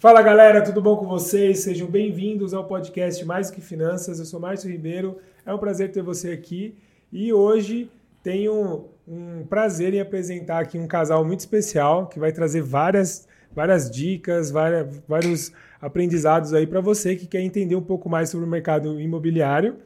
[0.00, 1.58] Fala galera, tudo bom com vocês?
[1.58, 4.18] Sejam bem-vindos ao podcast Mais que Finanças.
[4.18, 6.74] Eu sou Márcio Ribeiro, é um prazer ter você aqui
[7.12, 7.90] e hoje
[8.22, 13.90] tenho um prazer em apresentar aqui um casal muito especial que vai trazer várias, várias
[13.90, 18.48] dicas, várias, vários aprendizados aí para você que quer entender um pouco mais sobre o
[18.48, 19.76] mercado imobiliário.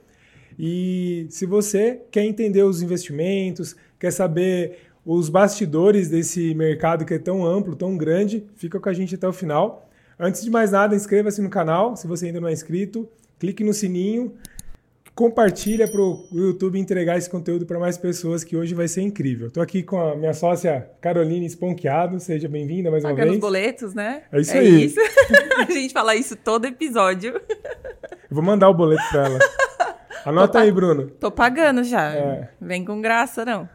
[0.56, 7.18] E se você quer entender os investimentos, quer saber os bastidores desse mercado que é
[7.18, 9.90] tão amplo, tão grande, fica com a gente até o final.
[10.24, 13.06] Antes de mais nada, inscreva-se no canal, se você ainda não é inscrito,
[13.38, 14.32] clique no sininho,
[15.14, 19.48] compartilha para o YouTube entregar esse conteúdo para mais pessoas, que hoje vai ser incrível.
[19.48, 23.34] Estou aqui com a minha sócia Caroline Esponqueado, seja bem-vinda mais Pagando uma vez.
[23.34, 24.22] os boletos, né?
[24.32, 24.84] É isso é aí.
[24.86, 25.00] Isso.
[25.60, 27.34] a gente fala isso todo episódio.
[27.34, 29.38] Eu vou mandar o boleto para ela.
[30.24, 31.10] Anota aí, Bruno.
[31.20, 32.14] Tô pagando já.
[32.14, 32.48] É.
[32.58, 33.68] Vem com graça, não.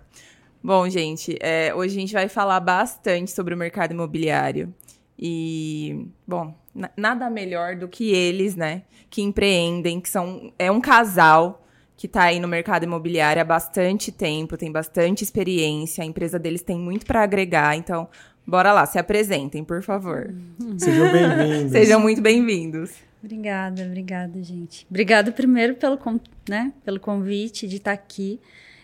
[0.64, 4.74] Bom, gente, é, hoje a gente vai falar bastante sobre o mercado imobiliário.
[5.22, 8.84] E, bom, na- nada melhor do que eles, né?
[9.10, 10.54] Que empreendem, que são.
[10.58, 11.66] É um casal
[11.98, 16.62] que tá aí no mercado imobiliário há bastante tempo, tem bastante experiência, a empresa deles
[16.62, 18.08] tem muito para agregar, então.
[18.48, 20.34] Bora lá, se apresentem, por favor.
[20.78, 21.72] Sejam bem-vindos.
[21.74, 22.92] Sejam muito bem-vindos.
[23.22, 24.88] Obrigada, obrigada, gente.
[24.90, 28.40] Obrigada primeiro pelo, con- né, pelo convite de estar aqui.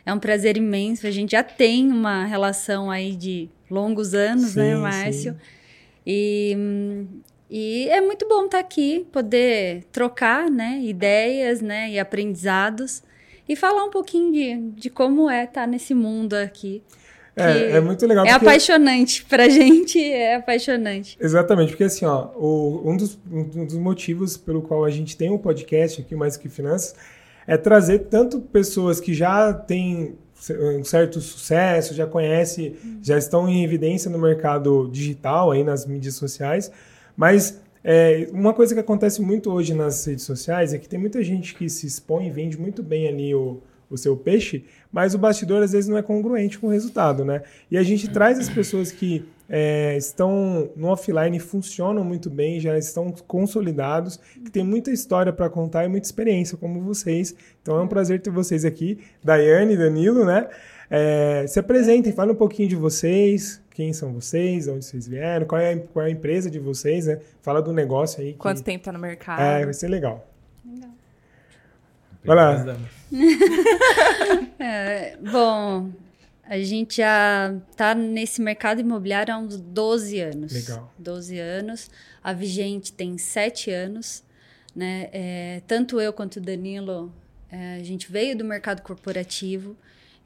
[0.05, 1.07] É um prazer imenso.
[1.07, 5.31] A gente já tem uma relação aí de longos anos, Sim, né, Márcio?
[5.33, 5.39] sim.
[6.05, 6.55] E,
[7.49, 13.01] e é muito bom estar aqui, poder trocar, né, ideias, né, e aprendizados
[13.47, 16.81] e falar um pouquinho de, de como é estar nesse mundo aqui.
[17.37, 18.25] É, é muito legal.
[18.25, 21.17] É porque- apaixonante pra gente, é apaixonante.
[21.19, 25.29] Exatamente, porque assim, ó, o- um, dos, um dos motivos pelo qual a gente tem
[25.29, 26.95] um podcast aqui, Mais Que Finanças,
[27.45, 30.15] é trazer tanto pessoas que já têm
[30.53, 36.15] um certo sucesso, já conhecem, já estão em evidência no mercado digital, aí nas mídias
[36.15, 36.71] sociais,
[37.15, 41.23] mas é, uma coisa que acontece muito hoje nas redes sociais é que tem muita
[41.23, 45.19] gente que se expõe e vende muito bem ali o, o seu peixe, mas o
[45.19, 47.43] bastidor às vezes não é congruente com o resultado, né?
[47.69, 52.77] E a gente traz as pessoas que é, estão no offline, funcionam muito bem, já
[52.77, 57.35] estão consolidados, que tem muita história para contar e muita experiência, como vocês.
[57.61, 60.47] Então é um prazer ter vocês aqui, Daiane e Danilo, né?
[60.89, 65.45] É, se apresentem, falem um pouquinho de vocês, quem são vocês, de onde vocês vieram,
[65.47, 67.19] qual é a, qual é a empresa de vocês, né?
[67.41, 68.33] Fala do negócio aí.
[68.33, 69.41] que- Quanto tempo tá no mercado?
[69.41, 70.27] É, vai ser legal.
[72.23, 72.77] Vai lá.
[74.59, 75.89] É, bom,
[76.47, 80.51] a gente já tá nesse mercado imobiliário há uns 12 anos.
[80.53, 80.93] Legal.
[80.97, 81.89] 12 anos.
[82.23, 84.23] A Vigente tem 7 anos.
[84.75, 85.09] Né?
[85.13, 87.11] É, tanto eu quanto o Danilo,
[87.51, 89.75] é, a gente veio do mercado corporativo.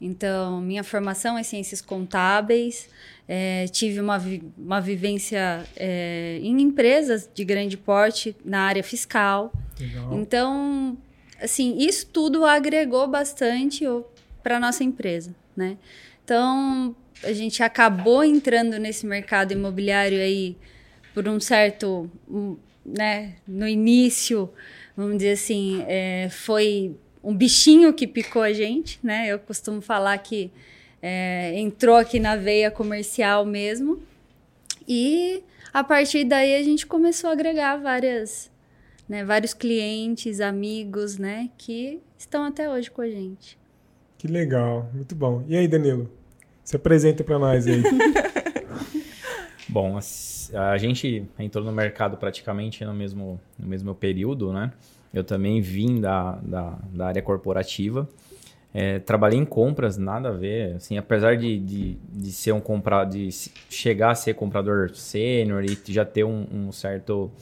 [0.00, 2.88] Então, minha formação é ciências contábeis.
[3.28, 9.52] É, tive uma, vi- uma vivência é, em empresas de grande porte na área fiscal.
[9.78, 10.18] Legal.
[10.18, 10.96] Então,
[11.40, 13.84] assim, isso tudo agregou bastante
[14.42, 15.76] para nossa empresa, né?
[16.30, 20.56] Então, a gente acabou entrando nesse mercado imobiliário aí
[21.12, 22.08] por um certo,
[22.86, 23.34] né?
[23.48, 24.48] No início,
[24.96, 29.26] vamos dizer assim, é, foi um bichinho que picou a gente, né?
[29.26, 30.52] Eu costumo falar que
[31.02, 34.00] é, entrou aqui na veia comercial mesmo.
[34.86, 35.42] E
[35.72, 38.48] a partir daí a gente começou a agregar várias,
[39.08, 43.58] né, vários clientes, amigos, né, que estão até hoje com a gente.
[44.16, 45.42] Que legal, muito bom.
[45.48, 46.19] E aí, Danilo?
[46.70, 47.82] Se apresenta para nós aí.
[49.68, 54.70] Bom, as- a gente entrou no mercado praticamente no mesmo, no mesmo período, né?
[55.12, 58.08] Eu também vim da, da, da área corporativa.
[58.72, 60.76] É, trabalhei em compras, nada a ver.
[60.76, 63.30] Assim, apesar de, de, de ser um compra, de
[63.68, 67.32] chegar a ser comprador sênior e já ter um, um certo,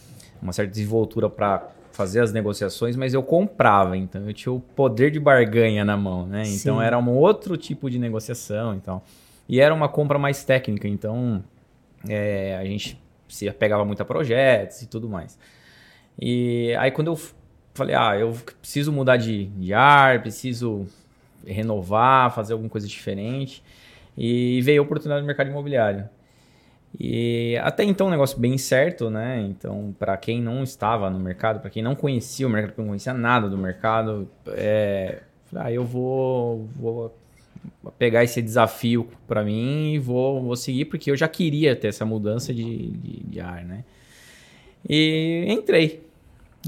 [0.41, 1.69] uma certa desenvoltura para
[1.99, 6.25] fazer as negociações, mas eu comprava, então eu tinha o poder de barganha na mão,
[6.25, 6.45] né?
[6.47, 6.85] Então Sim.
[6.85, 9.03] era um outro tipo de negociação, então.
[9.49, 11.43] E era uma compra mais técnica, então
[12.09, 15.39] é, a gente se apegava muito a projetos e tudo mais.
[16.21, 17.19] E aí quando eu
[17.75, 20.87] falei, ah, eu preciso mudar de, de ar, preciso
[21.47, 23.63] renovar, fazer alguma coisa diferente,
[24.17, 26.09] e veio a oportunidade no mercado imobiliário.
[26.99, 29.41] E até então um negócio bem certo, né?
[29.43, 33.15] Então, para quem não estava no mercado, para quem não conhecia o mercado, não conhecia
[33.15, 37.15] nada do mercado, é, falei, ah, eu vou, vou
[37.99, 42.05] pegar esse desafio para mim e vou, vou seguir, porque eu já queria ter essa
[42.05, 43.85] mudança de, de, de ar, né?
[44.89, 46.07] E entrei.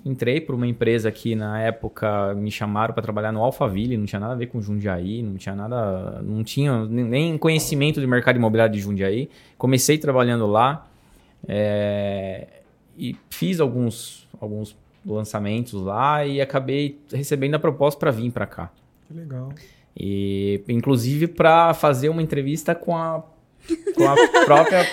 [0.05, 4.21] Entrei para uma empresa que na época me chamaram para trabalhar no Alphaville, não tinha
[4.21, 8.73] nada a ver com Jundiaí, não tinha nada, não tinha nem conhecimento de mercado imobiliário
[8.73, 9.29] de Jundiaí.
[9.59, 10.89] Comecei trabalhando lá
[11.47, 12.47] é,
[12.97, 18.71] e fiz alguns, alguns lançamentos lá e acabei recebendo a proposta para vir para cá.
[19.07, 19.53] Que legal.
[20.03, 23.23] E inclusive para fazer uma entrevista com a,
[23.95, 24.15] com a
[24.47, 24.87] própria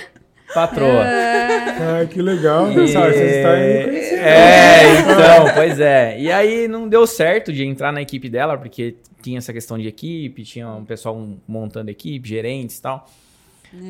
[0.54, 1.04] patroa.
[1.06, 2.70] Ah, que legal.
[2.72, 4.20] E- Pessoal, vocês estão aí me conhecendo.
[4.20, 6.20] É, então, pois é.
[6.20, 9.88] E aí não deu certo de entrar na equipe dela, porque tinha essa questão de
[9.88, 11.18] equipe, tinha um pessoal
[11.48, 13.08] montando equipe, gerentes e tal.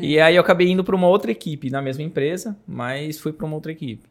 [0.02, 3.46] E aí eu acabei indo para uma outra equipe na mesma empresa, mas fui para
[3.46, 4.04] uma outra equipe.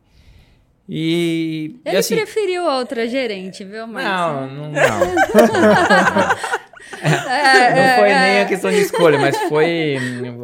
[0.89, 4.47] E, e Ele assim, preferiu outra gerente, viu, Márcio?
[4.57, 4.77] não, não, não.
[6.93, 9.97] não foi nem a questão de escolha, mas foi.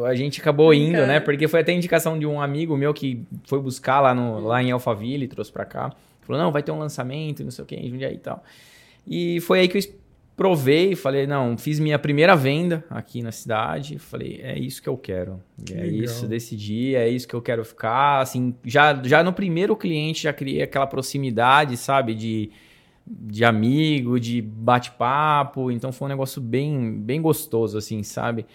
[0.05, 1.19] A gente acabou indo, né?
[1.19, 4.71] Porque foi até indicação de um amigo meu que foi buscar lá, no, lá em
[4.71, 5.91] Alphaville, trouxe pra cá.
[6.21, 8.43] Falou: não, vai ter um lançamento, não sei o que, em Jundiaí e tal.
[9.05, 9.81] E foi aí que eu
[10.35, 13.97] provei, falei: não, fiz minha primeira venda aqui na cidade.
[13.99, 15.41] Falei: é isso que eu quero.
[15.65, 16.03] Que é legal.
[16.03, 18.21] isso, decidi, é isso que eu quero ficar.
[18.21, 22.13] Assim, já, já no primeiro cliente já criei aquela proximidade, sabe?
[22.13, 22.51] De
[23.05, 28.45] de amigo, de bate-papo, então foi um negócio bem, bem gostoso, assim, sabe?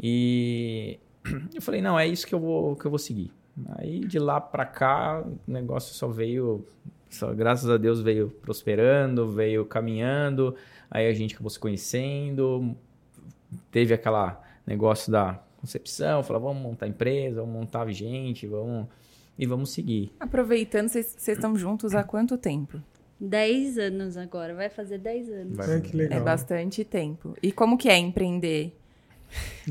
[0.00, 0.98] E
[1.54, 3.32] eu falei, não, é isso que eu vou, que eu vou seguir.
[3.76, 6.64] Aí de lá pra cá, o negócio só veio,
[7.10, 10.54] só, graças a Deus veio prosperando, veio caminhando,
[10.88, 12.76] aí a gente acabou se conhecendo,
[13.70, 18.86] teve aquela negócio da concepção, falou, vamos montar empresa, vamos montar vigente, vamos
[19.36, 20.12] e vamos seguir.
[20.20, 22.80] Aproveitando, vocês estão juntos há quanto tempo?
[23.20, 25.56] 10 anos agora, vai fazer 10 anos.
[25.56, 26.18] Vai Ah, que legal.
[26.18, 27.36] É bastante tempo.
[27.42, 28.74] E como que é empreender?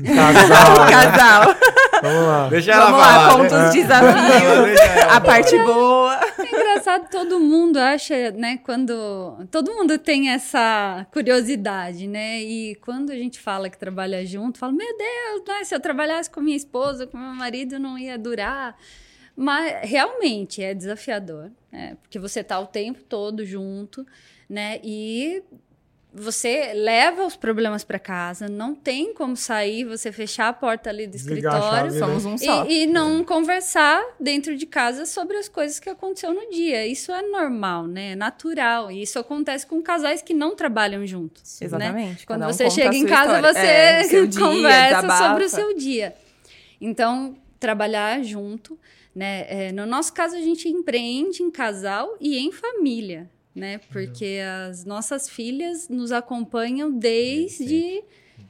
[0.04, 0.90] Casal, né?
[0.90, 1.56] Casal.
[2.00, 2.48] Vamos lá.
[2.48, 4.80] Deixa Vamos lá, conta os desafios,
[5.10, 6.20] a parte boa.
[6.38, 9.46] É engraçado, todo mundo acha, né, quando...
[9.50, 12.40] Todo mundo tem essa curiosidade, né?
[12.40, 16.30] E quando a gente fala que trabalha junto, fala, meu Deus, né, se eu trabalhasse
[16.30, 18.76] com minha esposa, com meu marido, não ia durar.
[19.34, 21.96] Mas realmente é desafiador, né?
[22.02, 24.06] Porque você tá o tempo todo junto,
[24.48, 24.80] né?
[24.82, 25.42] E
[26.10, 31.06] você leva os problemas para casa, não tem como sair, você fechar a porta ali
[31.06, 31.90] do Desligar escritório.
[31.90, 32.64] chave, Somos um só.
[32.66, 36.86] E, e não conversar dentro de casa sobre as coisas que aconteceu no dia.
[36.86, 38.12] Isso é normal, né?
[38.12, 38.90] É natural.
[38.90, 41.60] E isso acontece com casais que não trabalham juntos.
[41.60, 41.66] né?
[41.66, 42.26] Exatamente.
[42.26, 43.54] Quando Cada um você chega em casa, história.
[43.54, 45.28] você É, dia, conversa desabafa.
[45.28, 46.16] sobre o seu dia.
[46.80, 48.78] Então, trabalhar junto,
[49.18, 49.46] né?
[49.48, 53.80] É, no nosso caso, a gente empreende em casal e em família, né?
[53.90, 54.38] Porque
[54.68, 58.02] as nossas filhas nos acompanham desde,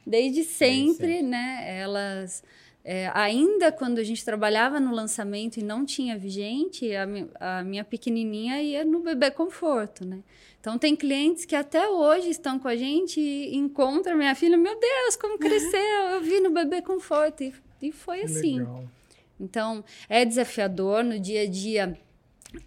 [0.05, 1.21] desde sempre, sempre.
[1.23, 1.65] né?
[1.81, 2.43] Elas...
[2.83, 7.63] é, ainda quando a gente trabalhava no lançamento e não tinha vigente, a, mi- a
[7.63, 10.19] minha pequenininha ia no bebê conforto, né?
[10.61, 14.77] Então tem clientes que até hoje estão com a gente e encontram minha filha, meu
[14.79, 16.01] Deus, como cresceu!
[16.13, 18.59] Eu vi no bebê conforto e, e foi Que assim.
[18.59, 18.83] legal.
[19.39, 21.97] Então, é desafiador no dia a dia.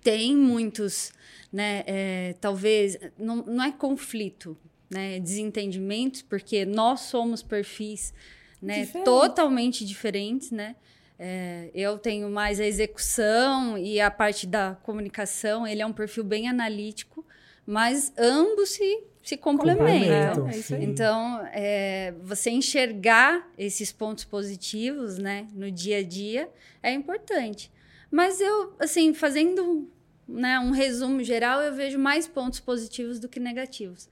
[0.02, 1.12] Tem muitos,
[1.52, 1.82] né?
[1.86, 4.56] é, talvez não, não é conflito,
[4.88, 5.18] né?
[5.18, 8.14] Desentendimentos, porque nós somos perfis,
[8.60, 8.84] né?
[8.84, 9.04] Diferente.
[9.04, 10.76] Totalmente diferentes, né?
[11.18, 15.66] É, eu tenho mais a execução e a parte da comunicação.
[15.66, 17.24] Ele é um perfil bem analítico,
[17.66, 20.46] mas ambos se, se complementam.
[20.46, 20.82] Complementam, É.
[20.82, 26.48] Então, é, você enxergar esses pontos positivos, né, no dia a dia
[26.82, 27.70] é importante.
[28.10, 29.88] Mas eu, assim, fazendo
[30.28, 34.08] né, um resumo geral, eu vejo mais pontos positivos do que negativos.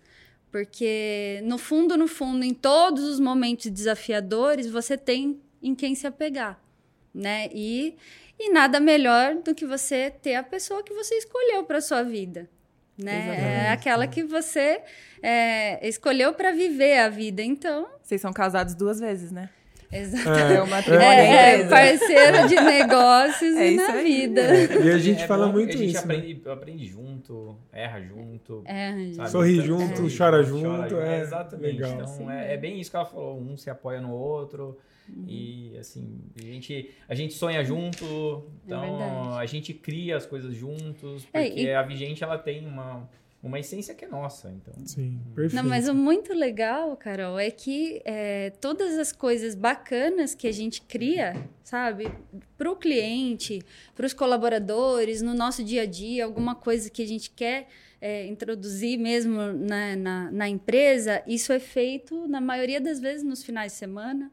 [0.51, 6.07] Porque, no fundo, no fundo, em todos os momentos desafiadores, você tem em quem se
[6.07, 6.61] apegar,
[7.15, 7.49] né?
[7.53, 7.97] E,
[8.39, 12.51] e nada melhor do que você ter a pessoa que você escolheu para sua vida,
[12.99, 13.13] né?
[13.13, 14.13] É Exatamente, aquela né?
[14.13, 14.83] que você
[15.23, 17.43] é, escolheu para viver a vida.
[17.43, 19.49] Então, Vocês são casados duas vezes, né?
[19.93, 20.53] exatamente.
[20.55, 21.69] É o matrimônio É, da é, empresa.
[22.09, 24.05] parceiro de negócios É e na aí.
[24.05, 24.41] vida.
[24.85, 26.07] E a gente É fala bom muito a gente isso.
[26.07, 26.15] né?
[26.15, 28.63] aprende, aprende junto, erra junto.
[28.67, 29.31] É, sabe?
[29.31, 31.73] Sorri Então, junto, é, chora junto, é, exatamente.
[31.73, 31.91] legal.
[31.93, 32.31] Então Sim.
[32.31, 35.25] é, é bem isso que ela falou, um se apoia no outro Uhum.
[35.27, 40.55] e assim a gente a gente sonha junto, então É a gente cria as coisas
[40.55, 43.09] juntos É, porque e- a Vigente ela tem uma
[43.43, 44.75] uma essência que é nossa, então.
[44.85, 45.63] Sim, perfeito.
[45.63, 50.53] Não, mas o muito legal, Carol, é que é, todas as coisas bacanas que a
[50.53, 52.13] gente cria, sabe,
[52.59, 53.63] para o cliente,
[53.95, 57.69] para os colaboradores, no nosso dia a dia, alguma coisa que a gente quer
[57.99, 63.43] é, introduzir mesmo na, na, na empresa, isso é feito, na maioria das vezes, nos
[63.43, 64.31] finais de semana.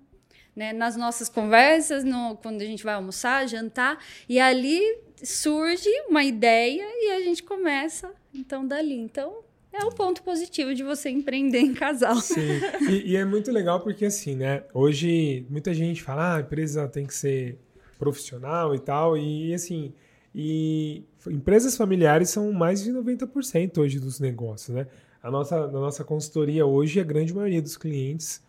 [0.53, 4.81] Né, nas nossas conversas, no, quando a gente vai almoçar, jantar, e ali
[5.23, 8.95] surge uma ideia e a gente começa, então, dali.
[8.95, 9.39] Então,
[9.73, 12.15] é o ponto positivo de você empreender em casal.
[12.17, 12.59] Sim.
[12.89, 14.63] E, e é muito legal porque, assim, né?
[14.73, 17.59] Hoje, muita gente fala, ah, a empresa tem que ser
[17.99, 19.17] profissional e tal.
[19.17, 19.93] E, assim,
[20.33, 24.85] E empresas familiares são mais de 90% hoje dos negócios, né?
[25.21, 28.41] A nossa, a nossa consultoria hoje, a grande maioria dos clientes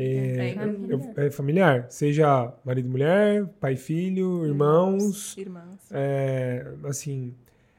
[0.00, 1.14] é, É familiar.
[1.16, 1.86] é- é familiar.
[1.90, 5.36] Seja marido e mulher, pai e filho, irmãos.
[5.36, 5.78] Irmãs.
[5.90, 7.34] É, assim,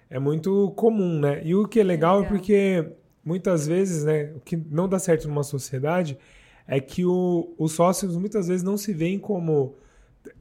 [0.10, 1.42] é muito comum, né?
[1.46, 2.32] E o que é legal é legal.
[2.38, 2.86] porque
[3.24, 6.18] muitas vezes, né, o que não dá certo numa sociedade
[6.68, 9.76] é que o- os sócios muitas vezes não se veem como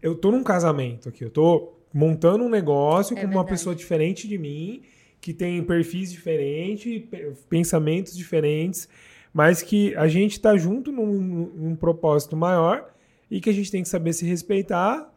[0.02, 3.50] eu tô num casamento aqui, eu tô montando um negócio É com uma verdade.
[3.50, 4.82] pessoa diferente de mim,
[5.20, 8.88] que tem perfis diferentes, pe- pensamentos diferentes,
[9.32, 12.90] mas que a gente tá junto num, num propósito maior
[13.30, 15.12] e que a gente tem que saber se respeitar,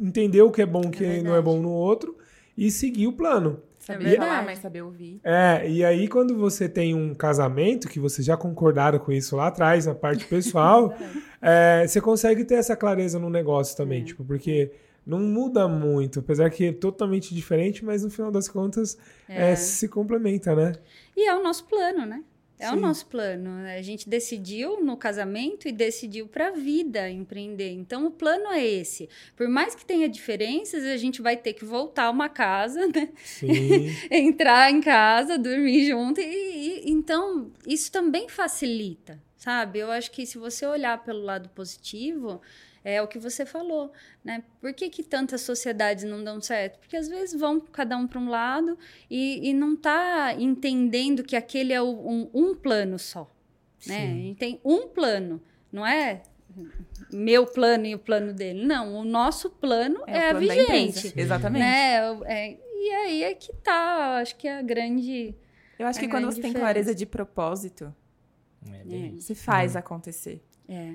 [0.00, 2.16] entender o que é bom, o que não é bom no outro
[2.56, 3.62] e seguir o plano.
[3.78, 4.30] Saber verdade.
[4.30, 5.20] falar, mas saber ouvir.
[5.24, 9.46] É, e aí quando você tem um casamento, que vocês já concordaram com isso lá
[9.46, 10.94] atrás, na parte pessoal,
[11.40, 14.70] é, você consegue ter essa clareza no negócio também, tipo, porque
[15.06, 19.88] não muda muito, apesar que é totalmente diferente, mas no final das contas é, se
[19.88, 20.72] complementa, né?
[21.16, 22.22] E é o nosso plano, né?
[22.60, 22.74] É Sim.
[22.76, 23.50] o nosso plano.
[23.66, 27.70] A gente decidiu no casamento e decidiu para a vida empreender.
[27.72, 29.08] Então o plano é esse.
[29.34, 33.08] Por mais que tenha diferenças, a gente vai ter que voltar a uma casa, né?
[34.10, 36.20] Entrar em casa, dormir junto.
[36.20, 39.78] E, e- então, isso também facilita, sabe?
[39.78, 42.40] Eu acho que se você olhar pelo lado positivo,
[42.84, 43.92] é o que você falou,
[44.24, 44.42] né?
[44.60, 46.78] Por que, que tantas sociedades não dão certo?
[46.78, 48.78] Porque às vezes vão cada um para um lado
[49.10, 53.30] e, e não tá entendendo que aquele é o- um, um plano só,
[53.86, 53.96] né?
[53.96, 54.22] A Sim.
[54.22, 56.22] gente tem um plano, não é
[57.12, 58.64] meu plano e o plano dele.
[58.64, 61.12] Não, o nosso plano é, a plano da vigente empresa.
[61.20, 61.62] Exatamente.
[61.62, 61.96] né?
[62.26, 65.34] É, e aí é que tá, acho que é a grande.
[65.78, 66.58] Eu acho A que quando você tem diferença.
[66.60, 67.94] clareza de propósito,
[68.66, 69.20] É bem É.
[69.20, 70.42] você faz acontecer.
[70.68, 70.94] É.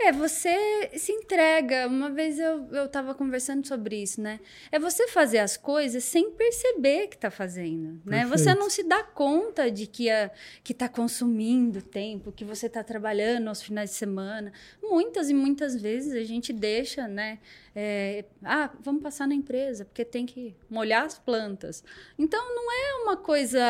[0.00, 1.88] É, você se entrega.
[1.88, 4.38] Uma vez eu, eu tava conversando sobre isso, né?
[4.70, 8.24] É você fazer as coisas sem perceber que tá fazendo, né?
[8.26, 8.58] Você Perfeito.
[8.60, 10.30] não se dá conta de que, a,
[10.62, 14.52] que tá consumindo tempo, que você tá trabalhando aos finais de semana.
[14.80, 17.38] Muitas e muitas vezes a gente deixa, né?
[17.80, 21.84] É, ah, vamos passar na empresa, porque tem que molhar as plantas.
[22.18, 23.60] Então, não é uma coisa,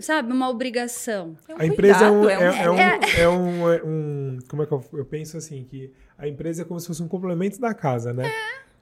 [0.00, 1.36] sabe, uma obrigação.
[1.46, 4.38] É um A empresa é um, cuidado, é, um- é um, é um- é um-
[4.48, 5.62] Como é que eu, eu penso assim?
[5.62, 8.28] Que a empresa é como se fosse um complemento da casa, né?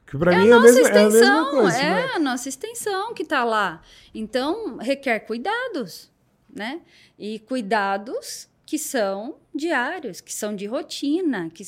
[0.06, 1.76] Que pra mim é a, nossa mesma, é a mesma extensão, coisa.
[1.78, 2.10] é né?
[2.14, 3.82] a nossa extensão que está lá.
[4.14, 6.10] Então, requer cuidados,
[6.52, 6.80] né?
[7.18, 11.50] E cuidados que são diários, que são de rotina.
[11.50, 11.64] Que...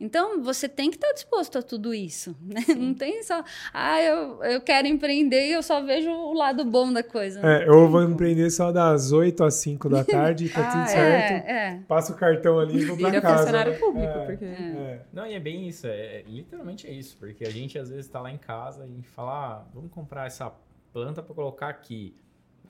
[0.00, 2.62] Então, você tem que estar disposto a tudo isso, né?
[2.74, 6.90] Não tem só, ah, eu, eu quero empreender e eu só vejo o lado bom
[6.90, 7.38] da coisa.
[7.46, 10.86] É, eu vou empreender só das 8 às 5 da tarde, tá Ah, tudo é,
[10.86, 11.46] certo.
[11.46, 11.80] É, é.
[11.86, 13.36] Passa o cartão ali e vou pra Vira casa.
[13.36, 13.78] funcionário né?
[13.78, 14.44] público, É, porque...
[14.46, 15.02] é.
[15.12, 18.08] Não, e é bem isso, é, é- literalmente é isso, porque a gente às vezes
[18.08, 20.50] tá lá em casa e fala, ah, vamos comprar essa
[20.94, 22.16] planta para colocar aqui.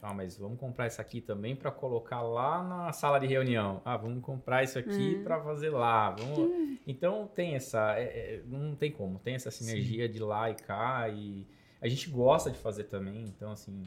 [0.05, 3.81] Ah, mas vamos comprar essa aqui também para colocar lá na sala de reunião.
[3.85, 6.11] Ah, vamos comprar isso aqui para fazer lá.
[6.11, 6.79] Vamos...
[6.85, 11.09] Então tem essa, é- é, não tem como, tem essa sinergia de lá e cá
[11.09, 11.47] e
[11.81, 13.23] a gente gosta de fazer também.
[13.23, 13.85] Então assim,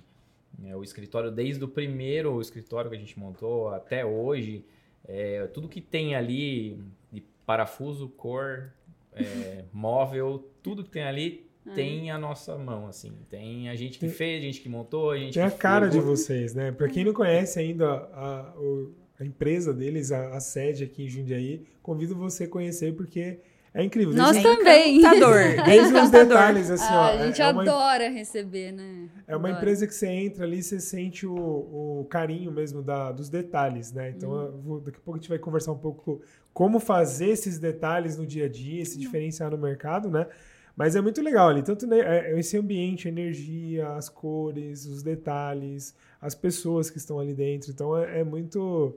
[0.63, 4.65] é, o escritório desde o primeiro escritório que a gente montou até hoje,
[5.05, 6.81] é, tudo que tem ali
[7.11, 8.71] de parafuso, cor,
[9.11, 13.13] é, móvel, tudo que tem ali tem a nossa mão, assim.
[13.29, 15.87] Tem a gente que Tem- fez, a gente que montou, a gente Tem a cara
[15.89, 16.71] de vocês, né?
[16.71, 21.07] Pra quem não conhece ainda a, o- a empresa deles, a, a sede aqui em
[21.09, 23.39] Jundiaí, convido você a conhecer porque
[23.73, 24.13] é incrível.
[24.13, 24.97] Nós Desde- É também.
[24.99, 25.33] encantador.
[25.33, 26.27] Desde É os encantador.
[26.27, 27.19] detalhes, assim, Ah, ó.
[27.21, 29.09] a gente é, uma, adora receber, né?
[29.27, 29.61] é uma Adora.
[29.61, 34.11] empresa que você entra ali, você sente o, o carinho mesmo da, dos detalhes, né?
[34.15, 36.21] Então, eu vou- daqui a pouco a gente vai conversar um pouco
[36.53, 40.25] como fazer esses detalhes no dia a dia, se diferenciar no mercado, né?
[40.75, 45.01] Mas é muito legal ali, tanto né, é- esse ambiente, a energia, as cores, os
[45.01, 47.71] detalhes, as pessoas que estão ali dentro.
[47.71, 48.95] Então é, é muito.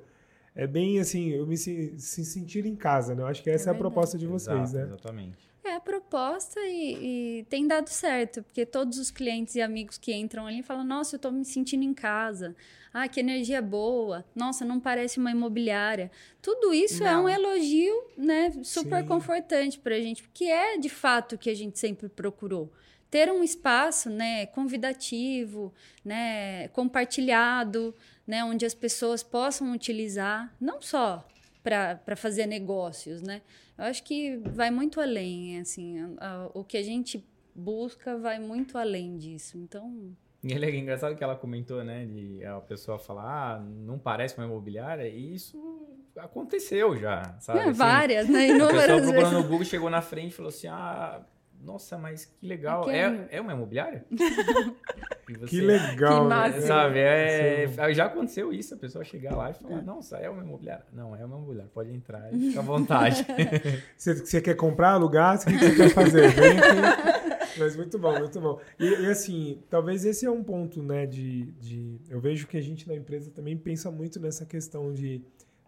[0.55, 3.23] É bem assim, eu me se, se sentir em casa, né?
[3.23, 3.79] Eu acho que essa é, a verdade.
[3.79, 4.83] proposta de vocês, Exato, né?
[4.83, 5.49] Exatamente.
[5.63, 10.13] É a proposta e, e tem dado certo, porque todos os clientes e amigos que
[10.13, 12.57] entram ali falam: Nossa, eu tô me sentindo em casa.
[12.93, 14.25] Ah, que energia boa.
[14.35, 16.11] Nossa, não parece uma imobiliária.
[16.41, 17.25] Tudo isso é Não.
[17.25, 18.51] um elogio, né?
[18.63, 19.09] Super Sim.
[19.09, 22.73] confortante pra gente, porque é de fato o que a gente sempre procurou.
[23.11, 25.73] Ter um espaço, né, convidativo,
[26.05, 27.95] né, compartilhado,
[28.27, 31.27] né, onde as pessoas possam utilizar, não só
[31.63, 33.41] para fazer negócios, né?
[33.77, 38.39] Eu acho que vai muito além, assim, a- a- o que a gente busca vai
[38.39, 39.57] muito além disso.
[39.59, 40.15] Então,
[40.49, 42.05] E é engraçado que ela comentou, né?
[42.07, 45.87] De a pessoa falar, ah, não parece uma imobiliária, e isso
[46.17, 47.59] aconteceu já, sabe?
[47.59, 48.45] é, Assim, várias, né?
[48.45, 49.33] A pessoa Inúmeras procurando vezes.
[49.33, 51.21] no Google chegou na frente e falou assim: ah,
[51.61, 52.89] nossa, mas que legal.
[52.89, 54.05] É É, é- é uma imobiliária?
[55.29, 56.35] E você, Que legal, Que né?
[56.37, 56.61] massa.
[56.63, 57.95] Sabe, é, Sim.
[57.95, 60.85] já aconteceu isso, a pessoa chegar lá e falar, nossa, é uma imobiliária.
[60.93, 63.27] Não, é uma imobiliária, pode entrar e fica à vontade.
[63.97, 65.37] Você, você quer comprar, alugar?
[65.37, 66.29] O que você quer fazer?
[66.35, 67.59] Vem aqui.
[67.59, 68.61] Mas muito bom, muito bom.
[68.79, 71.99] E, e, assim, talvez esse é um ponto, né, de, de...
[72.09, 75.21] Eu vejo que a gente na empresa também pensa muito nessa questão de,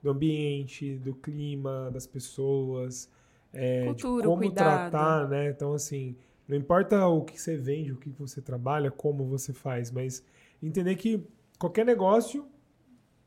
[0.02, 3.10] do ambiente, do clima, das pessoas,
[3.52, 4.90] é, Cultura, de como cuidado.
[4.90, 5.50] tratar, né?
[5.50, 6.16] Então, assim,
[6.50, 10.22] não importa o que você vende, o que você trabalha, como você faz, mas
[10.60, 11.24] entender que
[11.58, 12.46] qualquer negócio,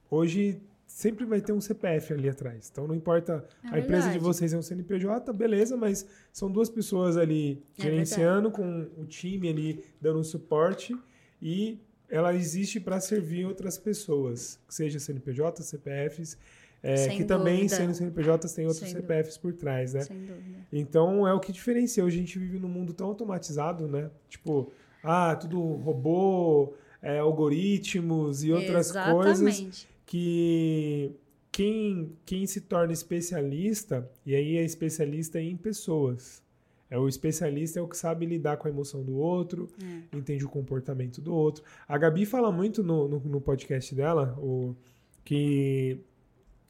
[0.09, 2.69] hoje, sempre vai ter um CPF ali atrás.
[2.71, 4.19] Então, não importa É a empresa de verdade.
[4.19, 9.49] vocês é um CNPJ, beleza, mas são duas pessoas ali É gerenciando, com o time
[9.49, 10.95] ali dando suporte
[11.41, 16.37] e ela existe para servir outras pessoas, seja CNPJ, CPFs,
[16.83, 17.75] é, que também, dúvida.
[17.77, 20.01] sendo CNPJs, tem outros Sem CPFs por trás, né?
[20.01, 20.59] Sem dúvida.
[20.71, 22.03] Então é o que diferencia.
[22.03, 24.11] Hoje a gente vive num mundo tão automatizado, né?
[24.27, 24.69] Tipo,
[25.01, 29.87] ah, tudo robô, é, algoritmos e outras coisas Exatamente.
[30.05, 31.11] que
[31.51, 36.43] quem, quem se torna especialista, e aí é especialista em pessoas.
[36.89, 40.17] É o especialista é o que sabe lidar com a emoção do outro, É.
[40.17, 41.63] entende o comportamento do outro.
[41.87, 44.75] A Gabi fala muito no, no, no podcast dela o,
[45.23, 45.99] que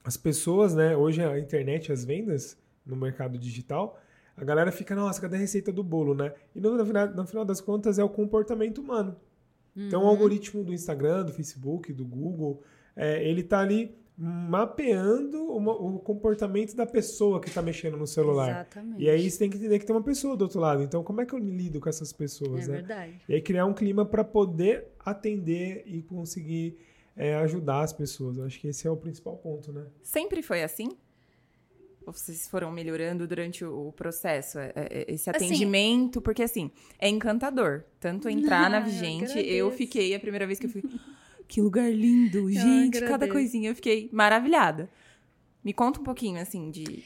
[0.03, 3.99] as pessoas, né, hoje a internet, as vendas no mercado digital,
[4.35, 6.33] a galera fica, nossa, cadê a receita do bolo, né?
[6.55, 9.15] E no, no final, no final das contas é o comportamento humano.
[9.75, 12.61] Então, o algoritmo do Instagram, do Facebook, do Google,
[12.95, 13.95] é, ele tá ali
[14.47, 18.49] mapeando uma- o comportamento da pessoa que está mexendo no celular.
[18.51, 19.01] Exatamente.
[19.03, 20.83] E aí você tem que entender que tem uma pessoa do outro lado.
[20.83, 22.77] Então, como é que eu lido com essas pessoas, É né?
[22.77, 23.21] verdade.
[23.27, 26.77] E aí criar um clima para poder atender e conseguir
[27.15, 28.37] é, ajudar as pessoas.
[28.37, 29.85] Eu acho que esse é o principal ponto, né?
[30.01, 30.89] Sempre foi assim?
[32.05, 34.59] Ou vocês foram melhorando durante o processo?
[34.59, 36.21] é- é- Esse Assim- atendimento?
[36.21, 37.83] Porque, assim, é encantador.
[37.99, 40.81] Tanto entrar na Ah, eu Vigente, eu fiquei, a primeira vez que eu fui,
[41.47, 44.89] que lugar lindo, gente, cada coisinha, eu fiquei maravilhada.
[45.63, 47.03] Me conta um pouquinho, assim, de...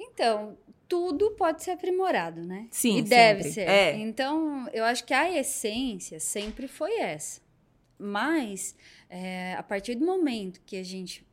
[0.00, 0.56] Então,
[0.88, 2.66] tudo pode ser aprimorado, né?
[2.70, 3.52] Sim, E deve sempre.
[3.52, 3.68] ser.
[3.68, 3.94] É.
[3.98, 7.42] Então, eu acho que a essência sempre foi essa.
[7.98, 8.74] Mas,
[9.08, 11.26] é, a partir do momento que a gente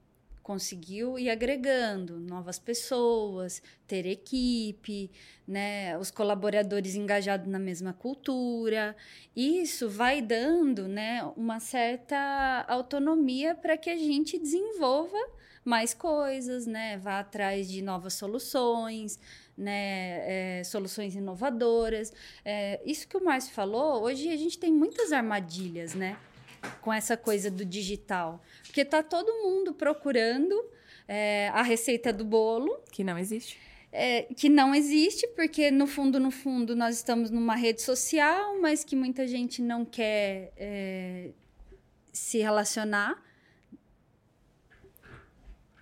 [0.46, 5.10] conseguiu ir agregando novas pessoas, ter equipe,
[5.48, 8.96] né, os colaboradores engajados na mesma cultura,
[9.36, 15.18] isso vai dando, né, uma certa autonomia para que a gente desenvolva
[15.64, 19.20] mais coisas, né, vá atrás de novas soluções,
[19.58, 22.14] né, é, soluções inovadoras.
[22.46, 26.16] É, isso que o Márcio falou, hoje a gente tem muitas armadilhas, né?
[26.82, 28.42] Com essa coisa do digital.
[28.64, 30.56] Porque tá todo mundo procurando
[31.08, 33.60] é, a receita do bolo, Que não existe.
[33.92, 38.84] é, que não existe, porque no fundo, no fundo, nós estamos numa rede social, mas
[38.84, 41.30] que muita gente não quer é,
[42.12, 43.24] se relacionar.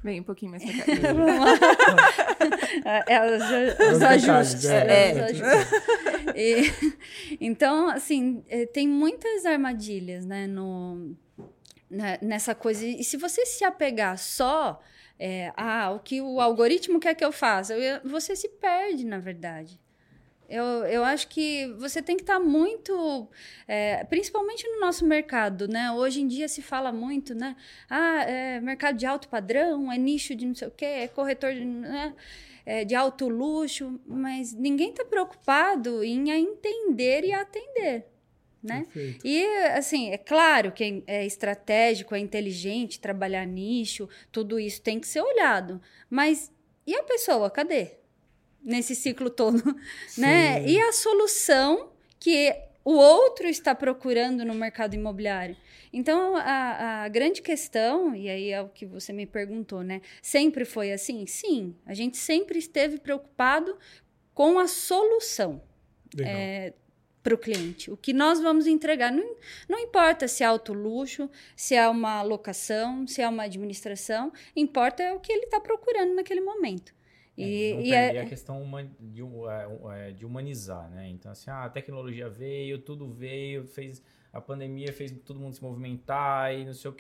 [0.04, 0.84] Vem um pouquinho mais pra cá.
[2.86, 3.36] É, é,
[3.94, 4.66] os, ajustes.
[4.66, 5.14] é, né, é.
[5.14, 5.72] os ajustes.
[6.36, 11.16] E, então, assim, é, tem muitas armadilhas, né, no,
[11.90, 12.86] né, nessa coisa.
[12.86, 14.82] E se você se apegar só
[15.20, 19.20] é, ah, o que o algoritmo quer que eu faça, eu- você se perde, na
[19.20, 19.80] verdade.
[20.50, 23.28] Eu, eu acho que você tem que estar muito,
[23.68, 25.92] é, principalmente no nosso mercado, né?
[25.92, 27.56] Hoje em dia se fala muito, né?
[27.90, 31.54] Ah, é mercado de alto padrão, é nicho de não sei o quê, é corretor
[31.54, 32.14] de, né?
[32.66, 38.06] É, de alto luxo, mas ninguém está preocupado em entender e atender,
[38.62, 38.84] né?
[38.84, 39.28] Perfeito.
[39.28, 45.08] E, assim, é claro que é estratégico, é inteligente trabalhar nicho, tudo isso tem que
[45.08, 45.82] ser olhado.
[46.10, 46.52] Mas
[46.86, 48.03] e a pessoa, cadê?
[48.64, 49.62] Nesse ciclo todo,
[50.18, 50.62] né?
[50.62, 50.68] Sim.
[50.68, 55.56] E a solução que o outro está procurando no mercado imobiliário.
[55.92, 60.02] Então, a, a grande questão, e aí é o que você me perguntou, né?
[60.22, 61.26] Sempre foi assim?
[61.26, 63.78] Sim, a gente sempre esteve preocupado
[64.34, 65.62] com a solução
[66.16, 66.74] Legal.
[67.22, 67.92] para o cliente.
[67.92, 69.36] O que nós vamos entregar, não,
[69.70, 75.04] não importa se é alto luxo, se é uma locação, se é uma administração, importa
[75.04, 76.94] é o que ele está procurando naquele momento.
[77.38, 77.44] E,
[77.74, 78.64] É, e é, a questão
[79.00, 81.10] de, é, é, de humanizar, né?
[81.10, 85.62] Então, assim, ah, a tecnologia veio, tudo veio, fez a pandemia fez todo mundo se
[85.62, 86.94] movimentar e não sei o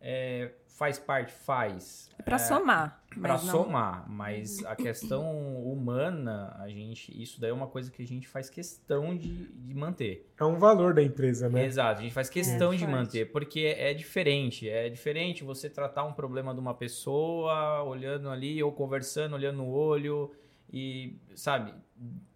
[0.00, 0.54] que.
[0.66, 2.10] faz parte, faz.
[2.18, 3.02] É pra somar.
[3.20, 5.24] Para somar, mas a questão
[5.64, 9.74] humana, a gente, isso daí é uma coisa que a gente faz questão de, de
[9.74, 10.30] manter.
[10.38, 11.64] É um valor da empresa, né?
[11.66, 12.96] Exato, a gente faz questão É, de faz.
[12.96, 14.68] manter, porque é diferente.
[14.68, 19.68] É diferente você tratar um problema de uma pessoa olhando ali, ou conversando, olhando no
[19.68, 20.32] olho,
[20.72, 21.74] e, sabe,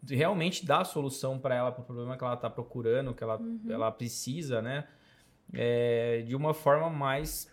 [0.07, 3.39] realmente dar a solução para ela, para o problema que ela está procurando, que ela,
[3.39, 3.61] uhum.
[3.71, 4.89] ela precisa, né?
[5.53, 7.49] É, de uma forma mais,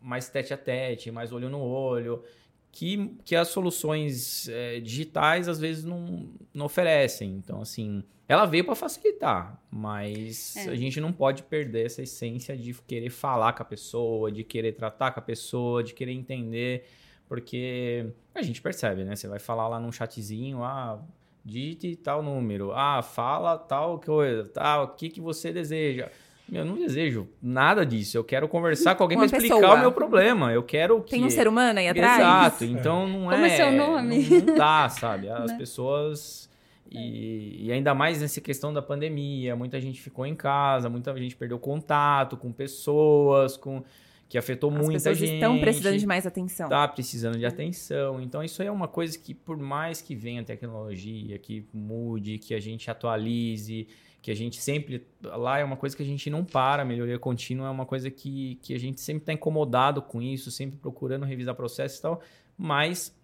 [0.00, 2.22] mais tete a tete, mais olho no olho,
[2.70, 7.30] que, que as soluções é, digitais às vezes não, não oferecem.
[7.32, 10.68] Então, assim, ela veio para facilitar, mas é.
[10.68, 14.72] a gente não pode perder essa essência de querer falar com a pessoa, de querer
[14.72, 16.84] tratar com a pessoa, de querer entender.
[17.28, 19.16] Porque a gente percebe, né?
[19.16, 21.02] Você vai falar lá num chatzinho, ah,
[21.44, 26.10] digite tal número, ah, fala tal coisa, tal, o que, que você deseja.
[26.52, 28.16] Eu não desejo nada disso.
[28.16, 29.74] Eu quero conversar com alguém para explicar pessoa.
[29.74, 30.52] o meu problema.
[30.52, 31.10] Eu quero que...
[31.10, 32.20] Tem um ser humano aí atrás?
[32.20, 32.64] Exato.
[32.64, 33.34] Então não é...
[33.34, 34.28] Como é seu nome?
[34.28, 35.28] Não, não dá, sabe?
[35.28, 35.58] As né?
[35.58, 36.46] pessoas...
[36.88, 41.34] E, e, ainda mais nessa questão da pandemia, muita gente ficou em casa, muita gente
[41.34, 43.82] perdeu contato com pessoas, com
[44.28, 45.34] que afetou As muita gente.
[45.34, 46.66] estão precisando de mais atenção.
[46.66, 47.48] Está precisando de é.
[47.48, 48.20] atenção.
[48.20, 52.54] Então, isso aí é uma coisa que, por mais que venha tecnologia, que mude, que
[52.54, 53.86] a gente atualize,
[54.26, 55.06] que a gente sempre.
[55.22, 58.56] Lá é uma coisa que a gente não para, melhoria contínua é uma coisa que,
[58.56, 62.20] que a gente sempre está incomodado com isso, sempre procurando revisar processos e tal.
[62.58, 63.16] Mas,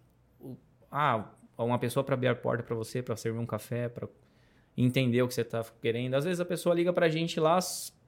[0.88, 4.08] ah, uma pessoa para abrir a porta para você, para servir um café, para
[4.76, 6.14] entender o que você está querendo.
[6.14, 7.58] Às vezes a pessoa liga para a gente lá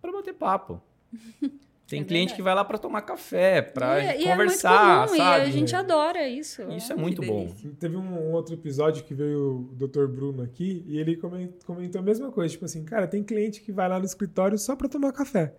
[0.00, 0.80] para bater papo.
[1.86, 5.44] Tem é cliente que vai lá para tomar café, para é, conversar, é comum, sabe?
[5.44, 6.62] E a gente adora isso.
[6.72, 7.52] Isso é muito bom.
[7.78, 10.06] Teve um, outro episódio que veio o Dr.
[10.06, 13.86] Bruno aqui e ele comentou a mesma coisa, tipo assim, cara, tem cliente que vai
[13.86, 15.54] lá no escritório só para tomar café.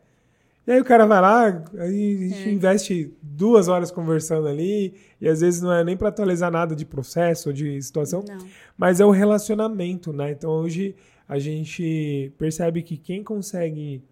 [0.66, 2.52] E aí o cara vai lá, aí a gente é.
[2.52, 6.84] investe duas horas conversando ali, e às vezes não é nem para atualizar nada de
[6.84, 8.40] processo ou de situação, não.
[8.76, 10.32] mas é o relacionamento, né?
[10.32, 10.96] Então hoje
[11.30, 14.04] a gente percebe que quem consegue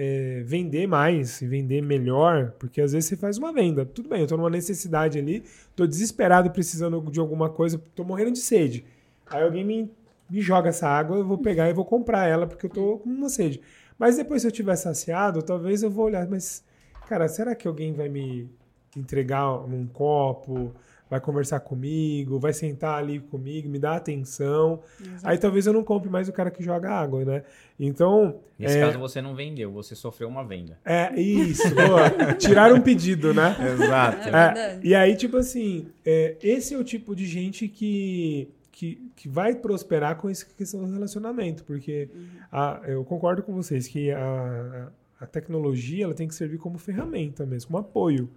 [0.00, 3.84] é, vender mais e vender melhor, porque às vezes você faz uma venda.
[3.84, 8.30] Tudo bem, eu estou numa necessidade ali, estou desesperado precisando de alguma coisa, estou morrendo
[8.30, 8.84] de sede.
[9.26, 9.90] Aí alguém me,
[10.30, 13.10] me joga essa água, eu vou pegar e vou comprar ela porque eu estou com
[13.10, 13.60] uma sede.
[13.98, 16.62] Mas depois, se eu tiver saciado, talvez eu vou olhar, mas,
[17.08, 18.48] cara, será que alguém vai me
[18.96, 20.72] entregar um copo?
[21.10, 24.80] Vai conversar comigo, vai sentar ali comigo, me dá atenção.
[25.00, 25.20] Exato.
[25.22, 27.42] Aí talvez eu não compre mais o cara que joga água, né?
[27.78, 28.40] Então.
[28.58, 28.80] Nesse é...
[28.80, 30.78] caso você não vendeu, você sofreu uma venda.
[30.84, 31.74] É, isso.
[31.74, 32.34] boa.
[32.34, 33.56] Tirar um pedido, né?
[33.72, 34.28] Exato.
[34.28, 38.48] É, e aí, tipo assim, é, esse é o tipo de gente que.
[38.70, 42.26] Que, que vai prosperar com essa questão do relacionamento, porque uhum.
[42.52, 44.88] a, eu concordo com vocês que a,
[45.20, 48.30] a tecnologia ela tem que servir como ferramenta mesmo, como apoio.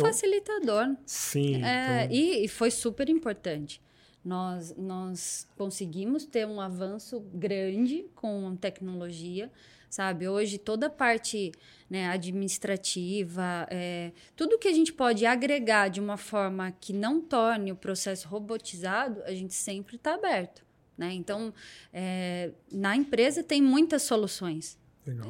[0.00, 0.96] Então, facilitador.
[1.04, 1.62] Sim.
[1.64, 2.16] É, então...
[2.16, 3.80] e, e foi super importante.
[4.24, 9.50] Nós, nós conseguimos ter um avanço grande com tecnologia,
[9.88, 10.28] sabe?
[10.28, 11.52] Hoje, toda a parte
[11.88, 17.70] né, administrativa, é, tudo que a gente pode agregar de uma forma que não torne
[17.70, 20.66] o processo robotizado, a gente sempre está aberto.
[20.98, 21.12] Né?
[21.12, 21.54] Então,
[21.92, 24.76] é, na empresa tem muitas soluções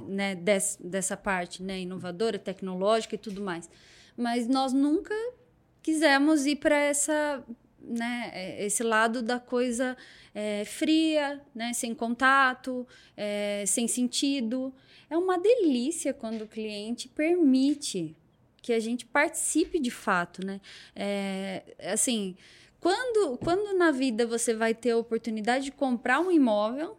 [0.08, 3.68] né, des, dessa parte né, inovadora, tecnológica e tudo mais
[4.16, 5.14] mas nós nunca
[5.82, 7.44] quisemos ir para essa
[7.86, 9.96] né, é, esse lado da coisa
[10.34, 14.74] é, fria, né, sem contato, é, sem sentido.
[15.08, 18.16] É uma delícia quando o cliente permite
[18.60, 20.60] que a gente participe de fato, né?
[20.94, 22.36] É, assim,
[22.80, 26.98] quando, quando na vida você vai ter a oportunidade de comprar um imóvel,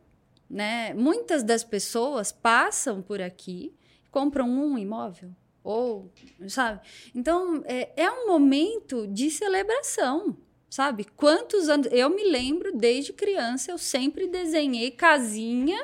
[0.49, 0.93] né?
[0.93, 3.73] Muitas das pessoas passam por aqui,
[4.09, 5.35] compram um imóvel,
[5.67, 6.09] ou,
[6.47, 6.79] sabe?
[7.13, 10.37] Então, é, é um momento de celebração,
[10.69, 11.03] sabe?
[11.03, 11.89] Quantos anos.
[11.91, 15.77] Eu me lembro, desde criança, eu sempre desenhei casinha.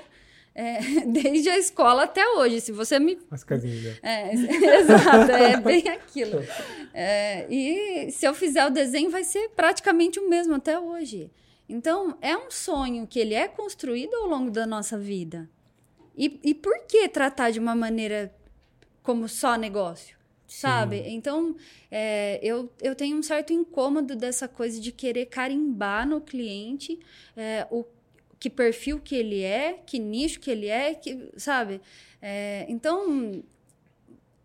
[0.55, 2.61] É, desde a escola até hoje.
[2.61, 3.19] Se você me.
[3.29, 3.99] As casinhas.
[4.01, 4.31] É,
[4.79, 6.39] exato, é bem aquilo.
[6.93, 11.29] É, e se eu fizer o desenho, vai ser praticamente o mesmo até hoje.
[11.67, 15.49] Então, é um sonho que ele é construído ao longo da nossa vida.
[16.15, 18.33] E, e por que tratar de uma maneira
[19.03, 21.03] como só negócio, sabe?
[21.03, 21.15] Sim.
[21.15, 21.55] Então,
[21.91, 26.99] é, eu, eu tenho um certo incômodo dessa coisa de querer carimbar no cliente
[27.35, 27.85] é, o
[28.39, 31.79] que perfil que ele é, que nicho que ele é, que, sabe?
[32.21, 33.43] É, então,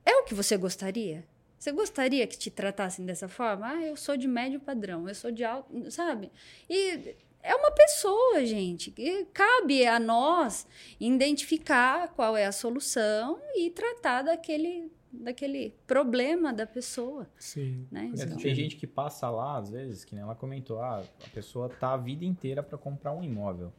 [0.05, 1.25] é o que você gostaria?
[1.59, 3.66] Você gostaria que te tratassem dessa forma?
[3.66, 6.31] Ah, eu sou de médio padrão, eu sou de alto, sabe?
[6.71, 7.16] E
[7.48, 8.92] é uma pessoa, gente.
[8.98, 10.66] E cabe a nós
[11.00, 17.26] identificar qual é a solução e tratar daquele, daquele problema da pessoa.
[17.38, 17.87] Sim.
[17.90, 18.12] Né?
[18.12, 21.70] Então, tem gente que passa lá, às vezes, que nem ela comentou, ah, a pessoa
[21.70, 23.72] tá a vida inteira para comprar um imóvel.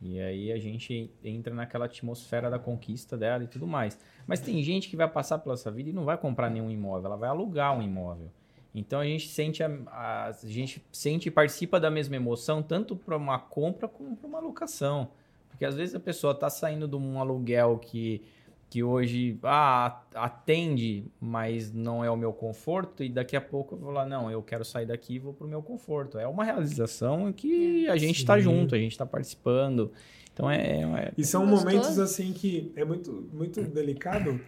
[0.00, 3.96] E aí a gente entra naquela atmosfera da conquista dela e tudo mais.
[4.26, 7.06] Mas tem gente que vai passar pela sua vida e não vai comprar nenhum imóvel,
[7.06, 8.32] ela vai alugar um imóvel.
[8.74, 12.96] Então a gente sente a, a, a gente sente e participa da mesma emoção tanto
[12.96, 15.08] para uma compra como para uma locação.
[15.48, 18.22] Porque às vezes a pessoa está saindo de um aluguel que,
[18.70, 23.78] que hoje ah, atende, mas não é o meu conforto, e daqui a pouco eu
[23.78, 26.18] vou lá, não, eu quero sair daqui e vou para o meu conforto.
[26.18, 29.92] É uma realização que a gente está junto, a gente está participando.
[30.32, 30.80] Então é.
[30.80, 34.40] é e são momentos assim que é muito, muito delicado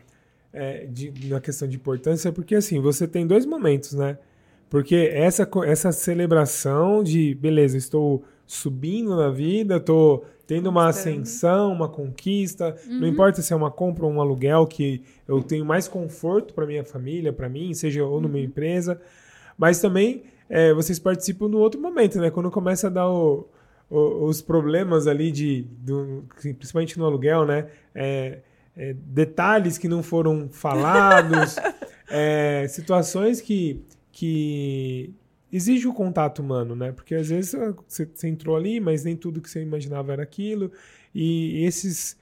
[0.54, 4.16] é, de, na questão de importância, porque assim, você tem dois momentos, né?
[4.70, 11.88] Porque essa, essa celebração de, beleza, estou subindo na vida, estou tendo uma ascensão, uma
[11.88, 13.00] conquista, uhum.
[13.00, 16.66] não importa se é uma compra ou um aluguel, que eu tenho mais conforto para
[16.66, 18.44] minha família, para mim, seja ou numa uhum.
[18.44, 19.00] empresa,
[19.58, 22.30] mas também é, vocês participam no outro momento, né?
[22.30, 23.48] Quando começa a dar o,
[23.90, 27.66] o, os problemas ali de, do, principalmente no aluguel, né?
[27.94, 28.38] É,
[28.76, 31.56] é, detalhes que não foram falados,
[32.10, 35.14] é, situações que, que
[35.52, 36.90] exigem o contato humano, né?
[36.90, 37.54] Porque às vezes
[37.86, 40.72] você, você, entrou ali, mas nem tudo que você imaginava era aquilo.
[41.14, 42.16] E esses.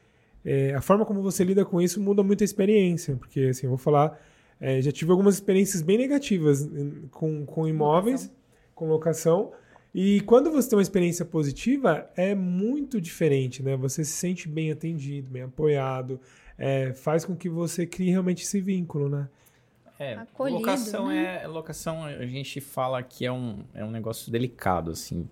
[0.45, 3.17] É, a forma como você lida com isso muda muito a experiência.
[3.17, 4.21] Porque, assim, eu vou falar.
[4.61, 6.69] É, já tive algumas experiências bem negativas
[7.11, 8.37] com, com imóveis, locação.
[8.75, 9.53] com locação.
[9.95, 13.77] E quando você tem uma experiência positiva, é muito diferente, né?
[13.77, 16.21] Você se sente bem atendido, bem apoiado,
[16.62, 19.29] é, faz com que você crie realmente esse vínculo, né?
[19.98, 21.40] É, Acolhido, locação né?
[21.42, 25.29] é locação a gente fala que é um, é um negócio delicado assim,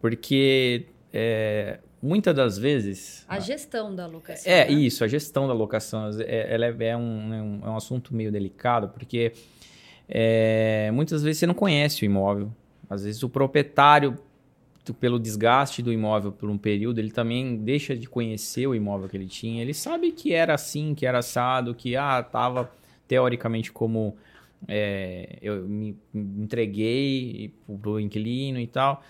[0.00, 4.52] porque é, muitas das vezes a gestão da locação.
[4.52, 4.72] É né?
[4.72, 8.14] isso, a gestão da locação, é, ela é, é, um, é, um, é um assunto
[8.14, 9.32] meio delicado porque
[10.06, 12.54] é, muitas vezes você não conhece o imóvel,
[12.88, 14.18] às vezes o proprietário
[14.98, 19.16] pelo desgaste do imóvel por um período, ele também deixa de conhecer o imóvel que
[19.16, 19.62] ele tinha.
[19.62, 22.70] Ele sabe que era assim, que era assado, que ah, tava
[23.06, 24.16] teoricamente como
[24.66, 29.02] é, eu me entreguei para o inquilino e tal.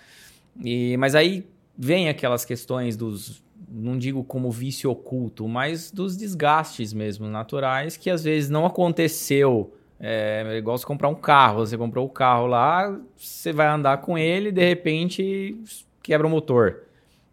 [0.63, 6.93] E, mas aí vem aquelas questões dos, não digo como vício oculto, mas dos desgastes
[6.93, 9.73] mesmo naturais que às vezes não aconteceu
[10.05, 11.65] é, é igual você comprar um carro.
[11.65, 15.57] Você comprou o carro lá, você vai andar com ele de repente
[16.01, 16.83] quebra o motor.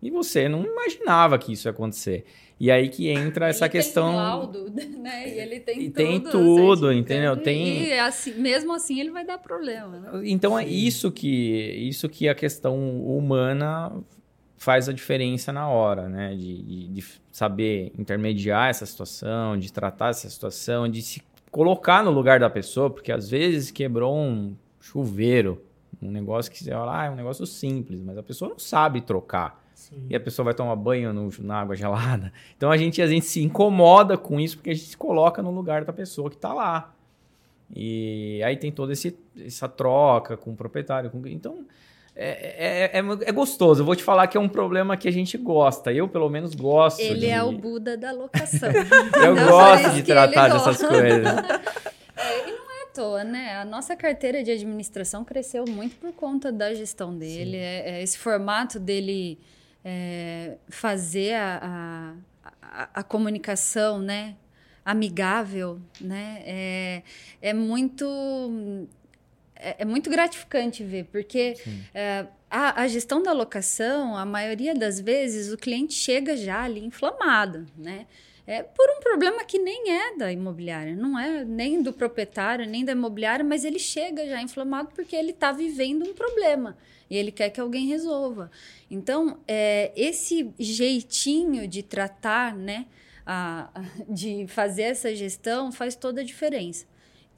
[0.01, 2.25] E você não imaginava que isso ia acontecer.
[2.61, 4.09] E aí que entra essa ele questão.
[4.09, 5.29] Tem laudo, né?
[5.29, 5.95] E ele tem e tudo.
[5.95, 7.37] Tem tudo, entendeu?
[7.37, 7.89] Tem...
[7.89, 9.99] E assim, mesmo assim ele vai dar problema.
[9.99, 10.23] Né?
[10.27, 13.93] Então é isso que, isso que a questão humana
[14.57, 16.37] faz a diferença na hora, né?
[16.37, 22.11] De, de, de saber intermediar essa situação, de tratar essa situação, de se colocar no
[22.11, 25.63] lugar da pessoa, porque às vezes quebrou um chuveiro,
[26.01, 29.01] um negócio que você fala, ah, é um negócio simples, mas a pessoa não sabe
[29.01, 29.61] trocar.
[29.75, 30.07] Sim.
[30.11, 32.33] E a pessoa vai tomar banho no, na água gelada.
[32.57, 35.51] Então a gente, a gente se incomoda com isso porque a gente se coloca no
[35.51, 36.95] lugar da pessoa que está lá.
[37.75, 41.11] E aí tem toda essa troca com o proprietário.
[41.11, 41.27] Com...
[41.27, 41.65] Então
[42.23, 43.81] é, é, é, é, gostoso.
[43.81, 45.91] Eu vou te falar que é um problema que a gente gosta.
[45.91, 47.01] Eu, pelo menos, gosto.
[47.01, 47.31] Ele de...
[47.31, 48.69] é o Buda da locação.
[49.25, 51.35] eu gosto de tratar dessas coisas.
[52.23, 53.57] É, e não é à toa, né?
[53.57, 57.57] A nossa carteira de administração cresceu muito por conta da gestão dele.
[57.57, 59.39] É, é, esse formato dele
[59.83, 62.15] é, fazer a,
[62.63, 64.37] a, a, comunicação, né?
[64.85, 66.43] Amigável, né?
[66.45, 67.03] É,
[67.41, 68.05] é muito
[69.63, 71.57] é, é muito gratificante ver, porque
[71.95, 76.85] é, a, a, gestão da locação, a maioria das vezes, o cliente chega já ali
[76.85, 78.07] inflamado, né?
[78.47, 82.85] É por um problema que nem é da imobiliária, não é nem do proprietário, nem
[82.85, 86.77] da imobiliária, mas ele chega já inflamado porque ele está vivendo um problema
[87.09, 88.51] e ele quer que alguém resolva.
[88.91, 92.87] Então, é, esse jeitinho de tratar, né,
[93.27, 93.71] a,
[94.09, 96.87] de fazer essa gestão faz toda a diferença.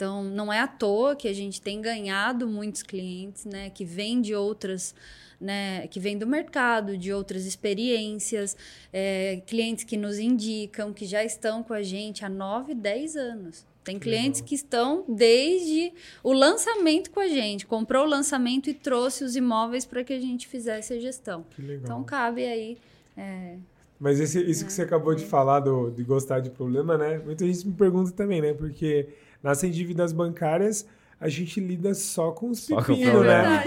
[0.03, 4.21] Então, não é à toa que a gente tem ganhado muitos clientes, né, que vêm
[4.21, 4.97] de outras,
[5.41, 8.57] né, que vêm do mercado, de outras experiências,
[8.93, 13.65] é, clientes que nos indicam, que já estão com a gente há 9, 10 anos.
[13.85, 14.49] Tem clientes Legal.
[14.49, 19.87] que estão desde o lançamento com a gente, comprou o lançamento e trouxe os imóveis
[19.87, 21.47] para que a gente fizesse a gestão.
[21.57, 22.77] Então cabe aí.
[23.17, 23.55] É,
[24.01, 25.17] Mas esse, isso é, que você acabou é.
[25.17, 27.19] de falar do, de gostar de problema, né?
[27.25, 28.53] Muita gente me pergunta também, né?
[28.53, 29.09] Porque
[29.43, 30.87] nas dívidas bancárias,
[31.21, 33.63] a gente lida só com os pepinos, né?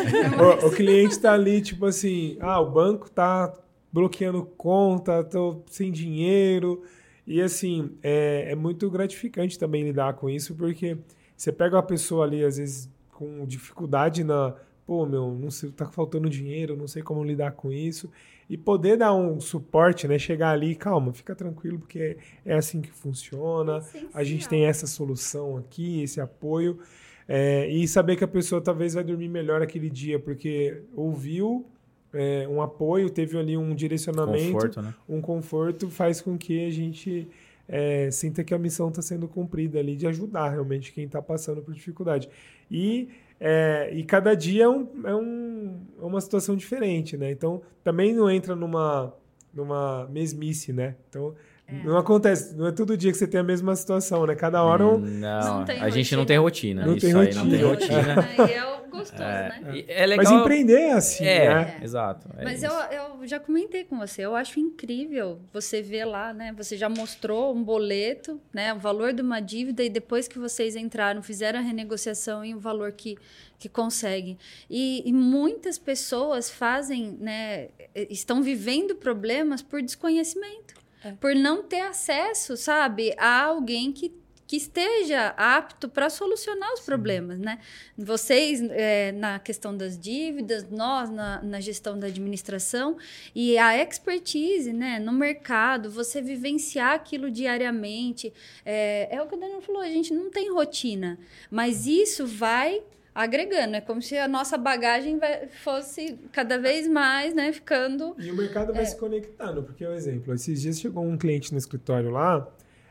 [0.61, 3.53] o, o, cliente está ali, tipo assim, ah, o banco tá
[3.91, 6.83] bloqueando conta, tô sem dinheiro.
[7.25, 10.97] E assim, é, é muito gratificante também lidar com isso, porque
[11.35, 14.53] você pega uma pessoa ali, às vezes, com dificuldade na.
[14.85, 18.11] Pô, meu, não sei, tá faltando dinheiro, não sei como lidar com isso
[18.49, 20.19] e poder dar um suporte, né?
[20.19, 23.83] Chegar ali, calma, fica tranquilo, porque é assim que funciona.
[23.93, 26.79] É a gente tem essa solução aqui, esse apoio.
[27.27, 31.65] É, e saber que a pessoa talvez vai dormir melhor aquele dia, porque ouviu
[32.13, 34.93] é, um apoio, teve ali um direcionamento, Conforto, né?
[35.09, 37.27] um conforto, faz com que a gente
[37.67, 41.61] é, sinta que a missão está sendo cumprida ali, de ajudar realmente quem está passando
[41.61, 42.29] por dificuldade.
[42.69, 47.31] E, é, e cada dia é, um, é, um, é uma situação diferente, né?
[47.31, 49.13] Então, também não entra numa,
[49.53, 50.95] numa mesmice, né?
[51.09, 51.35] Então,
[51.83, 54.35] não acontece, não é todo dia que você tem a mesma situação, né?
[54.35, 56.17] Cada hora um, Não, Não tem a gente rotina.
[56.17, 56.85] não tem rotina.
[56.85, 58.74] Não Isso tem aí não tem rotina.
[58.95, 59.83] E é gostoso, né?
[59.87, 60.25] É, é legal.
[60.25, 61.79] Mas empreender é assim, é, né?
[61.81, 62.29] exato.
[62.37, 62.71] é Mas isso.
[62.71, 66.53] eu, eu já comentei com você, eu acho incrível você ver lá, né?
[66.57, 68.73] Você já mostrou um boleto, né?
[68.73, 72.59] O valor de uma dívida e depois que vocês entraram, fizeram a renegociação e o
[72.59, 73.17] valor que,
[73.59, 74.37] que conseguem.
[74.69, 77.69] E, e muitas pessoas fazem, né?
[78.09, 80.75] Estão vivendo problemas por desconhecimento.
[81.19, 84.11] Por não ter acesso, sabe, a alguém que
[84.47, 87.59] que esteja apto para solucionar os problemas, né?
[87.97, 92.97] Vocês é, na questão das dívidas, nós na, na gestão da administração
[93.33, 98.31] e a expertise, né, no mercado, você vivenciar aquilo diariamente,
[98.65, 101.17] é, é o que o Daniel falou, a gente não tem rotina,
[101.49, 105.17] mas isso vai agregando, é como se a nossa bagagem
[105.63, 110.33] fosse cada vez mais, né, ficando E o mercado vai se conectando, porque, por exemplo,
[110.33, 112.45] esses dias chegou um cliente no escritório lá,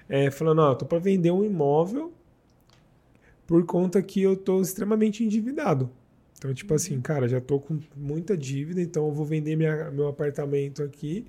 [0.09, 2.13] é, falando, ó, tô para vender um imóvel
[3.47, 5.91] por conta que eu tô extremamente endividado.
[6.39, 10.09] Então, tipo assim, cara, já tô com muita dívida, então eu vou vender minha- meu
[10.09, 11.27] apartamento aqui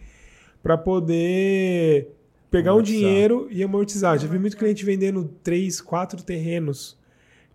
[0.62, 2.10] para poder
[2.52, 3.00] pegar um Amortizar.
[3.00, 4.18] dinheiro e amortizar.
[4.18, 6.98] Já vi muito cliente vendendo três, quatro terrenos.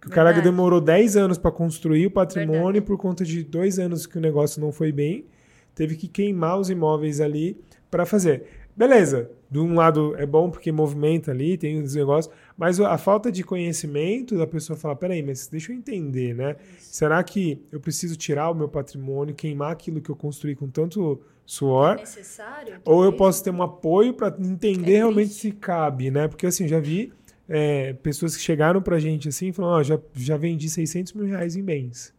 [0.00, 2.87] Que o cara demorou 10 anos para construir o patrimônio Verdade.
[2.87, 5.26] por conta de dois anos que o negócio não foi bem,
[5.74, 8.44] teve que queimar os imóveis ali para fazer.
[8.74, 13.33] Beleza, de um lado é bom porque movimenta ali, tem os negócios, mas a falta
[13.33, 16.57] de conhecimento da pessoa falar, peraí, mas deixa eu entender, né?
[16.79, 21.21] Será que eu preciso tirar o meu patrimônio, queimar aquilo que eu construí com tanto
[21.45, 21.97] suor?
[21.97, 22.81] necessário.
[22.85, 26.29] Ou eu posso ter um apoio para entender É realmente se cabe, né?
[26.29, 27.13] Porque assim, já vi
[27.49, 31.27] é, pessoas que chegaram pra gente assim e falaram, ó, já, já vendi 600 mil
[31.27, 32.15] reais em bens.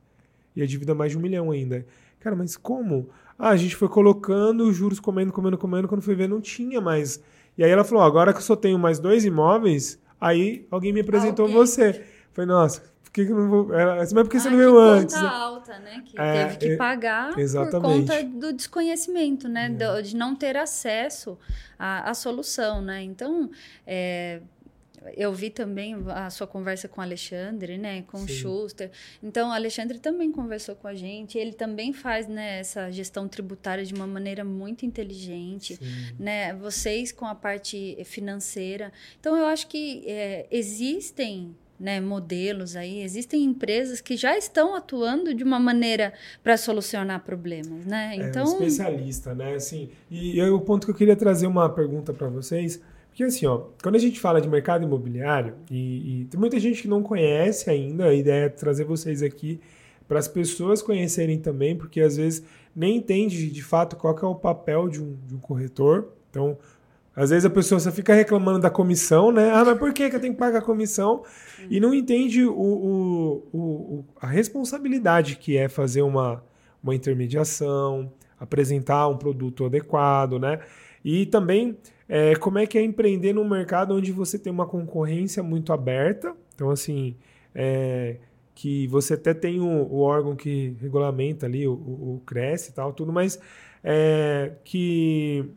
[0.53, 1.85] E a dívida é mais de um milhão ainda.
[2.19, 3.09] Cara, mas como?
[3.43, 6.79] Ah, a gente foi colocando os juros comendo, comendo, comendo, quando foi ver não tinha
[6.79, 7.19] mais.
[7.57, 11.01] E aí ela falou, agora que eu só tenho mais dois imóveis, aí alguém me
[11.01, 11.57] apresentou Alguém.
[11.57, 12.05] você.
[12.33, 13.73] Falei, nossa, por que, que eu não vou...
[13.73, 15.15] Ela, mas por que você Ah, não veio antes?
[15.15, 16.03] Conta alta, né?
[16.05, 17.81] Que É, teve que é, pagar exatamente.
[17.81, 19.65] por conta do desconhecimento, né?
[19.65, 19.69] É.
[19.69, 21.37] Do- de não ter acesso
[21.79, 23.01] à, à solução, né?
[23.03, 23.49] Então,
[23.87, 24.41] é,
[25.15, 28.03] eu vi também a sua conversa com o Alexandre, né?
[28.03, 28.33] Com o Sim.
[28.33, 28.91] Schuster.
[29.21, 31.37] Então, o Alexandre também conversou com a gente.
[31.37, 36.15] Ele também faz né, essa gestão tributária de uma maneira muito inteligente Sim.
[36.19, 36.53] né?
[36.53, 38.91] Vocês com a parte financeira.
[39.19, 45.33] Então, eu acho que é, existem né, modelos aí, existem empresas que já estão atuando
[45.33, 48.15] de uma maneira para solucionar problemas, né?
[48.15, 49.55] É, um Então, especialista, né?
[49.55, 52.79] Assim, e, e o ponto que eu queria trazer uma pergunta para vocês,
[53.11, 56.81] porque assim, ó, quando a gente fala de mercado imobiliário, e, e tem muita gente
[56.81, 59.59] que não conhece ainda, a ideia é trazer vocês aqui
[60.07, 62.41] para as pessoas conhecerem também, porque às vezes
[62.75, 66.07] nem entende de fato qual é o papel de um, de um corretor.
[66.29, 66.57] Então,
[67.13, 69.51] às vezes a pessoa só fica reclamando da comissão, né?
[69.51, 71.23] Ah, mas por que, que eu tenho que pagar a comissão?
[71.69, 76.41] E não entende o- o- o- a responsabilidade que é fazer uma,
[76.81, 80.59] uma intermediação, apresentar um produto adequado, né?
[81.03, 81.77] E também
[82.13, 86.35] é, como é que é empreender num mercado onde você tem uma concorrência muito aberta.
[86.53, 87.15] Então, assim,
[87.55, 88.17] é,
[88.53, 92.91] que você até tem o, o órgão que regulamenta ali, o, o, Cresce e tal,
[92.91, 93.39] tudo, mas
[93.81, 95.49] é, que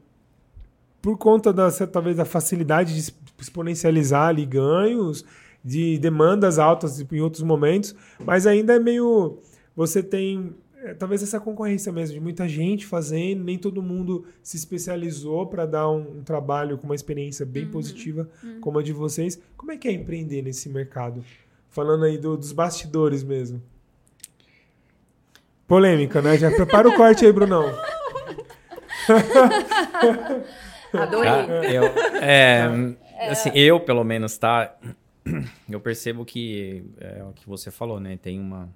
[1.03, 5.25] por conta da, talvez da facilidade de exponencializar ali ganhos,
[5.64, 9.40] de demandas altas em outros momentos, mas ainda é meio.
[9.75, 14.57] Você tem é, talvez essa concorrência mesmo, de muita gente fazendo, nem todo mundo se
[14.57, 18.29] especializou para dar um, um trabalho com uma experiência bem positiva
[18.61, 19.40] como a de vocês.
[19.57, 21.25] Como é que é empreender nesse mercado?
[21.70, 23.61] Falando aí do- dos bastidores mesmo.
[25.66, 26.37] Polêmica, né?
[26.37, 27.64] Já prepara o corte aí, Brunão.
[30.93, 31.30] Adorei.
[31.30, 31.85] Ah, eu,
[32.20, 32.64] é,
[33.30, 34.76] assim, eu, pelo menos, tá?
[35.68, 38.18] Eu percebo que é o que você falou, né?
[38.20, 38.68] Tem uma,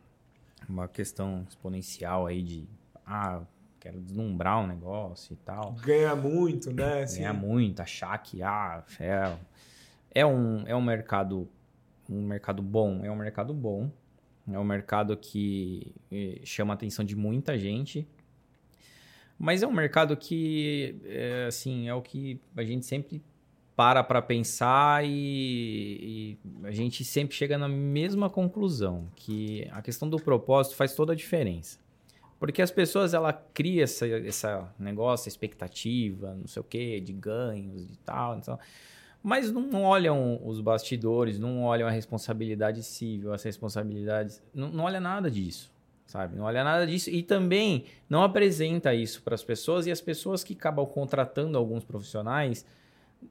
[0.68, 2.68] uma questão exponencial aí de
[3.06, 3.42] ah,
[3.80, 5.72] quero deslumbrar um negócio e tal.
[5.72, 7.02] Ganha muito, né?
[7.02, 9.36] Assim, Ganhar muito, achar que ah, é,
[10.14, 11.48] é, um, é um mercado
[12.08, 13.90] um mercado bom, é um mercado bom.
[14.50, 18.08] É um mercado que eh, chama a atenção de muita gente.
[19.38, 23.22] Mas é um mercado que, é, assim, é o que a gente sempre
[23.78, 30.10] para para pensar e, e, a gente sempre chega na mesma conclusão, que a questão
[30.10, 31.78] do propósito faz toda a diferença.
[32.40, 37.84] Porque as pessoas, ela cria essa, essa negócio, expectativa, não sei o quê, de ganhos
[37.84, 38.58] e tal, então,
[39.22, 44.98] mas não olham os bastidores, não olham a responsabilidade civil, as responsabilidades, não, não olha
[44.98, 45.72] nada disso,
[46.04, 46.36] sabe?
[46.36, 50.42] Não olha nada disso e também não apresenta isso para as pessoas e as pessoas
[50.42, 52.66] que acabam contratando alguns profissionais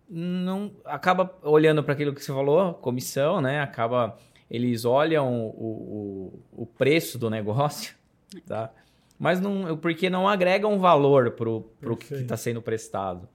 [0.10, 3.62] não acaba olhando para aquilo que você falou, comissão, né?
[3.62, 4.18] Acaba
[4.50, 7.96] eles olham o, o, o preço do negócio,
[8.48, 8.72] tá?
[9.20, 13.28] Mas não, porque não agrega um valor pro, pro que está sendo prestado.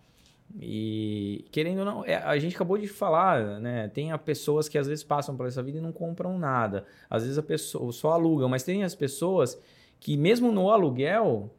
[0.60, 3.88] E querendo ou não, é, a gente acabou de falar, né?
[3.88, 6.84] Tem pessoas que às vezes passam por essa vida e não compram nada.
[7.10, 9.58] Às vezes a pessoa só alugam, mas tem as pessoas
[9.98, 11.50] que mesmo no aluguel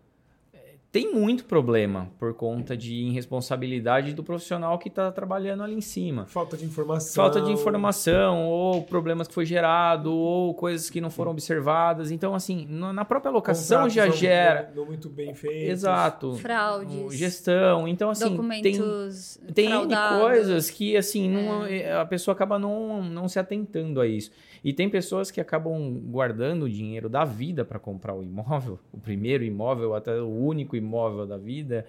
[0.94, 6.28] tem muito problema por conta de irresponsabilidade do profissional que está trabalhando ali em cima.
[6.28, 7.16] Falta de informação.
[7.16, 12.12] Falta de informação, ou problemas que foi gerado, ou coisas que não foram observadas.
[12.12, 14.72] Então, assim, na própria locação já gera.
[14.76, 15.72] Não, muito bem feito.
[15.72, 16.36] Exato.
[16.36, 17.18] Fraudes.
[17.18, 17.88] Gestão.
[17.88, 21.92] Então, assim, documentos tem, tem coisas que, assim, não, é.
[21.92, 24.30] a pessoa acaba não, não se atentando a isso.
[24.64, 29.00] E tem pessoas que acabam guardando o dinheiro da vida para comprar o imóvel, o
[29.00, 30.83] primeiro imóvel, até o único imóvel
[31.28, 31.86] da vida,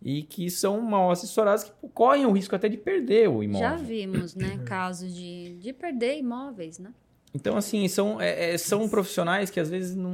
[0.00, 3.68] e que são mal assessoradas que correm o risco até de perder o imóvel.
[3.68, 6.92] Já vimos, né, casos de, de perder imóveis, né?
[7.34, 10.12] Então, assim, são, é, é são profissionais que às vezes não,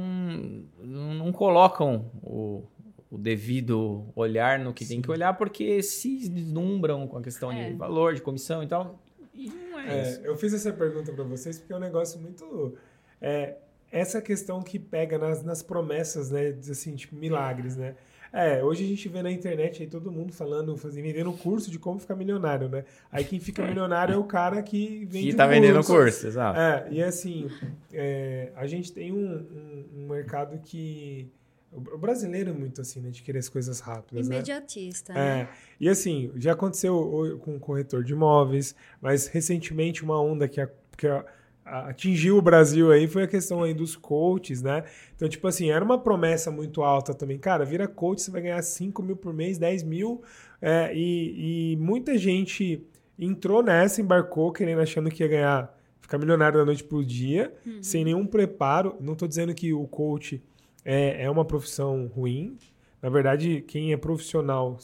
[0.83, 2.63] não, não colocam o,
[3.09, 4.95] o devido olhar no que Sim.
[4.95, 7.69] tem que olhar, porque se deslumbram com a questão é.
[7.69, 8.99] de valor, de comissão e tal.
[9.33, 10.21] E não é, é, isso.
[10.21, 12.75] Eu fiz essa pergunta para vocês porque é um negócio muito.
[13.21, 13.55] É,
[13.91, 16.53] essa questão que pega nas, nas promessas, né?
[16.69, 17.95] Assim, tipo, milagres, né?
[18.35, 21.79] É, hoje a gente vê na internet aí todo mundo falando, fazendo, vendendo curso de
[21.79, 22.83] como ficar milionário, né?
[23.09, 26.59] Aí quem fica milionário é o cara que vende Que tá vendendo curso, curso exato.
[26.59, 27.49] É, e assim,
[27.93, 31.31] é, a gente tem um, um, um mercado que
[31.71, 33.09] o brasileiro é muito assim, né?
[33.09, 34.27] De querer as coisas rápidas.
[34.27, 34.35] Né?
[34.35, 35.13] Imediatista.
[35.13, 35.41] Né?
[35.41, 35.47] É.
[35.79, 40.69] E assim, já aconteceu com o corretor de imóveis, mas recentemente uma onda que, a,
[40.97, 41.25] que a,
[41.65, 44.83] atingiu o Brasil aí foi a questão aí dos coaches, né?
[45.15, 47.39] Então, tipo assim, era uma promessa muito alta também.
[47.39, 50.21] Cara, vira coach, você vai ganhar 5 mil por mês, 10 mil.
[50.61, 52.85] É, e, e muita gente
[53.17, 57.81] entrou nessa, embarcou, querendo, achando que ia ganhar, ficar milionário da noite pro dia, uhum.
[57.81, 58.95] sem nenhum preparo.
[59.01, 60.41] Não tô dizendo que o coach
[60.83, 62.57] é, é uma profissão ruim.
[63.01, 64.77] Na verdade, quem é profissional,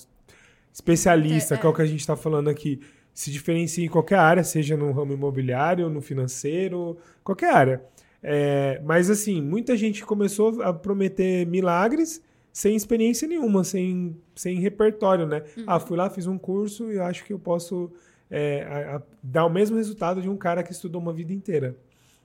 [0.74, 2.82] especialista, é, que é o que a gente está falando aqui,
[3.14, 7.82] se diferencia em qualquer área, seja no ramo imobiliário, no financeiro, qualquer área.
[8.24, 12.22] É, mas assim, muita gente começou a prometer milagres
[12.54, 15.44] sem experiência nenhuma, sem, sem repertório, né?
[15.58, 15.64] Uhum.
[15.68, 17.92] Ah, fui lá, fiz um curso e acho que eu posso
[18.30, 21.76] é, a, a, dar o mesmo resultado de um cara que estudou uma vida inteira.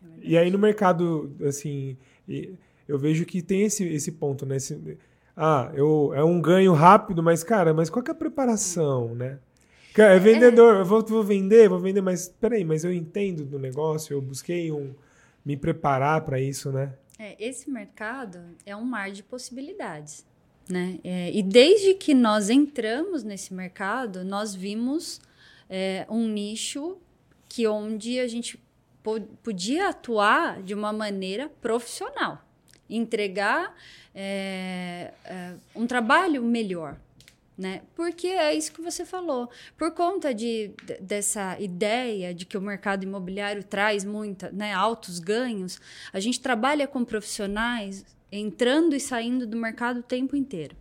[0.02, 1.96] É e aí no mercado, assim,
[2.88, 4.56] eu vejo que tem esse, esse ponto, né?
[4.56, 4.98] Esse,
[5.36, 9.38] ah, eu, é um ganho rápido, mas, cara, mas qual é a preparação, né?
[9.96, 10.80] É vendedor, é.
[10.80, 14.70] eu vou, vou vender, vou vender, mas peraí, mas eu entendo do negócio, eu busquei
[14.70, 14.94] um
[15.44, 16.92] me preparar para isso, né?
[17.18, 20.26] É, esse mercado é um mar de possibilidades,
[20.68, 20.98] né?
[21.02, 25.20] É, e desde que nós entramos nesse mercado, nós vimos
[25.70, 26.98] é, um nicho
[27.48, 28.60] que onde a gente
[29.42, 32.42] podia atuar de uma maneira profissional
[32.88, 33.74] entregar
[34.14, 36.96] é, é, um trabalho melhor.
[37.56, 37.82] Né?
[37.94, 39.48] Porque é isso que você falou.
[39.78, 45.80] Por conta de, dessa ideia de que o mercado imobiliário traz muita, né, altos ganhos,
[46.12, 50.76] a gente trabalha com profissionais entrando e saindo do mercado o tempo inteiro.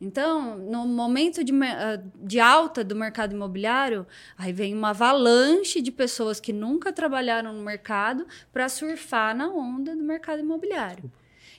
[0.00, 4.06] Então, no momento de, ah, de alta do mercado imobiliário,
[4.36, 9.96] aí vem uma avalanche de pessoas que nunca trabalharam no mercado para surfar na onda
[9.96, 11.10] do mercado imobiliário.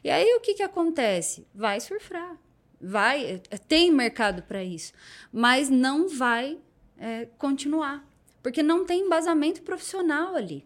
[0.04, 1.48] E aí o que, que acontece?
[1.54, 2.38] Vai surfar.
[2.80, 4.94] Vai, tem mercado para isso,
[5.32, 6.60] mas não vai
[6.98, 8.06] é, continuar,
[8.44, 10.64] porque não tem embasamento profissional ali.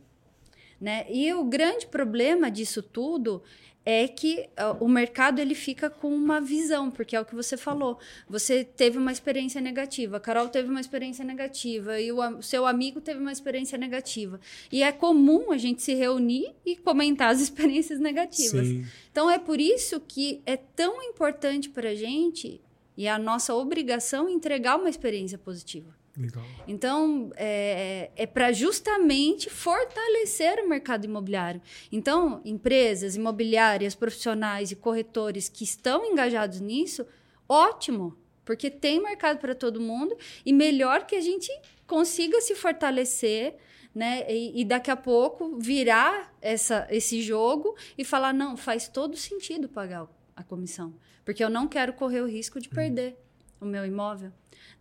[0.82, 1.06] Né?
[1.10, 3.44] E o grande problema disso tudo
[3.86, 4.48] é que
[4.80, 7.98] o mercado ele fica com uma visão, porque é o que você falou.
[8.30, 12.66] Você teve uma experiência negativa, a Carol teve uma experiência negativa e o, o seu
[12.66, 14.40] amigo teve uma experiência negativa.
[14.72, 18.68] E é comum a gente se reunir e comentar as experiências negativas.
[18.68, 18.86] Sim.
[19.12, 22.62] Então é por isso que é tão importante para a gente
[22.96, 26.01] e é a nossa obrigação entregar uma experiência positiva.
[26.18, 26.44] Legal.
[26.68, 31.62] Então, é, é para justamente fortalecer o mercado imobiliário.
[31.92, 37.06] Então, empresas imobiliárias, profissionais e corretores que estão engajados nisso,
[37.48, 38.18] ótimo.
[38.44, 41.50] Porque tem mercado para todo mundo e melhor que a gente
[41.88, 43.56] consiga se fortalecer,
[43.94, 44.26] né?
[44.30, 49.70] E, e, daqui a pouco virar essa, esse jogo e falar: não, faz todo sentido
[49.70, 50.94] pagar a comissão,
[51.24, 53.16] porque eu não quero correr o risco de perder
[53.60, 54.32] o meu imóvel.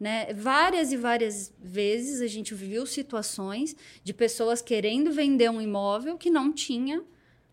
[0.01, 0.32] Né?
[0.32, 6.30] Várias e várias vezes a gente viu situações de pessoas querendo vender um imóvel que
[6.30, 7.05] não tinha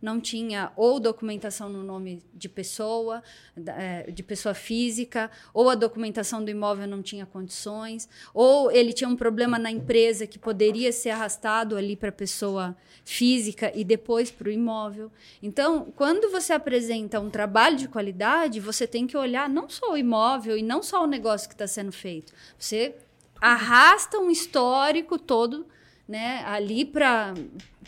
[0.02, 3.24] não tinha ou documentação no nome de pessoa,
[3.66, 9.10] é, de pessoa física, ou a documentação do imóvel não tinha condições, ou ele tinha
[9.10, 14.30] um problema na empresa que poderia ser arrastado ali para a pessoa física e depois
[14.30, 15.12] para o imóvel.
[15.42, 19.98] Então, quando você apresenta um trabalho de qualidade, você tem que olhar não só o
[19.98, 22.34] imóvel e não só o negócio que está sendo feito.
[22.58, 22.96] Você
[23.42, 25.66] arrasta um histórico todo
[26.08, 27.34] né, ali para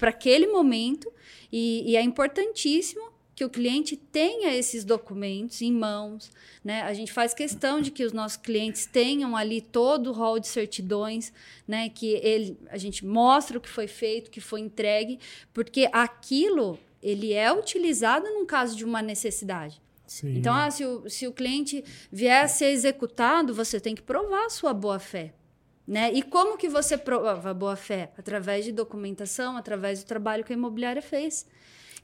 [0.02, 1.12] aquele momento
[1.52, 3.10] e, e é importantíssimo
[3.40, 6.30] que o cliente tenha esses documentos em mãos,
[6.62, 6.82] né?
[6.82, 10.48] A gente faz questão de que os nossos clientes tenham ali todo o rol de
[10.50, 11.32] certidões,
[11.66, 11.88] né?
[11.88, 15.22] Que ele, a gente mostra o que foi feito, o que foi entregue,
[15.54, 19.82] porque aquilo ele é utilizado num caso de uma necessidade.
[20.06, 20.36] Sim.
[20.36, 24.48] Então, ah, se, o, se o cliente vier a ser executado, você tem que provar
[24.48, 25.34] a sua boa fé.
[25.90, 26.14] Né?
[26.14, 28.12] E como que você prova a boa-fé?
[28.16, 31.48] Através de documentação, através do trabalho que a imobiliária fez.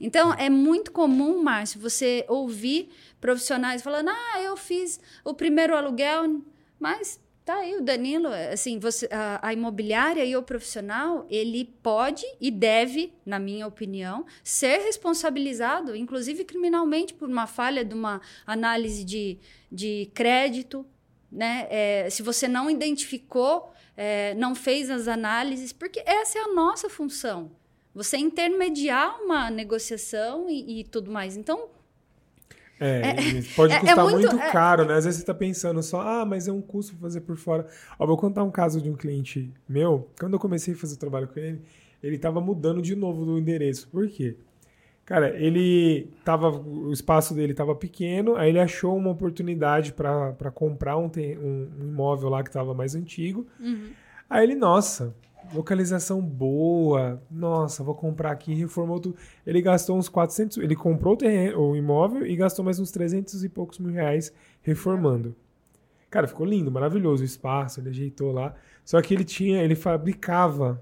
[0.00, 6.42] Então, é muito comum, Márcio, você ouvir profissionais falando: ah, eu fiz o primeiro aluguel,
[6.80, 8.26] mas tá aí o Danilo.
[8.52, 14.26] Assim, você, a, a imobiliária e o profissional, ele pode e deve, na minha opinião,
[14.42, 19.38] ser responsabilizado, inclusive criminalmente, por uma falha de uma análise de,
[19.70, 20.84] de crédito.
[21.30, 21.68] Né?
[21.70, 26.88] É, se você não identificou é, não fez as análises, porque essa é a nossa
[26.90, 27.50] função.
[27.94, 31.36] Você intermediar uma negociação e, e tudo mais.
[31.36, 31.68] Então.
[32.78, 33.14] É, é
[33.56, 34.94] pode é, é custar muito, muito caro, né?
[34.94, 37.66] Às vezes você está pensando só, ah, mas é um custo fazer por fora.
[37.98, 40.10] Ó, vou contar um caso de um cliente meu.
[40.20, 41.62] Quando eu comecei a fazer o trabalho com ele,
[42.02, 43.88] ele estava mudando de novo do endereço.
[43.88, 44.36] Por quê?
[45.06, 46.50] Cara, ele tava.
[46.50, 51.88] O espaço dele estava pequeno, aí ele achou uma oportunidade para comprar um, um, um,
[51.88, 53.46] imóvel lá que estava mais antigo.
[53.60, 53.90] Uhum.
[54.28, 55.14] Aí ele, nossa,
[55.54, 59.16] localização boa, nossa, vou comprar aqui, reformou tudo.
[59.46, 63.44] Ele gastou uns 400, ele comprou o, terreno, o imóvel e gastou mais uns 300
[63.44, 65.36] e poucos mil reais reformando.
[66.10, 68.56] Cara, ficou lindo, maravilhoso o espaço, ele ajeitou lá.
[68.84, 70.80] Só que ele tinha, ele fabricava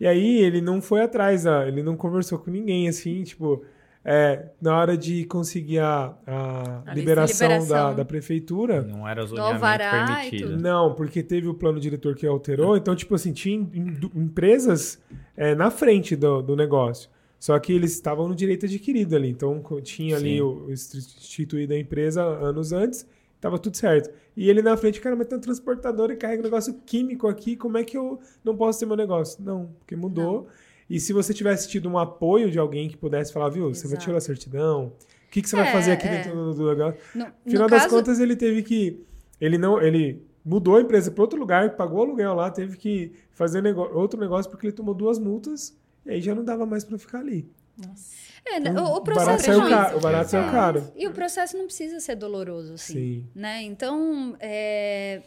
[0.00, 3.64] e aí ele não foi atrás, ele não conversou com ninguém, assim, tipo,
[4.04, 7.76] é, na hora de conseguir a, a, a liberação, liberação.
[7.76, 8.82] Da, da, prefeitura.
[8.82, 10.56] Não era zoneamento permitido.
[10.56, 13.68] Não, porque teve o plano diretor que alterou, então, tipo assim, tinha
[14.14, 14.98] empresas
[15.36, 17.10] é, na frente do, do negócio.
[17.38, 19.28] Só que eles estavam no direito adquirido ali.
[19.28, 20.40] Então, tinha ali Sim.
[20.40, 23.06] o instituído a empresa anos antes
[23.40, 24.10] Tava tudo certo.
[24.36, 27.56] E ele na frente, cara, mas tem um transportador e carrega um negócio químico aqui,
[27.56, 29.42] como é que eu não posso ter meu negócio?
[29.42, 30.42] Não, porque mudou.
[30.42, 30.46] Não.
[30.90, 33.78] E se você tivesse tido um apoio de alguém que pudesse falar, viu, Exato.
[33.78, 34.92] você vai tirar a certidão,
[35.28, 36.22] o que, que você é, vai fazer aqui é.
[36.22, 37.00] dentro do, negócio?
[37.14, 37.94] No, Final das caso...
[37.94, 39.04] contas, ele teve que.
[39.40, 39.80] Ele não.
[39.80, 43.94] Ele mudou a empresa para outro lugar, pagou o aluguel lá, teve que fazer negócio,
[43.94, 45.76] outro negócio porque ele tomou duas multas
[46.06, 47.46] e aí já não dava mais para ficar ali.
[47.78, 48.18] Nossa.
[48.44, 50.92] É, né, o, o processo barato, caro, o barato saiu caro.
[50.96, 52.94] E o processo não precisa ser doloroso, assim.
[52.94, 53.26] Sim.
[53.34, 53.62] Né?
[53.62, 55.22] Então, é,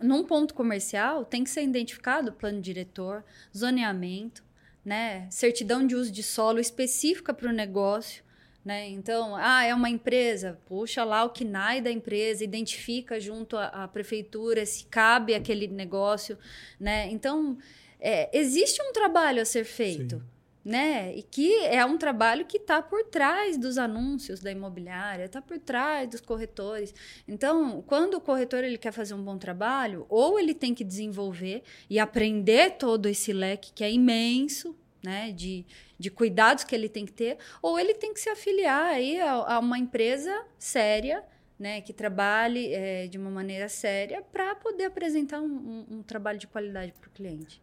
[0.00, 3.24] num ponto comercial, tem que ser identificado plano diretor,
[3.56, 4.44] zoneamento,
[4.84, 5.26] né?
[5.30, 8.24] certidão de uso de solo específica para o negócio.
[8.64, 8.88] Né?
[8.88, 13.88] Então, ah, é uma empresa, puxa lá o KNAI da empresa, identifica junto à, à
[13.88, 16.36] prefeitura se cabe aquele negócio.
[16.78, 17.08] Né?
[17.10, 17.56] Então,
[18.00, 20.16] é, existe um trabalho a ser feito.
[20.16, 20.35] Sim
[20.66, 21.14] né?
[21.14, 25.60] E que é um trabalho que está por trás dos anúncios da imobiliária, está por
[25.60, 26.92] trás dos corretores.
[27.28, 31.62] Então, quando o corretor ele quer fazer um bom trabalho, ou ele tem que desenvolver
[31.88, 35.30] e aprender todo esse leque que é imenso, né?
[35.30, 35.64] De,
[35.96, 39.34] de cuidados que ele tem que ter, ou ele tem que se afiliar aí a,
[39.34, 41.22] a uma empresa séria.
[41.58, 46.38] Né, que trabalhe é, de uma maneira séria para poder apresentar um, um, um trabalho
[46.38, 47.62] de qualidade para o cliente.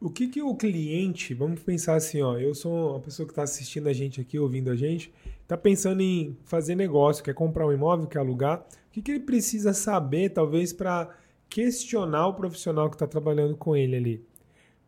[0.00, 3.42] O que, que o cliente, vamos pensar assim, ó, eu sou uma pessoa que está
[3.42, 7.72] assistindo a gente aqui, ouvindo a gente, está pensando em fazer negócio, quer comprar um
[7.72, 11.10] imóvel, quer alugar, o que, que ele precisa saber, talvez, para
[11.50, 14.24] questionar o profissional que está trabalhando com ele ali?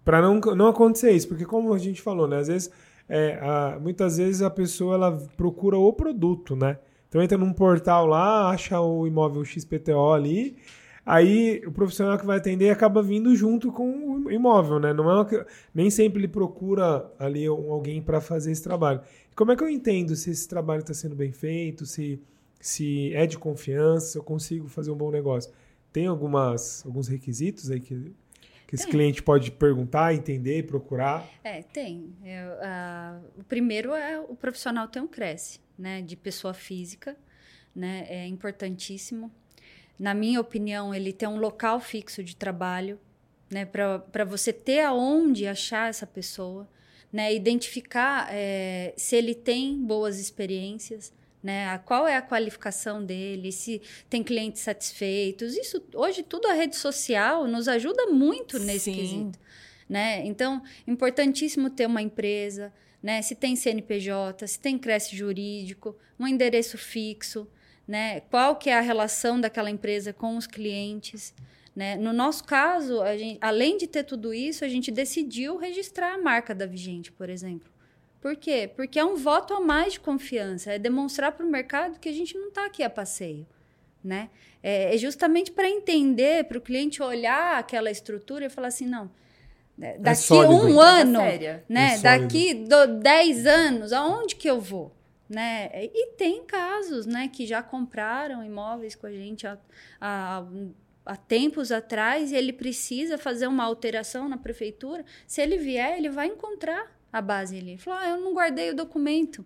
[0.02, 2.70] Para não, não acontecer isso, porque como a gente falou, né, às vezes,
[3.06, 6.78] é, a, muitas vezes a pessoa ela procura o produto, né?
[7.08, 10.56] Então entra num portal lá, acha o imóvel XPTO ali,
[11.04, 14.92] Aí o profissional que vai atender acaba vindo junto com o imóvel, né?
[14.92, 19.00] Não é uma, nem sempre ele procura ali alguém para fazer esse trabalho.
[19.34, 22.20] Como é que eu entendo se esse trabalho está sendo bem feito, se
[22.62, 25.52] se é de confiança, se eu consigo fazer um bom negócio.
[25.92, 28.14] Tem algumas, alguns requisitos aí que,
[28.68, 31.28] que esse cliente pode perguntar, entender, procurar?
[31.42, 32.14] É, tem.
[32.24, 36.00] É, uh, o primeiro é o profissional ter um cresce, né?
[36.00, 37.16] De pessoa física,
[37.74, 38.06] né?
[38.08, 39.30] É importantíssimo.
[40.02, 42.98] Na minha opinião, ele ter um local fixo de trabalho,
[43.48, 43.64] né?
[43.64, 46.68] Para você ter aonde achar essa pessoa,
[47.12, 47.32] né?
[47.32, 51.78] Identificar é, se ele tem boas experiências, né?
[51.84, 53.80] Qual é a qualificação dele, se
[54.10, 55.56] tem clientes satisfeitos.
[55.56, 58.94] Isso hoje tudo a rede social nos ajuda muito nesse Sim.
[58.96, 59.38] quesito,
[59.88, 60.26] né?
[60.26, 63.22] Então, importantíssimo ter uma empresa, né?
[63.22, 67.46] Se tem CNPJ, se tem creche jurídico, um endereço fixo,
[67.92, 68.20] né?
[68.30, 71.34] Qual que é a relação daquela empresa com os clientes,
[71.76, 71.94] né?
[71.94, 76.54] No nosso caso, gente, além de ter tudo isso, a gente decidiu registrar a marca
[76.54, 77.70] da Vigente, por exemplo.
[78.18, 78.70] Por quê?
[78.74, 82.12] Porque é um voto a mais de confiança, é demonstrar para o mercado que a
[82.14, 83.46] gente não está aqui a passeio.
[84.02, 84.30] Né?
[84.62, 89.10] É, é justamente para entender, para o cliente olhar aquela estrutura e falar assim, não,
[89.76, 91.18] né, é daqui é sólido, um ano,
[91.68, 91.96] né?
[91.96, 94.90] É daqui do, dez anos, aonde que eu vou?
[95.28, 95.70] Né?
[95.72, 99.58] E tem casos né, que já compraram imóveis com a gente há,
[100.00, 100.44] há,
[101.06, 105.04] há tempos atrás e ele precisa fazer uma alteração na prefeitura.
[105.26, 107.78] Se ele vier, ele vai encontrar a base ali.
[107.78, 109.44] Falou: ah, eu não guardei o documento.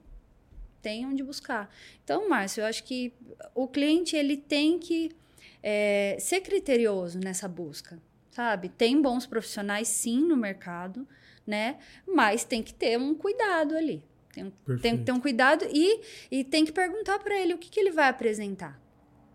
[0.80, 1.68] Tem onde buscar.
[2.04, 3.12] Então, Márcio, eu acho que
[3.54, 5.10] o cliente ele tem que
[5.62, 8.00] é, ser criterioso nessa busca,
[8.30, 8.68] sabe?
[8.68, 11.06] Tem bons profissionais, sim, no mercado,
[11.44, 11.78] né?
[12.06, 14.02] Mas tem que ter um cuidado ali.
[14.36, 17.70] Tem, tem que ter um cuidado e, e tem que perguntar para ele o que,
[17.70, 18.80] que ele vai apresentar.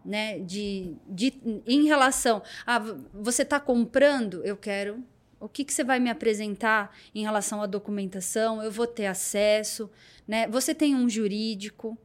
[0.04, 1.32] Né, de, de,
[1.68, 2.80] em relação a
[3.14, 5.04] você está comprando, eu quero
[5.42, 8.62] o que, que você vai me apresentar em relação à documentação?
[8.62, 9.90] Eu vou ter acesso,
[10.28, 10.48] né?
[10.48, 11.98] Você tem um jurídico,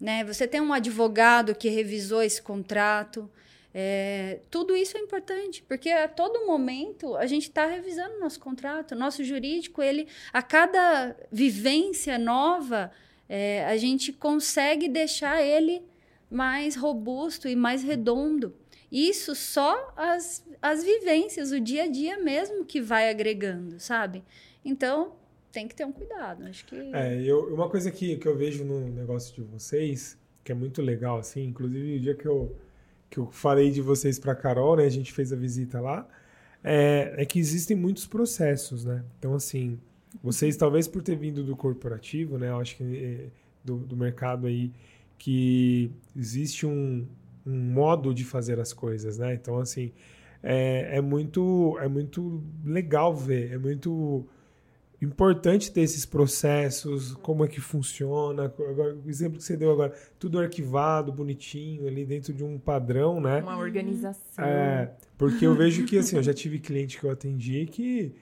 [0.00, 0.24] né?
[0.24, 3.30] Você tem um advogado que revisou esse contrato.
[3.74, 8.94] É, tudo isso é importante, porque a todo momento a gente está revisando nosso contrato.
[8.94, 12.90] Nosso jurídico, ele, a cada vivência nova,
[13.28, 15.82] é, a gente consegue deixar ele
[16.30, 18.54] mais robusto e mais redondo.
[18.90, 24.22] Isso só as, as vivências, o dia a dia mesmo que vai agregando, sabe?
[24.62, 25.14] Então,
[25.50, 26.44] tem que ter um cuidado.
[26.44, 26.76] Acho que.
[26.76, 30.82] É, eu, uma coisa que, que eu vejo no negócio de vocês, que é muito
[30.82, 32.54] legal, assim, inclusive o dia que eu,
[33.12, 34.86] que eu falei de vocês para Carol, né?
[34.86, 36.08] A gente fez a visita lá,
[36.64, 39.04] é, é que existem muitos processos, né?
[39.18, 39.78] Então, assim,
[40.22, 42.48] vocês, talvez por ter vindo do corporativo, né?
[42.48, 43.26] Eu acho que é,
[43.62, 44.72] do, do mercado aí,
[45.18, 47.06] que existe um,
[47.44, 49.34] um modo de fazer as coisas, né?
[49.34, 49.92] Então, assim,
[50.42, 54.26] é, é, muito, é muito legal ver, é muito
[55.02, 58.44] importante ter esses processos, como é que funciona.
[58.44, 63.20] Agora, o exemplo que você deu agora, tudo arquivado, bonitinho, ali dentro de um padrão,
[63.20, 63.42] né?
[63.42, 64.44] Uma organização.
[64.44, 68.14] É, porque eu vejo que, assim, eu já tive cliente que eu atendi que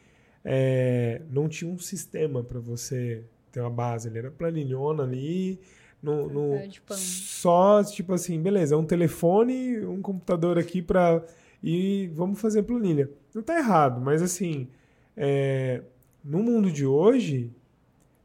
[0.45, 5.61] é, não tinha um sistema para você ter uma base, ele era planilhona ali,
[6.03, 11.23] no, no só, tipo assim, beleza, um telefone, um computador aqui para
[11.63, 13.11] e vamos fazer planilha.
[13.35, 14.69] Não tá errado, mas assim,
[15.15, 15.83] é,
[16.25, 17.51] no mundo de hoje,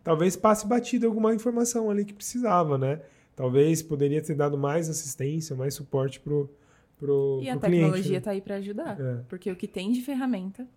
[0.03, 3.01] talvez passe batido alguma informação ali que precisava, né?
[3.35, 6.49] Talvez poderia ter dado mais assistência, mais suporte pro,
[6.97, 8.35] pro, e pro a tecnologia está né?
[8.35, 9.23] aí para ajudar, é.
[9.27, 10.67] porque o que tem de ferramenta.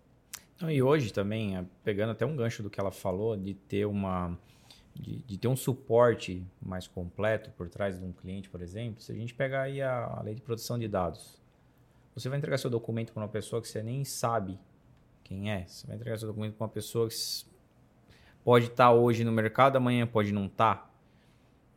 [0.59, 3.85] Não, e hoje também, é, pegando até um gancho do que ela falou, de ter
[3.85, 4.37] uma
[4.93, 9.11] de, de, ter um suporte mais completo por trás de um cliente, por exemplo, se
[9.13, 11.39] a gente pegar aí a, a lei de proteção de dados,
[12.13, 14.59] você vai entregar seu documento para uma pessoa que você nem sabe
[15.29, 15.63] quem é.
[15.67, 17.15] Você vai entregar seu documento para uma pessoa que
[18.43, 20.75] pode estar tá hoje no mercado, amanhã pode não estar.
[20.75, 20.89] Tá.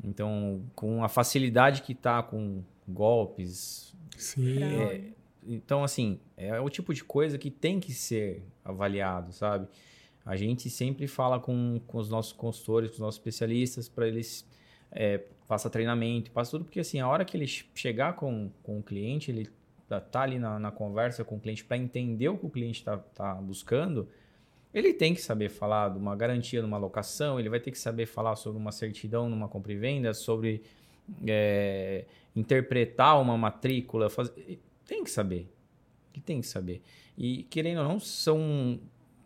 [0.03, 3.94] Então, com a facilidade que está com golpes.
[4.16, 4.62] Sim.
[4.62, 5.12] É,
[5.46, 9.68] então, assim, é o tipo de coisa que tem que ser avaliado, sabe?
[10.24, 14.48] A gente sempre fala com, com os nossos consultores, com os nossos especialistas, para eles
[14.90, 18.82] é, faça treinamento, passa tudo, porque assim, a hora que ele chegar com, com o
[18.82, 19.48] cliente, ele
[20.01, 22.80] tá, tá ali na, na conversa com o cliente para entender o que o cliente
[22.80, 24.09] está tá buscando,
[24.72, 28.07] ele tem que saber falar de uma garantia numa locação, ele vai ter que saber
[28.07, 30.62] falar sobre uma certidão numa compra e venda, sobre
[31.26, 34.09] é, interpretar uma matrícula,
[34.86, 35.53] tem que saber.
[36.14, 36.82] Ele tem que saber.
[37.16, 38.80] E querendo ou não, são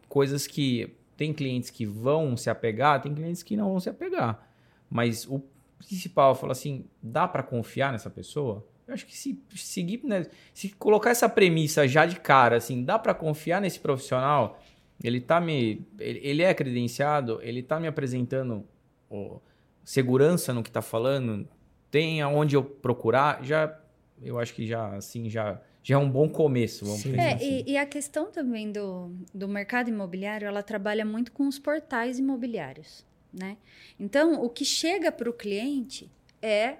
[0.08, 4.48] coisas que tem clientes que vão se apegar, tem clientes que não vão se apegar.
[4.90, 5.42] Mas o
[5.78, 8.66] principal, eu falo assim, dá para confiar nessa pessoa?
[8.86, 12.98] Eu acho que se seguir, né, se colocar essa premissa já de cara, assim, dá
[12.98, 14.62] para confiar nesse profissional?
[15.02, 18.64] Ele tá me, ele, ele é credenciado, ele tá me apresentando
[19.10, 19.38] ó,
[19.84, 21.48] segurança no que tá falando,
[21.90, 23.78] tem aonde eu procurar, já
[24.22, 27.16] eu acho que já assim já já é um bom começo, vamos Sim.
[27.16, 27.62] É, assim.
[27.64, 32.18] e, e a questão também do, do mercado imobiliário, ela trabalha muito com os portais
[32.18, 33.56] imobiliários, né?
[33.98, 36.10] Então, o que chega para o cliente
[36.42, 36.78] é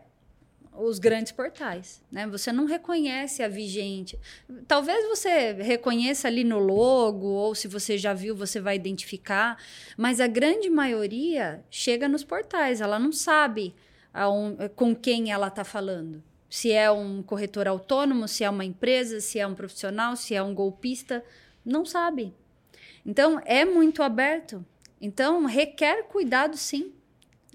[0.79, 2.27] os grandes portais, né?
[2.27, 4.19] Você não reconhece a vigente.
[4.67, 9.57] Talvez você reconheça ali no logo, ou se você já viu, você vai identificar,
[9.97, 13.75] mas a grande maioria chega nos portais, ela não sabe
[14.13, 16.23] aon- com quem ela está falando.
[16.49, 20.43] Se é um corretor autônomo, se é uma empresa, se é um profissional, se é
[20.43, 21.25] um golpista,
[21.65, 22.33] não sabe.
[23.05, 24.65] Então, é muito aberto.
[25.01, 26.93] Então, requer cuidado, sim.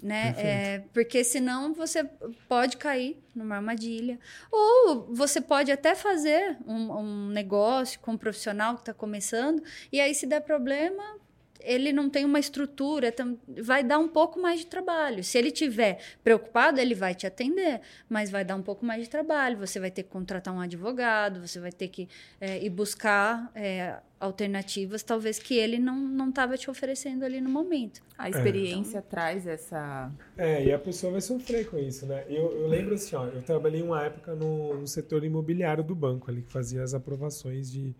[0.02, 0.34] Né?
[0.36, 2.02] É, porque senão você
[2.48, 4.18] pode cair numa armadilha.
[4.50, 10.00] Ou você pode até fazer um, um negócio com um profissional que está começando, e
[10.00, 11.21] aí, se der problema,
[11.64, 13.14] ele não tem uma estrutura,
[13.62, 15.22] vai dar um pouco mais de trabalho.
[15.22, 19.10] Se ele tiver preocupado, ele vai te atender, mas vai dar um pouco mais de
[19.10, 19.58] trabalho.
[19.58, 22.08] Você vai ter que contratar um advogado, você vai ter que
[22.40, 28.00] é, ir buscar é, alternativas, talvez que ele não estava te oferecendo ali no momento.
[28.16, 30.12] A experiência traz essa.
[30.38, 32.24] É, e a pessoa vai sofrer com isso, né?
[32.28, 36.30] Eu, eu lembro assim, ó, eu trabalhei uma época no, no setor imobiliário do banco
[36.30, 37.94] ali, que fazia as aprovações de.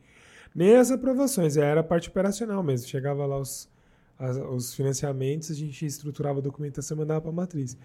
[0.54, 2.86] Nem as aprovações, era a parte operacional mesmo.
[2.88, 3.68] Chegava lá os,
[4.18, 7.76] as- os financiamentos, a gente estruturava a documentação e mandava para a matriz.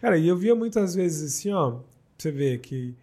[0.00, 1.80] Cara, e eu via muitas vezes assim, ó,
[2.16, 2.94] você ver que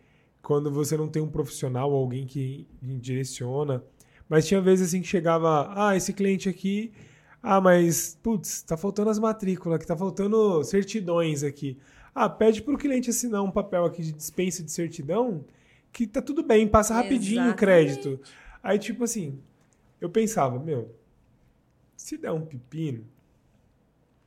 [0.42, 3.84] quando você não tem um profissional, alguém que direciona,
[4.30, 6.92] mas tinha vezes assim que chegava, ah, esse cliente aqui,
[7.42, 11.78] ah, mas, putz, tá faltando as matrículas, que tá faltando certidões aqui.
[12.14, 15.46] Ah, pede pro cliente assinar um papel aqui de dispensa de certidão,
[15.94, 17.58] que tá tudo bem, passa rapidinho o Exatamente.
[17.60, 18.20] crédito.
[18.68, 19.40] Aí, tipo assim,
[20.02, 20.94] eu pensava, meu,
[21.96, 23.06] se der um pepino,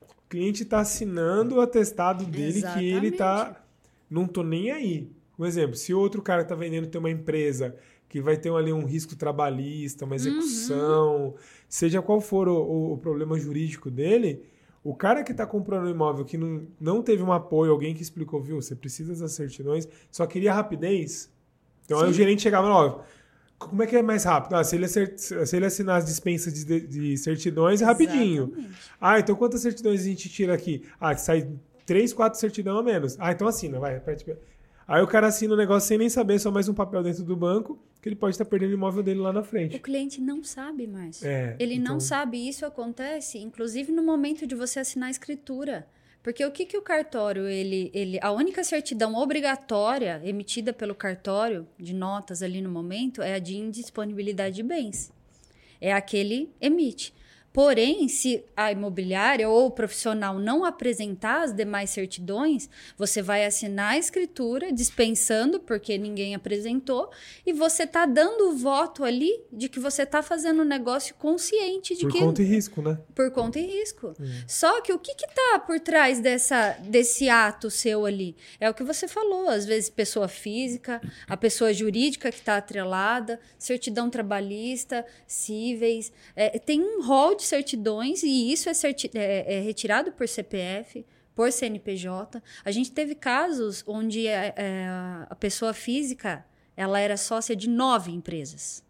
[0.03, 3.63] o cliente tá assinando o atestado dele que ele tá.
[4.09, 5.11] Não tô nem aí.
[5.39, 7.77] Um exemplo, se outro cara tá vendendo tem uma empresa
[8.09, 11.35] que vai ter ali um risco trabalhista, uma execução,
[11.69, 14.43] seja qual for o, o- o problema jurídico dele,
[14.83, 18.03] o cara que tá comprando um imóvel que não, não teve um apoio, alguém que
[18.03, 21.31] explicou, viu, você precisa das certidões, só queria rapidez.
[21.85, 22.15] Então aí o Sim.
[22.19, 23.03] gerente chegava, ó,
[23.61, 24.55] como é que é mais rápido?
[24.57, 28.53] Ah, se ele, acer- se ele assinar as dispensas de, de- certidões, é rapidinho.
[29.01, 30.83] Ah, então quantas certidões a gente tira aqui?
[30.99, 31.47] Ah, sai
[31.87, 33.17] três, quatro certidão a menos.
[33.21, 34.01] Ah, então assina, vai.
[34.89, 37.37] Aí o cara assina o negócio sem nem saber, só mais um papel dentro do
[37.37, 39.79] banco, que ele pode estar perdendo o imóvel dele lá na O frente.
[39.79, 41.23] cliente não sabe mais.
[41.23, 42.49] É, Ele não então- sabe.
[42.49, 45.87] Isso acontece, inclusive, no momento de você assinar a escritura.
[46.23, 48.19] Porque o que, que o cartório, ele, ele.
[48.21, 53.57] A única certidão obrigatória emitida pelo cartório de notas ali no momento é a de
[53.57, 55.11] indisponibilidade de bens.
[55.81, 57.15] É a que ele emite.
[57.53, 63.95] Porém, se a imobiliária ou o profissional não apresentar as demais certidões, você vai assinar
[63.95, 67.11] a escritura dispensando, porque ninguém apresentou,
[67.45, 71.97] e você está dando o voto ali de que você está fazendo um negócio consciente
[71.97, 72.99] de Por que conta e risco, né?
[73.15, 74.15] por conta e risco.
[74.47, 78.37] Só que o que está por trás dessa, desse ato seu ali?
[78.61, 83.41] É o que você falou, às vezes pessoa física, a pessoa jurídica que está atrelada,
[83.59, 86.13] certidão trabalhista, cíveis.
[86.37, 88.73] É, tem um rol de certidões e isso é,
[89.15, 92.43] é- é retirado por CPF, por CNPJ.
[92.65, 94.87] A gente teve casos onde é, é,
[95.29, 96.45] a pessoa física
[96.77, 98.83] ela era sócia de nove empresas.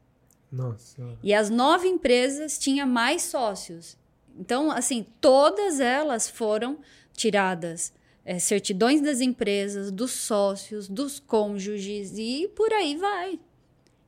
[0.50, 1.16] Nossa.
[1.22, 3.96] E as nove empresas tinham mais sócios.
[4.36, 6.78] Então, assim, todas elas foram
[7.14, 7.92] tiradas.
[8.24, 13.40] é, certidões das empresas, dos sócios, dos cônjuges e por aí vai.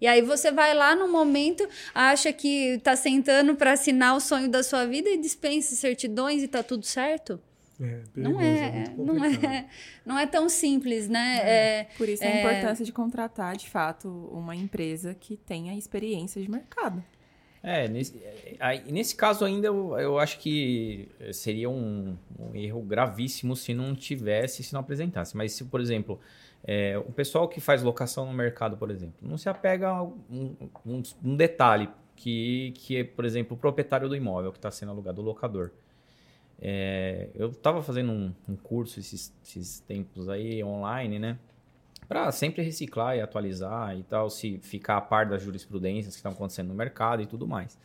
[0.03, 4.50] E aí você vai lá no momento, acha que tá sentando para assinar o sonho
[4.50, 7.40] da sua vida e dispensa certidões e tá tudo certo?
[7.80, 9.44] É, Não perigoso, é, muito não complicado.
[9.55, 9.66] é,
[10.05, 11.40] não é tão simples, né?
[11.44, 12.40] É, Por isso a É.
[12.40, 17.03] importância de contratar, de fato, uma empresa que tenha experiência de mercado.
[17.62, 18.20] É, nesse,
[18.59, 23.94] é, nesse caso ainda eu, eu acho que seria um, um erro gravíssimo se não
[23.94, 25.36] tivesse, se não apresentasse.
[25.36, 26.18] Mas se, por exemplo,
[26.64, 30.56] é, o pessoal que faz locação no mercado, por exemplo, não se apega a um,
[30.86, 34.90] um- um detalhe que, que é, por exemplo, o proprietário do imóvel que está sendo
[34.92, 35.70] alugado, o locador.
[36.60, 41.38] É, eu estava fazendo um, um curso esses, esses tempos aí online, né?
[42.06, 46.30] Para sempre reciclar e atualizar e tal, se ficar a par das jurisprudências que estão
[46.32, 47.76] acontecendo no mercado e tudo mais.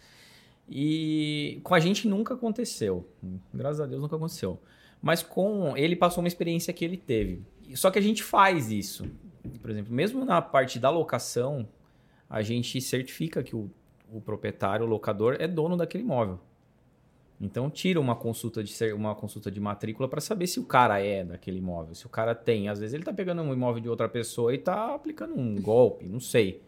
[0.69, 3.07] E com a gente nunca aconteceu.
[3.53, 4.59] Graças a Deus nunca aconteceu.
[5.01, 7.41] Mas com ele passou uma experiência que ele teve.
[7.75, 9.09] Só que a gente faz isso.
[9.61, 11.67] Por exemplo, mesmo na parte da locação,
[12.29, 13.69] a gente certifica que o,
[14.11, 16.39] o proprietário, o locador, é dono daquele imóvel.
[17.39, 21.23] Então tira uma consulta de uma consulta de matrícula para saber se o cara é
[21.23, 22.67] daquele imóvel, se o cara tem.
[22.67, 26.07] Às vezes ele está pegando um imóvel de outra pessoa e está aplicando um golpe,
[26.07, 26.63] não sei.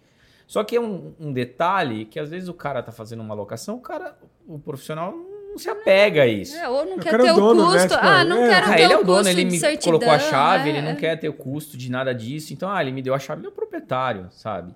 [0.46, 3.76] Só que é um, um, detalhe que às vezes o cara tá fazendo uma locação,
[3.78, 5.14] o cara, o profissional
[5.50, 6.56] não se apega a isso.
[6.56, 7.96] É, ou não quer ter o, dono, né, custo.
[7.96, 8.02] Né?
[8.02, 8.50] ah, não é.
[8.50, 10.74] quero ah, ter ele o é o dono, ele me certidão, colocou a chave, é.
[10.74, 12.54] ele não quer ter o custo de nada disso.
[12.54, 14.74] Então, ah, ele me deu a chave, ele é o proprietário, sabe?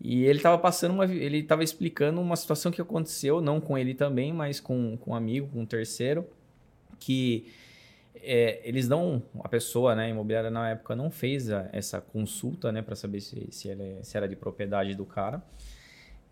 [0.00, 1.04] E ele estava passando uma.
[1.04, 5.14] Ele estava explicando uma situação que aconteceu, não com ele também, mas com, com um
[5.14, 6.26] amigo, com um terceiro,
[6.98, 7.50] que
[8.16, 9.22] é, eles não.
[9.42, 13.48] A pessoa, né, imobiliária na época, não fez a, essa consulta, né, para saber se,
[13.50, 15.42] se, é, se era de propriedade do cara.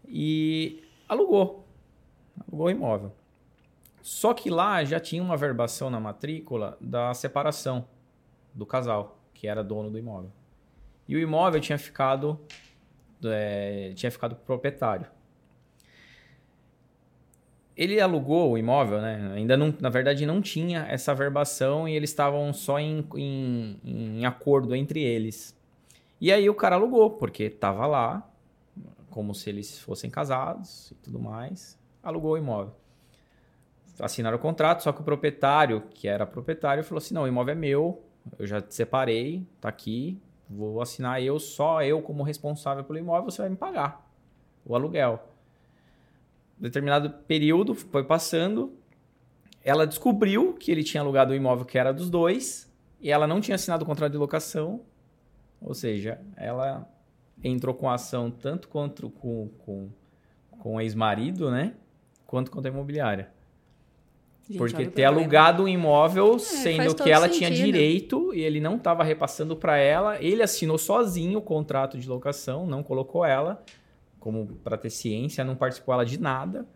[0.06, 1.66] E alugou.
[2.46, 3.12] Alugou o imóvel.
[4.04, 7.88] Só que lá já tinha uma verbação na matrícula da separação
[8.52, 10.30] do casal, que era dono do imóvel.
[11.08, 12.38] E o imóvel tinha ficado
[13.24, 15.06] é, tinha ficado proprietário.
[17.74, 19.32] Ele alugou o imóvel, né?
[19.36, 24.26] Ainda não, na verdade, não tinha essa verbação e eles estavam só em, em, em
[24.26, 25.58] acordo entre eles.
[26.20, 28.30] E aí o cara alugou, porque estava lá,
[29.08, 32.83] como se eles fossem casados e tudo mais, alugou o imóvel.
[34.00, 37.52] Assinaram o contrato, só que o proprietário, que era proprietário, falou assim: não, o imóvel
[37.52, 38.02] é meu,
[38.38, 43.30] eu já te separei, tá aqui, Vou assinar eu, só eu como responsável pelo imóvel,
[43.30, 44.04] você vai me pagar
[44.64, 45.28] o aluguel.
[46.58, 48.72] Determinado período foi passando,
[49.62, 53.40] ela descobriu que ele tinha alugado o imóvel que era dos dois e ela não
[53.40, 54.82] tinha assinado o contrato de locação,
[55.60, 56.88] ou seja, ela
[57.42, 59.90] entrou com ação tanto contra com, com,
[60.58, 61.74] com o ex-marido, né,
[62.26, 63.33] quanto contra a imobiliária.
[64.48, 67.38] Gente, Porque ter alugado um imóvel, é, sendo que ela sentido.
[67.38, 72.06] tinha direito e ele não estava repassando para ela, ele assinou sozinho o contrato de
[72.06, 73.62] locação, não colocou ela
[74.20, 76.66] como para ter ciência, não participou ela de nada.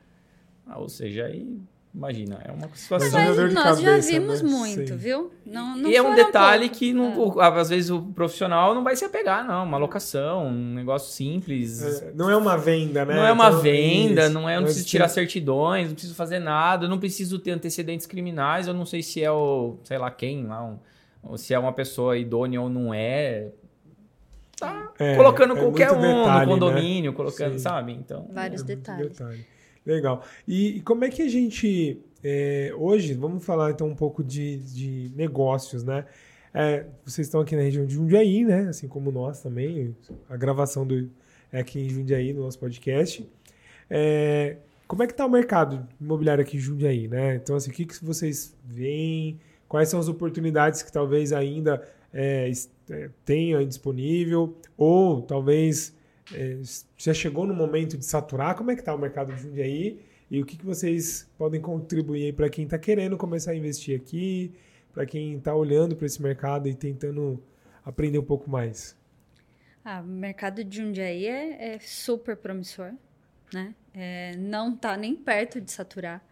[0.66, 1.58] Ah, ou seja, aí
[1.94, 3.18] Imagina, é uma situação.
[3.18, 4.50] Mas, mas nós cabeça, já vimos né?
[4.50, 4.96] muito, Sim.
[4.96, 5.32] viu?
[5.44, 7.60] Não, não e é um detalhe que não, é.
[7.60, 9.64] às vezes o profissional não vai se apegar, não.
[9.64, 12.02] Uma locação, um negócio simples.
[12.02, 13.16] É, não é uma venda, né?
[13.16, 14.34] Não é uma então, venda, isso.
[14.34, 14.56] não é.
[14.56, 18.68] Eu não preciso tirar certidões, não preciso fazer nada, não preciso ter antecedentes criminais.
[18.68, 20.78] Eu não sei se é o, sei lá quem, lá, um,
[21.22, 23.48] ou se é uma pessoa idônea ou não é.
[24.56, 26.46] Tá é, colocando é qualquer um detalhe, no né?
[26.46, 27.16] condomínio, né?
[27.16, 27.58] colocando, Sim.
[27.58, 27.92] sabe?
[27.92, 28.28] Então.
[28.32, 29.08] Vários detalhes.
[29.08, 29.57] Detalhe.
[29.84, 30.24] Legal.
[30.46, 32.00] E, como é que a gente.
[32.22, 36.04] É, hoje, vamos falar então um pouco de, de negócios, né?
[36.52, 38.68] É, vocês estão aqui na região de Jundiaí, né?
[38.68, 39.94] Assim como nós também.
[40.28, 41.10] A gravação do,
[41.52, 43.28] é aqui em Jundiaí, no nosso podcast.
[43.88, 44.56] É,
[44.86, 47.36] como é que está o mercado imobiliário aqui em Jundiaí, né?
[47.36, 49.38] Então, assim, o que, que vocês veem?
[49.68, 52.50] Quais são as oportunidades que talvez ainda é,
[52.88, 54.56] é disponível?
[54.76, 55.94] Ou talvez
[56.32, 56.60] é,
[56.96, 58.54] já chegou no momento de saturar?
[58.56, 60.00] Como é que está o mercado de Jundiaí?
[60.30, 64.52] E o que, que vocês podem contribuir para quem está querendo começar a investir aqui,
[64.92, 67.42] para quem está olhando para esse mercado e tentando
[67.84, 68.96] aprender um pouco mais?
[69.84, 72.92] Ah, o mercado de Jundiaí é, é super promissor,
[73.54, 73.74] né?
[73.94, 76.22] É, não está nem perto de saturar.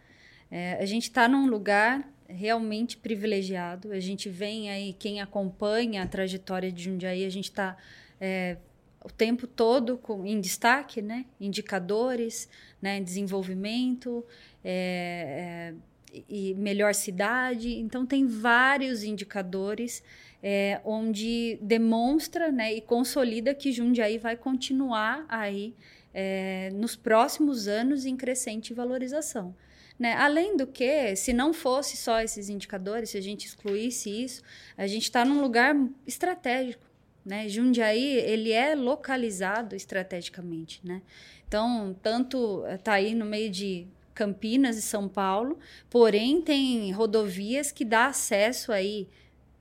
[0.50, 3.92] É, a gente está num lugar realmente privilegiado.
[3.92, 7.76] A gente vem aí, quem acompanha a trajetória de Jundiaí, a gente está
[8.20, 8.58] é,
[9.06, 11.24] o tempo todo com, em destaque, né?
[11.40, 12.48] Indicadores,
[12.82, 13.00] né?
[13.00, 14.24] Desenvolvimento
[14.64, 15.72] é,
[16.12, 17.72] é, e melhor cidade.
[17.78, 20.02] Então tem vários indicadores
[20.42, 22.74] é, onde demonstra, né?
[22.74, 25.72] E consolida que Jundiaí vai continuar aí
[26.12, 29.54] é, nos próximos anos em crescente valorização.
[29.96, 30.14] Né?
[30.14, 34.42] Além do que, se não fosse só esses indicadores, se a gente excluísse isso,
[34.76, 35.76] a gente está num lugar
[36.06, 36.85] estratégico.
[37.26, 37.48] Né?
[37.48, 41.02] Jundiaí, ele é localizado estrategicamente, né?
[41.48, 45.58] Então, tanto está aí no meio de Campinas e São Paulo,
[45.90, 49.08] porém tem rodovias que dá acesso aí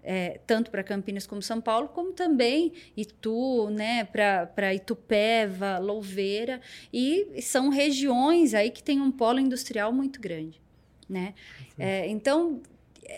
[0.03, 6.61] é, tanto para Campinas como São Paulo, como também Itu, né, para Itupeva, Louveira,
[6.93, 10.61] e são regiões aí que tem um polo industrial muito grande,
[11.09, 11.33] né?
[11.77, 12.61] É, então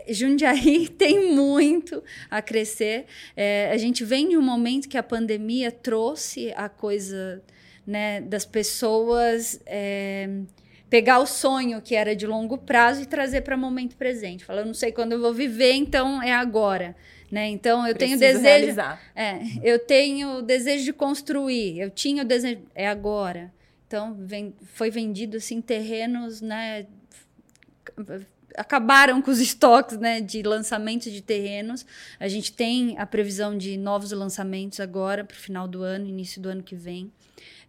[0.09, 3.05] Jundiaí tem muito a crescer.
[3.35, 7.41] É, a gente vem de um momento que a pandemia trouxe a coisa
[7.85, 10.29] né, das pessoas é,
[10.89, 14.45] pegar o sonho que era de longo prazo e trazer para o momento presente.
[14.45, 16.95] Falar, eu não sei quando eu vou viver, então é agora.
[17.29, 17.47] Né?
[17.49, 18.79] Então eu Preciso tenho desejo,
[19.13, 21.77] é, eu tenho desejo de construir.
[21.77, 23.51] Eu tinha o desejo, é agora.
[23.85, 26.85] Então vem, foi vendido assim terrenos, né?
[28.57, 31.85] Acabaram com os estoques né, de lançamentos de terrenos.
[32.19, 36.41] A gente tem a previsão de novos lançamentos agora para o final do ano, início
[36.41, 37.11] do ano que vem.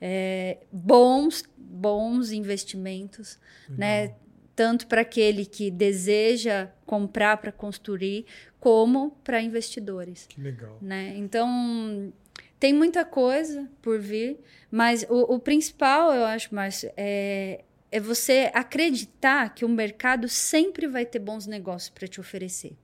[0.00, 4.14] É, bons, bons investimentos, né?
[4.58, 8.26] tanto para aquele que deseja comprar para construir,
[8.58, 10.26] como para investidores.
[10.28, 10.78] Que legal.
[10.82, 11.14] Né?
[11.16, 12.12] Então,
[12.58, 14.36] tem muita coisa por vir,
[14.68, 20.86] mas o, o principal, eu acho, Márcio, é, é você acreditar que o mercado sempre
[20.86, 22.76] vai ter bons negócios para te oferecer.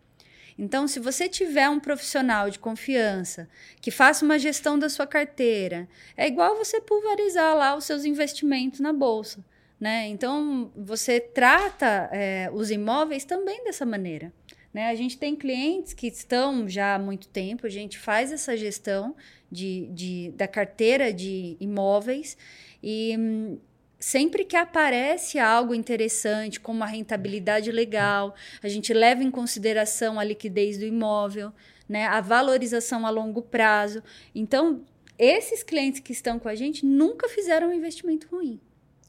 [0.57, 3.49] Então, se você tiver um profissional de confiança
[3.81, 8.81] que faça uma gestão da sua carteira, é igual você pulverizar lá os seus investimentos
[8.81, 9.45] na bolsa.
[9.81, 10.07] Né?
[10.09, 14.33] Então, você trata é, os imóveis também dessa maneira.
[14.73, 14.89] Né?
[14.89, 19.15] A gente tem clientes que estão já há muito tempo, a gente faz essa gestão
[19.51, 22.37] de, de da carteira de imóveis
[22.83, 23.59] e hum,
[24.05, 30.25] sempre que aparece algo interessante, como uma rentabilidade legal, a gente leva em consideração a
[30.25, 31.51] liquidez do imóvel,
[31.89, 34.03] né, a valorização a longo prazo.
[34.35, 34.83] Então,
[35.19, 38.61] esses clientes que estão com a gente nunca fizeram um investimento ruim.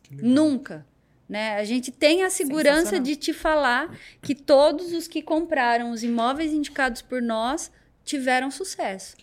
[0.10, 0.88] Nunca.
[1.28, 1.56] Né?
[1.58, 6.54] A gente tem a segurança de te falar que todos os que compraram os imóveis
[6.54, 7.70] indicados por nós
[8.06, 9.18] tiveram sucesso.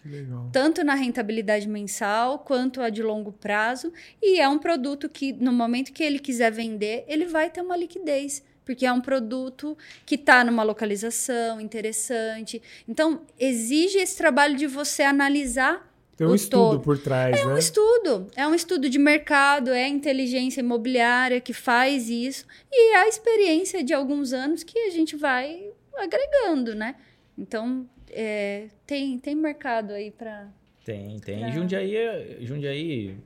[0.50, 3.92] Tanto na rentabilidade mensal quanto a de longo prazo.
[4.20, 7.76] E é um produto que, no momento que ele quiser vender, ele vai ter uma
[7.76, 8.42] liquidez.
[8.64, 12.60] Porque é um produto que está numa localização interessante.
[12.86, 16.80] Então, exige esse trabalho de você analisar tem um estudo todo.
[16.80, 17.50] por trás, é né?
[17.50, 18.26] É um estudo.
[18.36, 22.44] É um estudo de mercado, é a inteligência imobiliária que faz isso.
[22.70, 26.96] E é a experiência de alguns anos que a gente vai agregando, né?
[27.36, 30.48] Então, é, tem, tem mercado aí para.
[30.84, 31.40] Tem, tem.
[31.40, 31.50] Pra...
[31.50, 33.18] Jundiaí, é, Jundiaí,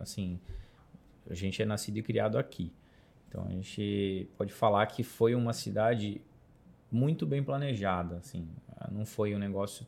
[0.00, 0.38] assim,
[1.28, 2.72] a gente é nascido e criado aqui.
[3.28, 6.20] Então a gente pode falar que foi uma cidade
[6.90, 8.48] muito bem planejada, assim.
[8.90, 9.86] Não foi um negócio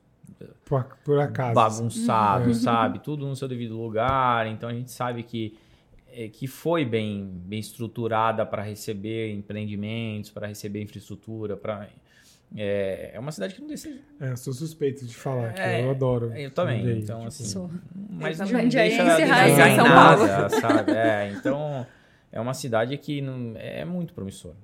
[0.64, 1.54] por, por acaso.
[1.54, 2.54] bagunçado, uhum.
[2.54, 2.98] sabe?
[3.04, 4.46] Tudo no seu devido lugar.
[4.46, 5.56] Então a gente sabe que
[6.10, 11.88] é, que foi bem, bem estruturada para receber empreendimentos, para receber infraestrutura, para
[12.56, 13.90] é, é uma cidade que não deixa.
[14.20, 16.32] É, eu sou suspeito de falar, é, eu adoro.
[16.34, 16.98] Eu também.
[16.98, 17.44] Então, assim.
[17.44, 17.70] Sou.
[18.10, 20.92] Mas eu não deixa de em São nada, sabe?
[20.92, 21.86] É, então,
[22.32, 24.56] é uma cidade que não, é muito promissora.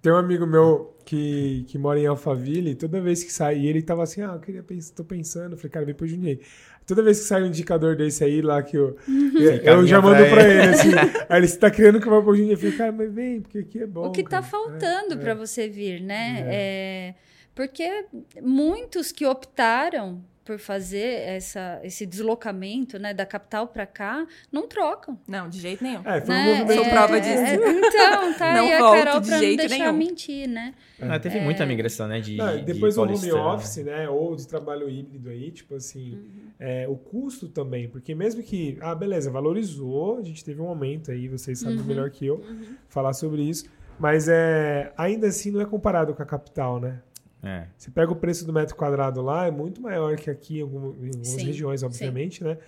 [0.00, 4.02] Tem um amigo meu que, que mora em Alphaville, toda vez que sai, ele tava
[4.02, 6.40] assim, ah, eu queria pensar, tô pensando, eu falei, cara, vem pro Jundiaí.
[6.86, 8.96] Toda vez que sai um indicador desse aí, lá que eu,
[9.34, 10.90] eu, eu já mando pra ele, assim,
[11.28, 12.52] aí ele está querendo que eu vá pro Jundiaí.
[12.52, 14.08] Eu falei, cara, mas vem, porque aqui é bom.
[14.08, 14.42] O que cara.
[14.42, 15.34] tá faltando é, para é.
[15.34, 16.44] você vir, né?
[16.48, 16.54] É.
[16.54, 17.14] é.
[17.54, 18.06] Porque
[18.40, 25.18] muitos que optaram por fazer essa, esse deslocamento né, da capital para cá, não trocam.
[25.26, 26.00] Não, de jeito nenhum.
[26.04, 26.58] É, foi um né?
[26.58, 26.82] movimento.
[26.82, 27.42] Sou prova disso.
[27.42, 29.92] É, então, tá não e a Carol de pra não deixar nenhum.
[29.92, 30.74] mentir, né?
[30.98, 31.18] É.
[31.18, 32.20] teve muita migração, né?
[32.20, 34.08] De, não, depois de o home office, né?
[34.08, 36.30] Ou de trabalho híbrido aí, tipo assim, uhum.
[36.58, 41.10] é, o custo também, porque mesmo que, ah, beleza, valorizou, a gente teve um aumento
[41.10, 41.84] aí, vocês sabem uhum.
[41.84, 42.76] melhor que eu uhum.
[42.88, 43.66] falar sobre isso,
[43.98, 47.00] mas é, ainda assim não é comparado com a capital, né?
[47.42, 47.66] É.
[47.76, 50.96] Você pega o preço do metro quadrado lá, é muito maior que aqui em, algumas,
[50.96, 52.44] em algumas sim, regiões, obviamente, sim.
[52.44, 52.58] né?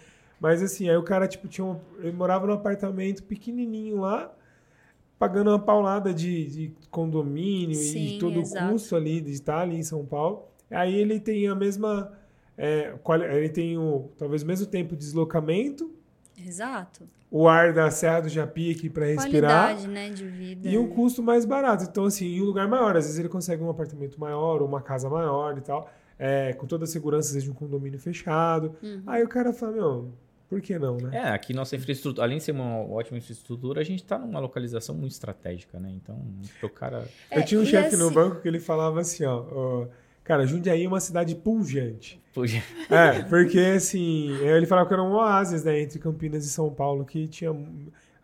[0.41, 4.35] Mas assim, aí o cara, tipo, tinha um, ele morava num apartamento pequenininho lá,
[5.18, 8.66] pagando uma paulada de, de condomínio sim, e todo exato.
[8.66, 10.49] o custo ali de estar ali em São Paulo.
[10.70, 12.12] Aí ele tem a mesma.
[12.59, 12.95] É,
[13.33, 15.91] ele tem o, talvez o mesmo tempo de deslocamento.
[16.39, 19.74] Exato o ar da Serra do Japi aqui para respirar.
[19.74, 20.68] Qualidade, né, de vida.
[20.68, 21.82] E um custo mais barato.
[21.82, 22.97] Então, assim, em um lugar maior.
[22.97, 25.91] Às vezes ele consegue um apartamento maior ou uma casa maior e tal.
[26.16, 28.76] É, com toda a segurança, seja um condomínio fechado.
[28.80, 29.03] Uhum.
[29.05, 30.12] Aí o cara fala, meu,
[30.49, 31.11] por que não, né?
[31.12, 34.95] É, aqui nossa infraestrutura, além de ser uma ótima infraestrutura, a gente está numa localização
[34.95, 35.91] muito estratégica, né?
[35.91, 36.16] Então,
[36.62, 37.05] o cara...
[37.28, 37.97] É, Eu tinha um chefe assim...
[37.97, 39.45] no banco que ele falava assim, ó...
[39.51, 39.87] ó
[40.25, 42.20] Cara, Jundiaí é uma cidade pujante.
[42.33, 42.64] Pujante.
[42.91, 47.05] É, porque assim, ele falava que era um oásis, né, entre Campinas e São Paulo,
[47.05, 47.55] que tinha,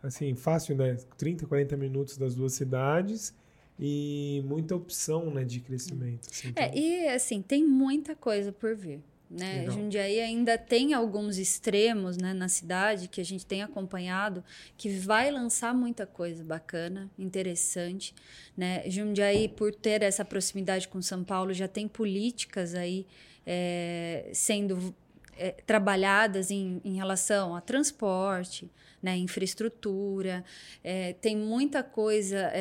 [0.01, 3.33] assim, fácil, né, 30, 40 minutos das duas cidades
[3.79, 6.27] e muita opção, né, de crescimento.
[6.29, 6.79] Assim, é, então...
[6.79, 8.99] e assim, tem muita coisa por vir.
[9.31, 9.65] Né?
[9.71, 14.43] Jundiaí ainda tem alguns extremos né, na cidade que a gente tem acompanhado
[14.75, 18.13] que vai lançar muita coisa bacana, interessante.
[18.57, 18.83] Né?
[18.89, 23.07] Jundiaí, por ter essa proximidade com São Paulo, já tem políticas aí
[23.47, 24.93] é, sendo
[25.37, 28.69] é, trabalhadas em, em relação a transporte,
[29.01, 30.43] né, infraestrutura.
[30.83, 32.51] É, tem muita coisa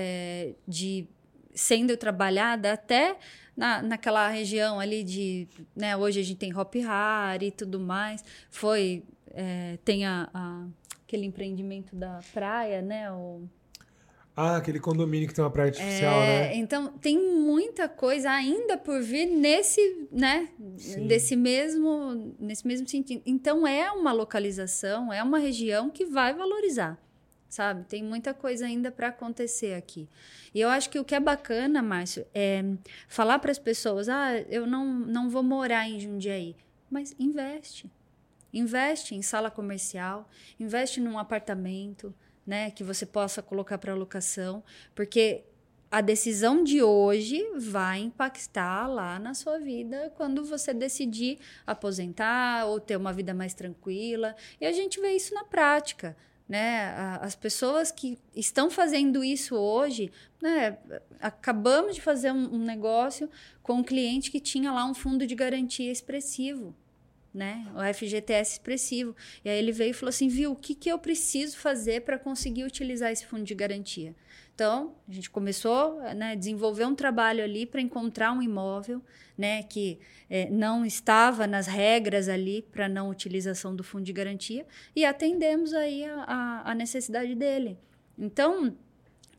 [0.69, 1.09] de
[1.53, 3.17] sendo trabalhada até
[3.61, 5.47] na, naquela região ali de.
[5.77, 8.25] Né, hoje a gente tem Hop Hari e tudo mais.
[8.51, 9.05] Foi.
[9.33, 10.67] É, tem a, a,
[11.05, 13.13] aquele empreendimento da praia, né?
[13.13, 13.43] O,
[14.35, 16.57] ah, aquele condomínio que tem uma praia artificial, é, né?
[16.57, 20.49] Então, tem muita coisa ainda por vir nesse, né?
[21.07, 23.23] Desse mesmo, nesse mesmo sentido.
[23.27, 26.99] Então, é uma localização, é uma região que vai valorizar.
[27.51, 27.85] Sabe?
[27.85, 30.09] Tem muita coisa ainda para acontecer aqui.
[30.55, 32.63] E eu acho que o que é bacana, Márcio, é
[33.09, 36.57] falar para as pessoas: ah, eu não, não vou morar em Jundiaí,
[36.89, 37.91] mas investe.
[38.53, 40.29] Investe em sala comercial,
[40.59, 42.15] investe num apartamento,
[42.47, 45.45] né, que você possa colocar para locação, porque
[45.91, 52.79] a decisão de hoje vai impactar lá na sua vida quando você decidir aposentar ou
[52.79, 54.37] ter uma vida mais tranquila.
[54.61, 56.17] E a gente vê isso na prática.
[56.51, 56.93] Né?
[57.21, 60.11] As pessoas que estão fazendo isso hoje,
[60.43, 60.77] né?
[61.21, 63.31] acabamos de fazer um, negócio
[63.63, 66.75] com um cliente que tinha lá um fundo de garantia expressivo
[67.33, 67.65] né?
[67.77, 69.15] O FGTS expressivo.
[69.45, 72.19] E aí ele veio e falou assim: viu, o que, que eu preciso fazer para
[72.19, 74.17] conseguir utilizar esse fundo de garantia?
[74.61, 79.01] Então, a gente começou né, a desenvolver um trabalho ali para encontrar um imóvel
[79.39, 79.99] né, que
[80.29, 85.73] é, não estava nas regras ali para não utilização do fundo de garantia e atendemos
[85.73, 87.79] aí a, a, a necessidade dele.
[88.19, 88.77] Então,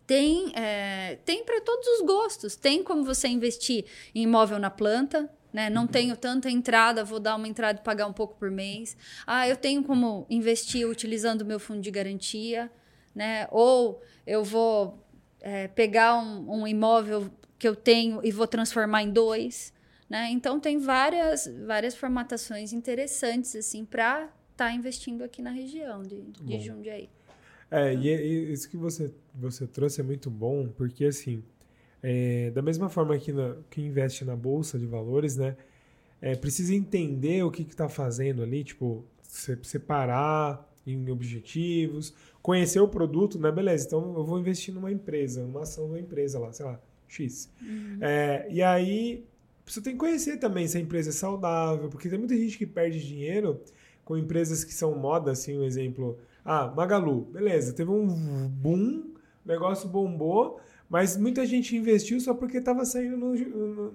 [0.08, 2.56] tem, é, tem para todos os gostos.
[2.56, 5.70] Tem como você investir em imóvel na planta, né?
[5.70, 5.88] Não uhum.
[5.88, 8.98] tenho tanta entrada, vou dar uma entrada e pagar um pouco por mês.
[9.28, 12.72] Ah, eu tenho como investir utilizando o meu fundo de garantia,
[13.14, 13.48] né?
[13.52, 15.00] Ou eu vou
[15.42, 19.74] é, pegar um, um, imóvel que eu tenho e vou transformar em dois,
[20.10, 20.30] né?
[20.32, 26.22] Então tem várias várias formatações interessantes assim para estar tá investindo aqui na região de,
[26.22, 27.10] de Jundiaí.
[27.70, 31.44] É, e, e isso que você você trouxe é muito bom, porque assim,
[32.04, 35.56] é, da mesma forma que na, que investe na bolsa de valores, né?
[36.22, 39.04] É, precisa entender o que está fazendo ali, tipo,
[39.64, 43.52] separar em objetivos, conhecer o produto, né?
[43.52, 46.80] Beleza, então eu vou investir numa empresa, numa ação de uma empresa lá, sei lá,
[47.08, 47.50] X.
[47.62, 47.98] Uhum.
[48.02, 49.24] É, e aí
[49.66, 52.66] você tem que conhecer também se a empresa é saudável, porque tem muita gente que
[52.66, 53.62] perde dinheiro
[54.04, 56.18] com empresas que são moda, assim, um exemplo.
[56.44, 59.12] Ah, Magalu, beleza, teve um boom,
[59.46, 60.60] o negócio bombou,
[60.90, 63.94] mas muita gente investiu só porque estava saindo no, no,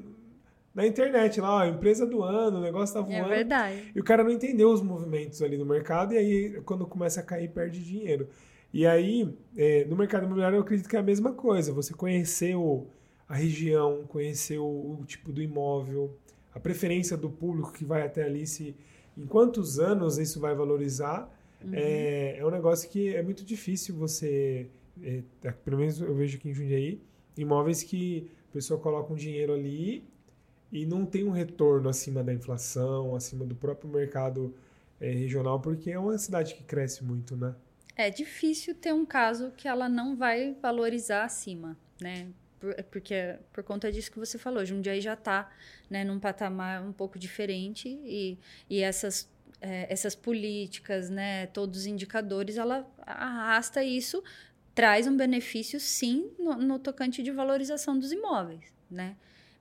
[0.77, 3.33] na internet lá, ó, empresa do ano, o negócio tá voando.
[3.33, 3.91] É verdade.
[3.95, 7.23] E o cara não entendeu os movimentos ali no mercado e aí quando começa a
[7.23, 8.29] cair perde dinheiro.
[8.75, 11.73] E aí, é, no mercado imobiliário eu acredito que é a mesma coisa.
[11.73, 12.87] Você conhecer o,
[13.27, 16.15] a região, conhecer o, o tipo do imóvel,
[16.55, 18.77] a preferência do público que vai até ali, se
[19.17, 21.27] em quantos anos isso vai valorizar,
[21.65, 21.71] uhum.
[21.73, 24.69] é, é um negócio que é muito difícil você
[25.03, 27.01] é, é, pelo menos eu vejo aqui em Jundiaí,
[27.35, 30.05] imóveis que a pessoa coloca um dinheiro ali
[30.71, 34.55] e não tem um retorno acima da inflação, acima do próprio mercado
[35.01, 37.55] é, regional, porque é uma cidade que cresce muito, né?
[37.95, 42.29] É difícil ter um caso que ela não vai valorizar acima, né?
[42.59, 45.51] Por, porque por conta disso que você falou, Jundiaí já está
[45.89, 48.39] né, num patamar um pouco diferente e,
[48.69, 54.23] e essas, é, essas políticas, né, todos os indicadores, ela arrasta isso
[54.77, 59.17] traz um benefício, sim, no, no tocante de valorização dos imóveis, né?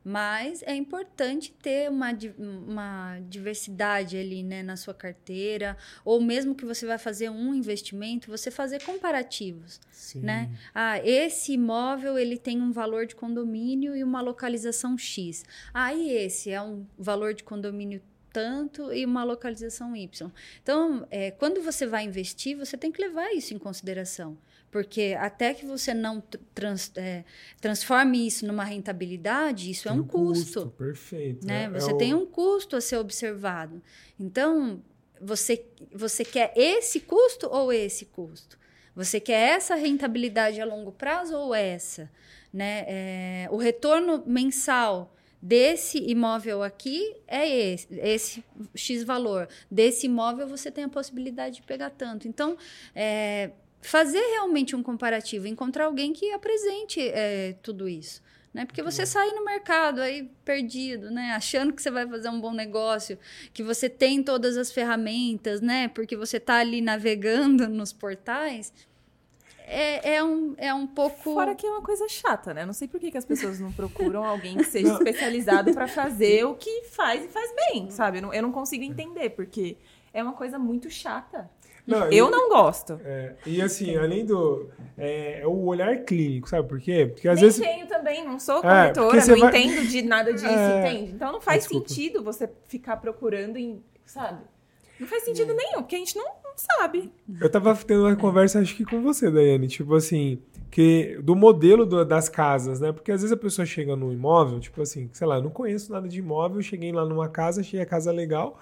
[0.08, 5.76] Mas é importante ter uma, uma diversidade ali né, na sua carteira,
[6.06, 9.82] ou mesmo que você vai fazer um investimento, você fazer comparativos.
[9.90, 10.20] Sim.
[10.20, 10.52] Né?
[10.76, 15.44] Ah, esse imóvel ele tem um valor de condomínio e uma localização X.
[15.74, 18.00] Ah, e esse é um valor de condomínio
[18.32, 20.30] tanto e uma localização Y.
[20.62, 24.38] Então, é, quando você vai investir, você tem que levar isso em consideração.
[24.72, 26.22] Porque até que você não
[26.54, 27.24] trans, é,
[27.62, 30.62] transforme isso numa rentabilidade, isso é tem é um, um custo.
[30.64, 30.70] custo.
[30.72, 31.46] Perfeito.
[31.46, 31.64] Né?
[31.64, 32.20] É, você é tem o...
[32.20, 33.82] um custo a ser observado.
[34.20, 34.82] Então,
[35.22, 38.58] você, você quer esse custo ou esse custo?
[38.96, 42.10] Você quer essa rentabilidade a longo prazo ou essa?
[42.52, 42.86] Né?
[42.88, 48.44] É, o retorno mensal desse imóvel aqui é esse, esse
[48.74, 49.48] X valor.
[49.70, 52.28] Desse imóvel você tem a possibilidade de pegar tanto.
[52.28, 52.58] Então,
[52.96, 53.52] é,
[53.86, 58.22] fazer realmente um comparativo, encontrar alguém que apresente é, tudo isso.
[58.54, 58.66] Né?
[58.66, 61.34] Porque você sai no mercado aí perdido, né?
[61.34, 63.20] Achando que você vai fazer um bom negócio,
[63.54, 65.90] que você tem todas as ferramentas, né?
[65.90, 68.72] Porque você está ali navegando nos portais.
[69.68, 71.34] É, é, um, é um pouco.
[71.34, 72.66] Fora que é uma coisa chata, né?
[72.66, 76.46] Não sei por que, que as pessoas não procuram alguém que seja especializado para fazer
[76.46, 78.20] o que faz e faz bem, sabe?
[78.20, 79.76] Eu não, eu não consigo entender, porque
[80.14, 81.50] é uma coisa muito chata.
[81.88, 83.00] Não, eu, não gosto.
[83.04, 84.70] É, e assim, além do.
[84.98, 87.12] É, é, o olhar clínico, sabe por quê?
[87.14, 87.64] Porque às Nem vezes.
[87.64, 89.50] tenho também, não sou é, corretora, não vai...
[89.50, 90.90] entendo de nada disso, é...
[90.90, 91.12] entende?
[91.12, 93.84] Então não faz ah, sentido você ficar procurando em.
[94.06, 94.42] Sabe?
[95.00, 95.56] Não faz sentido é.
[95.56, 97.12] nenhum, porque a gente não, não sabe.
[97.40, 100.42] Eu tava tendo uma conversa, acho que com você, Daiane, tipo assim,
[100.72, 102.92] que do modelo do, das casas, né?
[102.92, 105.92] Porque às vezes a pessoa chega num imóvel, tipo assim, sei lá, eu não conheço
[105.92, 108.58] nada de imóvel, cheguei lá numa casa, achei a casa legal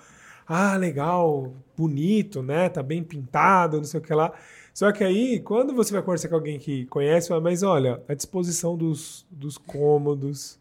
[0.48, 2.70] ah, legal, bonito, né?
[2.70, 4.32] Tá bem pintado, não sei o que lá.
[4.74, 8.14] Só que aí, quando você vai conversar com alguém que conhece, fala, mas olha, a
[8.14, 10.60] disposição dos, dos cômodos.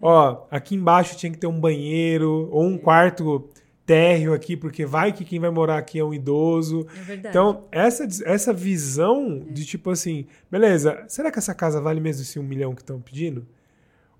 [0.00, 3.48] Ó, aqui embaixo tinha que ter um banheiro ou um quarto
[3.86, 6.86] térreo aqui, porque vai que quem vai morar aqui é um idoso.
[6.96, 7.28] É verdade.
[7.28, 12.38] Então, essa, essa visão de tipo assim, beleza, será que essa casa vale mesmo esse
[12.38, 13.46] um milhão que estão pedindo?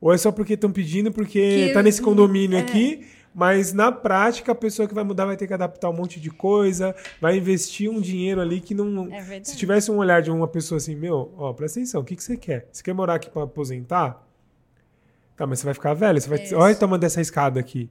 [0.01, 2.61] Ou é só porque estão pedindo porque Que- tá nesse condomínio é.
[2.61, 6.21] aqui, mas na prática a pessoa que vai mudar vai ter que adaptar um monte
[6.21, 9.13] de coisa, vai investir um dinheiro ali que não.
[9.13, 9.43] É.
[9.43, 12.23] Se tivesse um olhar de uma pessoa assim, meu, ó, presta atenção, o que, que
[12.23, 12.69] você quer?
[12.71, 14.25] Você quer morar aqui para aposentar?
[15.37, 16.43] Tá, mas você vai ficar velho, você vai.
[16.43, 16.57] Isso.
[16.57, 17.91] Olha o tamanho dessa escada aqui.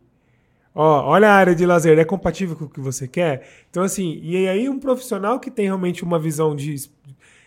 [0.73, 3.47] Ó, olha a área de lazer, é compatível com o que você quer?
[3.69, 6.89] Então, assim, e aí um profissional que tem realmente uma visão de,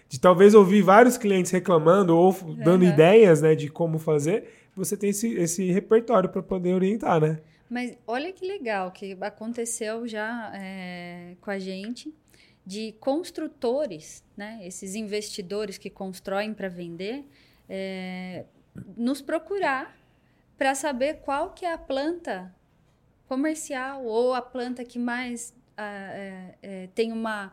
[0.08, 2.32] de talvez ouvir vários clientes reclamando ou
[2.62, 2.92] dando Aham.
[2.92, 4.44] ideias, né, de como fazer,
[4.76, 7.38] você tem esse, esse repertório para poder orientar, né?
[7.68, 12.14] Mas olha que legal que aconteceu já é, com a gente
[12.64, 14.60] de construtores, né?
[14.62, 17.24] Esses investidores que constroem para vender,
[17.68, 18.44] é,
[18.96, 19.96] nos procurar
[20.56, 22.54] para saber qual que é a planta
[23.28, 27.52] comercial ou a planta que mais é, é, tem uma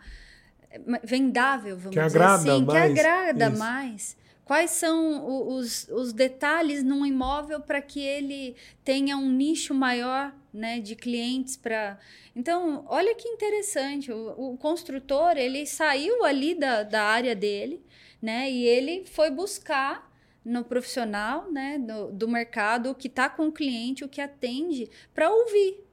[1.03, 3.59] vendável, vamos Que dizer agrada assim, que mais, agrada isso.
[3.59, 4.17] mais.
[4.45, 10.79] Quais são os, os detalhes num imóvel para que ele tenha um nicho maior né,
[10.79, 11.97] de clientes para.
[12.35, 14.11] Então, olha que interessante.
[14.11, 17.81] O, o construtor ele saiu ali da, da área dele,
[18.21, 18.51] né?
[18.51, 20.11] E ele foi buscar
[20.43, 24.89] no profissional né, do, do mercado o que está com o cliente, o que atende,
[25.13, 25.83] para ouvir.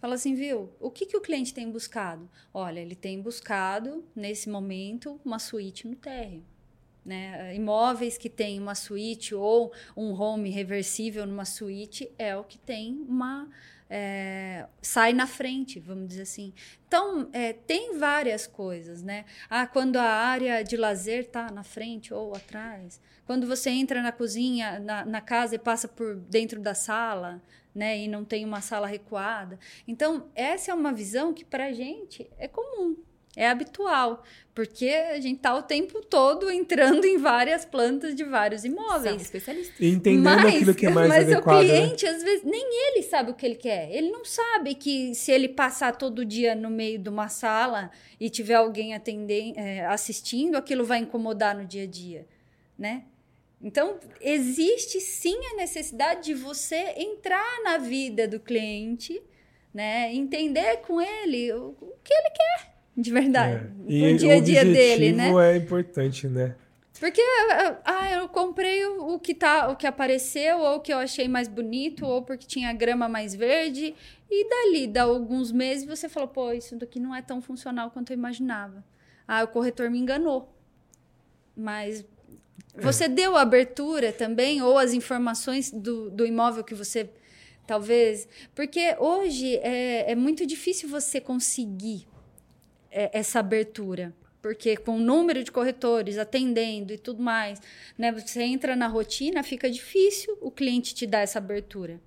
[0.00, 0.72] Fala assim, viu?
[0.80, 2.28] O que, que o cliente tem buscado?
[2.54, 6.44] Olha, ele tem buscado, nesse momento, uma suíte no térreo.
[7.08, 7.54] Né?
[7.54, 13.02] Imóveis que têm uma suíte ou um home reversível numa suíte é o que tem
[13.08, 13.48] uma.
[13.88, 16.52] é, sai na frente, vamos dizer assim.
[16.86, 19.24] Então, é, tem várias coisas, né?
[19.48, 23.00] Ah, quando a área de lazer está na frente ou atrás.
[23.24, 27.40] Quando você entra na cozinha, na, na casa e passa por dentro da sala,
[27.74, 27.96] né?
[27.96, 29.58] E não tem uma sala recuada.
[29.86, 32.98] Então, essa é uma visão que para gente é comum,
[33.38, 38.62] é habitual, porque a gente tá o tempo todo entrando em várias plantas de vários
[38.62, 39.22] São imóveis.
[39.22, 39.80] especialistas.
[39.80, 41.60] Entendendo aquilo que é mais mas adequado.
[41.60, 41.68] o né?
[41.68, 43.94] cliente, às vezes, nem ele sabe o que ele quer.
[43.94, 48.28] Ele não sabe que se ele passar todo dia no meio de uma sala e
[48.28, 52.26] tiver alguém atendendo, é, assistindo, aquilo vai incomodar no dia a dia,
[52.76, 53.04] né?
[53.62, 59.22] Então, existe sim a necessidade de você entrar na vida do cliente,
[59.72, 60.12] né?
[60.12, 64.12] Entender com ele o, o que ele quer, de verdade, É.
[64.12, 65.30] No dia a dia dele, né?
[65.40, 66.56] é importante, né?
[66.98, 70.98] Porque ah, ah, eu comprei o, que tá, o que apareceu, ou o que eu
[70.98, 73.94] achei mais bonito, ou porque tinha grama mais verde,
[74.28, 78.10] e dali, dá alguns meses, você falou, pô, isso daqui não é tão funcional quanto
[78.10, 78.84] eu imaginava.
[79.28, 80.52] Ah, o corretor me enganou.
[81.56, 82.04] Mas
[82.74, 87.08] você deu a abertura também, ou as informações do, do imóvel que você
[87.64, 88.28] talvez.
[88.56, 92.07] Porque hoje é, é muito difícil você conseguir
[92.90, 94.14] é, essa abertura.
[94.40, 97.60] Porque com o número de corretores atendendo e tudo mais,
[97.96, 98.12] né?
[98.12, 102.00] Você entra na rotina, fica difícil o cliente te dar essa abertura,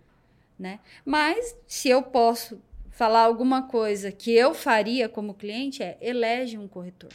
[0.57, 0.79] né?
[1.05, 6.67] Mas se eu posso falar alguma coisa que eu faria como cliente é elege um
[6.67, 7.11] corretor.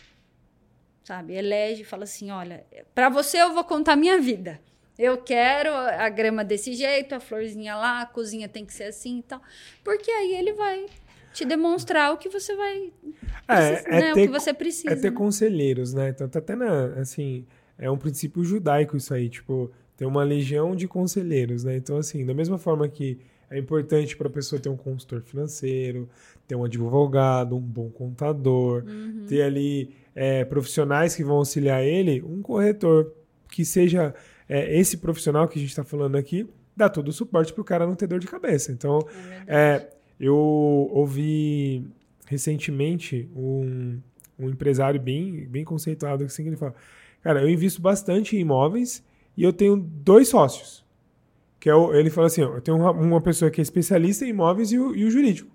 [1.04, 1.34] Sabe?
[1.34, 4.60] Elege e fala assim, olha, para você eu vou contar minha vida.
[4.98, 9.18] Eu quero a grama desse jeito, a florzinha lá, a cozinha tem que ser assim
[9.18, 9.40] e tal.
[9.84, 10.86] Porque aí ele vai
[11.36, 12.92] te demonstrar o que você vai
[13.48, 14.90] É, precisa- é né, ter o que você precisa.
[14.92, 16.08] É ter conselheiros, né?
[16.10, 17.44] Então tá até na, assim,
[17.78, 21.76] é um princípio judaico isso aí, tipo, tem uma legião de conselheiros, né?
[21.76, 23.18] Então assim, da mesma forma que
[23.50, 26.08] é importante para a pessoa ter um consultor financeiro,
[26.48, 29.26] ter um advogado, um bom contador, Uhum.
[29.28, 33.12] ter ali é, profissionais que vão auxiliar ele, um corretor
[33.50, 34.14] que seja
[34.48, 37.64] é, esse profissional que a gente está falando aqui, dá todo o suporte para o
[37.64, 38.70] cara não ter dor de cabeça.
[38.72, 39.00] Então,
[39.46, 39.86] é,
[40.18, 41.84] eu ouvi
[42.26, 44.00] recentemente um,
[44.38, 46.74] um empresário bem, bem conceituado assim, que ele fala:
[47.22, 49.04] Cara, eu invisto bastante em imóveis
[49.36, 50.84] e eu tenho dois sócios.
[51.58, 54.30] Que é o, ele fala assim: eu tenho uma, uma pessoa que é especialista em
[54.30, 55.50] imóveis e o, e o jurídico.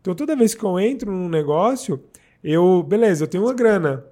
[0.00, 2.02] Então toda vez que eu entro num negócio,
[2.42, 4.04] eu, beleza, eu tenho uma grana,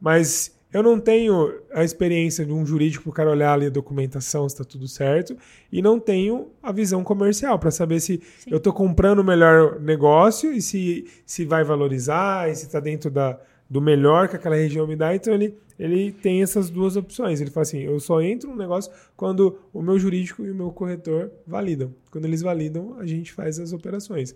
[0.00, 3.70] mas eu não tenho a experiência de um jurídico para o cara olhar ali a
[3.70, 5.36] documentação, se está tudo certo,
[5.70, 10.52] e não tenho a visão comercial para saber se eu estou comprando o melhor negócio
[10.52, 13.38] e se, se vai valorizar, e se está dentro da,
[13.70, 17.40] do melhor que aquela região me dá, então ele, ele tem essas duas opções.
[17.40, 20.72] Ele fala assim: eu só entro no negócio quando o meu jurídico e o meu
[20.72, 21.94] corretor validam.
[22.10, 24.34] Quando eles validam, a gente faz as operações.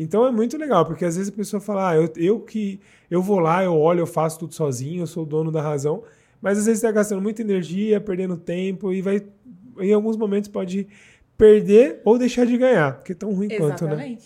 [0.00, 2.80] Então é muito legal, porque às vezes a pessoa fala: ah, eu, eu que
[3.10, 6.04] eu vou lá, eu olho, eu faço tudo sozinho, eu sou o dono da razão.
[6.40, 9.26] Mas às vezes está gastando muita energia, perdendo tempo e vai,
[9.80, 10.86] em alguns momentos, pode
[11.36, 13.78] perder ou deixar de ganhar, porque é tão ruim Exatamente.
[13.80, 14.18] quanto, né?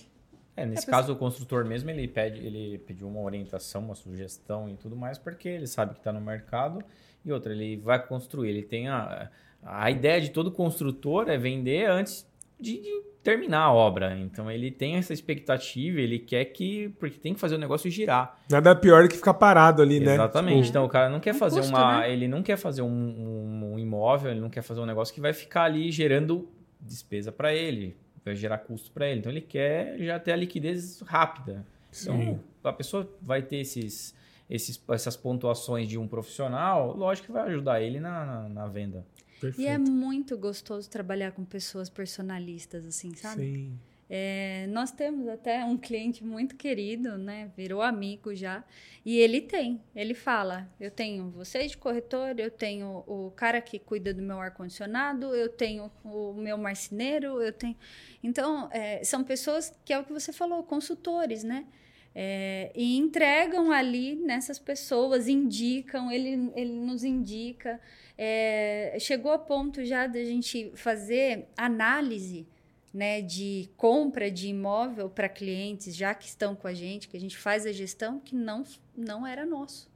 [0.55, 4.69] É, nesse É, caso, o construtor mesmo, ele pede, ele pediu uma orientação, uma sugestão
[4.69, 6.85] e tudo mais, porque ele sabe que está no mercado.
[7.25, 9.31] E outra, ele vai construir, ele tem a...
[9.63, 12.27] A ideia de todo construtor é vender antes
[12.63, 14.17] de, de terminar a obra.
[14.19, 16.89] Então, ele tem essa expectativa, ele quer que...
[16.99, 18.41] Porque tem que fazer o negócio girar.
[18.51, 20.15] Nada pior do que ficar parado ali, né?
[20.15, 20.69] Exatamente.
[20.71, 22.01] Então, o cara não quer Um fazer custo, uma...
[22.01, 22.13] né?
[22.13, 25.21] Ele não quer fazer um, um- um imóvel, ele não quer fazer um negócio que
[25.21, 26.49] vai ficar ali gerando
[26.81, 29.21] despesa para ele, vai gerar custo para ele.
[29.21, 31.65] Então, ele quer já ter a liquidez rápida.
[31.91, 32.11] Sim.
[32.13, 34.15] Então, a pessoa vai ter esses,
[34.49, 39.05] esses, essas pontuações de um profissional, lógico que vai ajudar ele na, na, na venda.
[39.43, 39.61] Perfeito.
[39.61, 43.43] E é muito gostoso trabalhar com pessoas personalistas, assim, sabe?
[43.43, 43.79] Sim.
[44.09, 47.51] É, nós temos até um cliente muito querido, né?
[47.57, 48.63] Virou amigo já.
[49.05, 53.79] E ele tem, ele fala: eu tenho vocês de corretor, eu tenho o cara que
[53.79, 57.77] cuida do meu ar-condicionado, eu tenho o meu marceneiro, eu tenho.
[58.23, 61.67] Então, é, são pessoas que é o que você falou, consultores, né?
[62.15, 67.81] É, e entregam ali nessas pessoas, indicam, ele, ele nos indica.
[68.19, 72.47] É, chegou a ponto já da gente fazer análise
[72.93, 77.21] né, de compra de imóvel para clientes já que estão com a gente, que a
[77.21, 78.65] gente faz a gestão, que não,
[78.95, 79.91] não era nosso.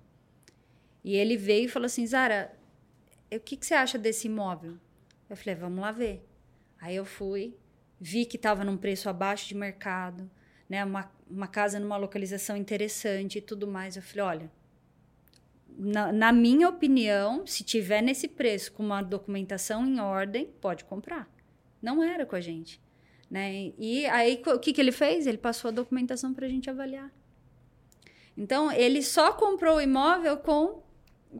[1.04, 2.52] E ele veio e falou assim: Zara,
[3.30, 4.76] o que, que você acha desse imóvel?
[5.28, 6.26] Eu falei: vamos lá ver.
[6.80, 7.54] Aí eu fui,
[8.00, 10.30] vi que estava num preço abaixo de mercado,
[10.68, 13.96] né, uma, uma casa numa localização interessante e tudo mais.
[13.96, 14.50] Eu falei: olha,
[15.78, 21.28] na, na minha opinião, se tiver nesse preço com uma documentação em ordem, pode comprar.
[21.82, 22.80] Não era com a gente.
[23.30, 23.72] Né?
[23.78, 25.26] E aí, o que, que ele fez?
[25.26, 27.12] Ele passou a documentação para a gente avaliar.
[28.36, 30.82] Então, ele só comprou o imóvel com,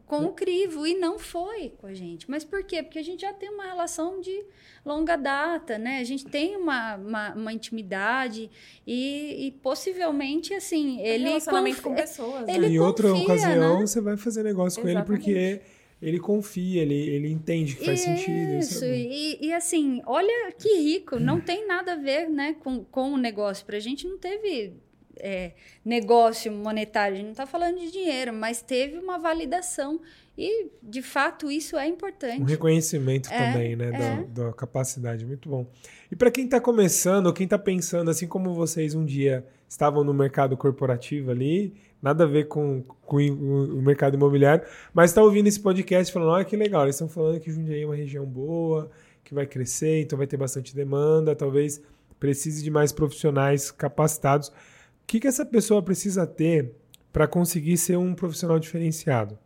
[0.04, 2.30] com o crivo e não foi com a gente.
[2.30, 2.82] Mas por quê?
[2.82, 4.44] Porque a gente já tem uma relação de
[4.84, 6.00] longa data, né?
[6.00, 8.50] A gente tem uma, uma, uma intimidade
[8.86, 11.24] e, e possivelmente, assim, ele...
[11.24, 12.48] Relacionamento conf- com pessoas.
[12.48, 12.68] ele né?
[12.68, 13.86] em outra confia, ocasião, né?
[13.86, 15.30] você vai fazer negócio com Exatamente.
[15.30, 18.58] ele porque ele confia, ele, ele entende que faz sentido.
[18.58, 18.94] Isso, é bom.
[18.94, 23.16] e, e assim, olha que rico, não tem nada a ver né, com, com o
[23.16, 23.64] negócio.
[23.64, 24.74] Pra gente não teve
[25.18, 25.52] é,
[25.84, 30.00] negócio monetário, a gente não tá falando de dinheiro, mas teve uma validação.
[30.38, 32.42] E, de fato, isso é importante.
[32.42, 33.86] Um reconhecimento É, também, né?
[33.88, 34.24] é.
[34.32, 35.24] Da, da capacidade.
[35.24, 35.66] Muito bom.
[36.10, 40.04] E para quem está começando, ou quem está pensando, assim como vocês um dia estavam
[40.04, 45.22] no mercado corporativo ali, nada a ver com, com o o mercado imobiliário, mas está
[45.22, 48.24] ouvindo esse podcast falando: olha que legal, eles estão falando que Jundiaí é uma região
[48.26, 48.90] boa,
[49.24, 51.80] que vai crescer, então vai ter bastante demanda, talvez
[52.20, 54.52] precise de mais profissionais capacitados.
[55.06, 56.72] Que, que essa pessoa precisa ter
[57.12, 59.38] para conseguir ser um profissional diferenciado?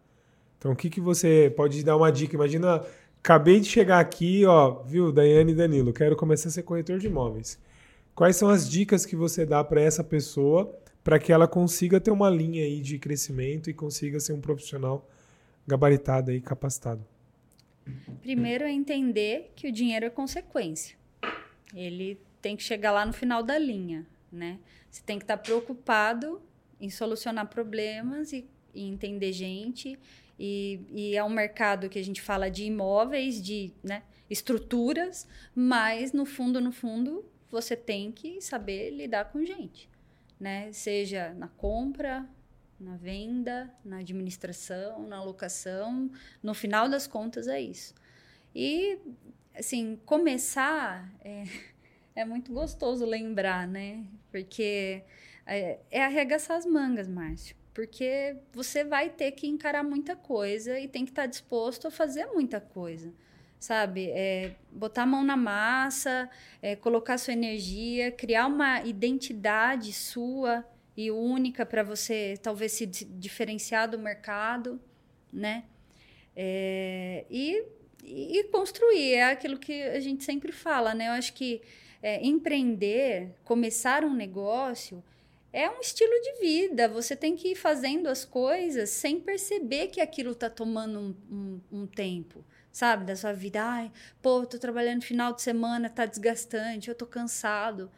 [0.59, 2.35] Então, o que, que você pode dar uma dica?
[2.35, 2.85] Imagina,
[3.19, 7.07] acabei de chegar aqui, ó, viu, Daiane e Danilo, quero começar a ser corretor de
[7.07, 7.59] imóveis.
[8.15, 12.11] Quais são as dicas que você dá para essa pessoa para que ela consiga ter
[12.11, 15.09] uma linha aí de crescimento e consiga ser um profissional
[15.67, 17.05] gabaritado e capacitado?
[18.21, 20.97] Primeiro é entender que o dinheiro é consequência.
[21.75, 24.59] Ele tem que chegar lá no final da linha, né?
[24.91, 26.43] Você tem que estar preocupado
[26.81, 29.99] em solucionar problemas e, e entender gente.
[30.39, 36.13] E, e é um mercado que a gente fala de imóveis, de né, estruturas, mas
[36.13, 39.89] no fundo, no fundo, você tem que saber lidar com gente,
[40.39, 40.73] né?
[40.73, 42.27] Seja na compra,
[42.79, 46.11] na venda, na administração, na locação,
[46.43, 47.95] no final das contas é isso.
[48.55, 48.99] E
[49.55, 51.45] assim, começar é,
[52.21, 54.05] é muito gostoso lembrar, né?
[54.31, 55.03] Porque
[55.47, 57.57] é, é arregaçar as mangas, Márcio.
[57.73, 62.27] Porque você vai ter que encarar muita coisa e tem que estar disposto a fazer
[62.27, 63.13] muita coisa.
[63.59, 64.11] Sabe?
[64.11, 66.31] É, botar a mão na massa,
[66.63, 70.65] é, colocar sua energia, criar uma identidade sua
[70.97, 74.81] e única para você talvez se di- diferenciar do mercado,
[75.33, 75.65] né?
[76.35, 77.63] É, e,
[78.03, 81.09] e construir é aquilo que a gente sempre fala, né?
[81.09, 81.61] Eu acho que
[82.03, 85.03] é, empreender, começar um negócio
[85.53, 86.89] é um estilo de vida.
[86.89, 91.81] Você tem que ir fazendo as coisas sem perceber que aquilo está tomando um, um,
[91.83, 93.05] um tempo, sabe?
[93.05, 93.63] Da sua vida.
[93.63, 97.91] Ai, pô, tô trabalhando final de semana, tá desgastante, eu tô cansado.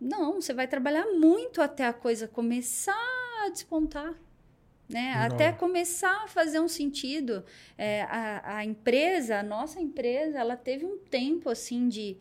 [0.00, 2.94] Não, você vai trabalhar muito até a coisa começar
[3.44, 4.14] a despontar.
[4.88, 5.12] né?
[5.14, 7.44] Até começar a fazer um sentido.
[7.76, 12.16] É, a, a empresa, a nossa empresa, ela teve um tempo assim de,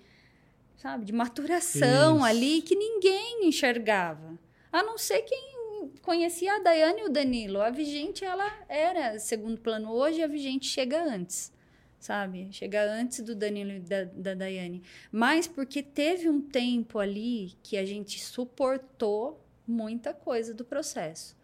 [0.77, 2.25] sabe, de maturação Isso.
[2.25, 4.37] ali que ninguém enxergava.
[4.71, 7.61] A não ser quem conhecia a Daiane e o Danilo.
[7.61, 9.91] A Vigente, ela era segundo plano.
[9.91, 11.51] Hoje a Vigente chega antes,
[11.99, 12.47] sabe?
[12.51, 14.81] Chega antes do Danilo e da, da Daiane.
[15.11, 21.37] Mas porque teve um tempo ali que a gente suportou muita coisa do processo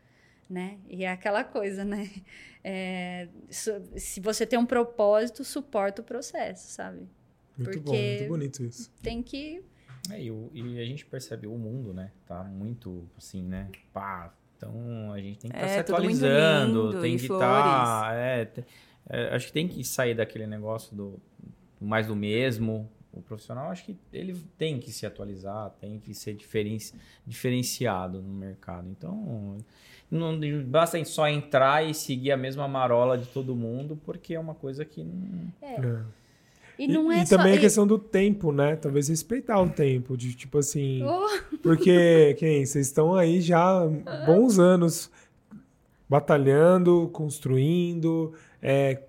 [0.50, 0.78] né?
[0.88, 2.10] E é aquela coisa, né?
[2.66, 7.10] É, se você tem um propósito, suporta o processo, sabe?
[7.58, 8.92] Muito bom, muito bonito isso.
[9.02, 9.62] Tem que.
[10.10, 12.12] É, e, e a gente percebe o mundo, né?
[12.28, 13.70] Tá muito assim, né?
[13.94, 14.34] Pá.
[14.58, 18.14] Então a gente tem que estar É, se atualizando, lindo, tem que estar.
[18.16, 18.66] é, te-
[19.10, 21.20] é, acho que tem que sair daquele negócio do,
[21.80, 22.90] do mais do mesmo.
[23.12, 26.96] O profissional, acho que ele tem que se atualizar, tem que ser diferenci,
[27.28, 28.90] diferenciado no mercado.
[28.90, 29.58] Então,
[30.10, 34.56] não basta só entrar e seguir a mesma marola de todo mundo, porque é uma
[34.56, 35.48] coisa que não.
[35.62, 35.76] É.
[36.78, 37.38] E não é e só.
[37.38, 38.76] também a questão do tempo, né?
[38.76, 41.04] Talvez respeitar o tempo, de tipo assim.
[41.06, 42.66] Oh, Porque, quem?
[42.66, 43.86] Vocês estão aí já
[44.26, 45.12] bons anos
[46.10, 49.00] batalhando, construindo, é,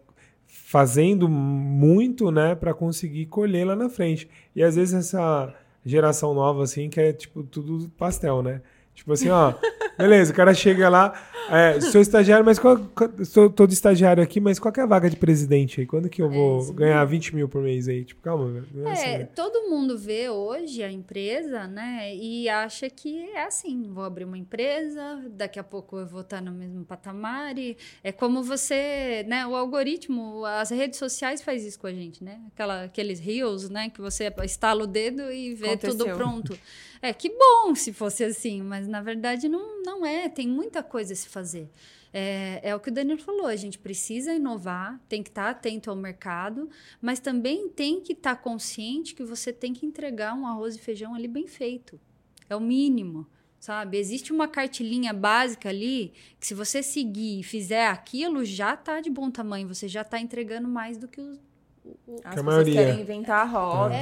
[0.47, 4.29] fazendo muito, né, para conseguir colher lá na frente.
[4.57, 5.55] E às vezes essa
[5.85, 8.63] geração nova, assim, que é tipo tudo pastel, né?
[8.95, 9.53] Tipo assim, ó,
[9.99, 11.13] beleza, o cara chega lá,
[11.51, 14.83] é, sou estagiário, mas qual, qual, sou, tô de estagiário aqui, mas qual que é
[14.83, 15.87] a vaga de presidente aí?
[15.87, 18.05] Quando que eu vou isso ganhar 20 mil por mês aí?
[18.05, 19.29] Tipo, calma, não é, assim, é, né?
[19.35, 22.15] todo mundo vê hoje a empresa, né?
[22.15, 26.41] E acha que é assim: vou abrir uma empresa, daqui a pouco eu vou estar
[26.41, 27.59] no mesmo patamar.
[27.59, 29.47] E é como você, né?
[29.47, 32.41] O algoritmo, as redes sociais faz isso com a gente, né?
[32.53, 33.91] Aquela, aqueles reels, né?
[33.91, 36.17] Que você estala o dedo e vê tudo Aconteceu.
[36.17, 36.59] pronto.
[37.05, 40.29] É que bom se fosse assim, mas na verdade não, não é.
[40.29, 41.69] Tem muita coisa a se fazer.
[42.13, 45.91] É, é o que o Danilo falou, a gente precisa inovar, tem que estar atento
[45.91, 46.71] ao mercado,
[47.03, 51.13] mas também tem que estar consciente que você tem que entregar um arroz e feijão
[51.15, 52.01] ali bem feito.
[52.49, 53.27] É o mínimo,
[53.59, 53.99] sabe?
[53.99, 59.11] Existe uma cartilinha básica ali que se você seguir e fizer aquilo, já tá de
[59.11, 61.37] bom tamanho, você já tá entregando mais do que os...
[61.85, 62.75] o- o- As Que a pessoas maioria.
[62.75, 63.97] querem inventar a roda.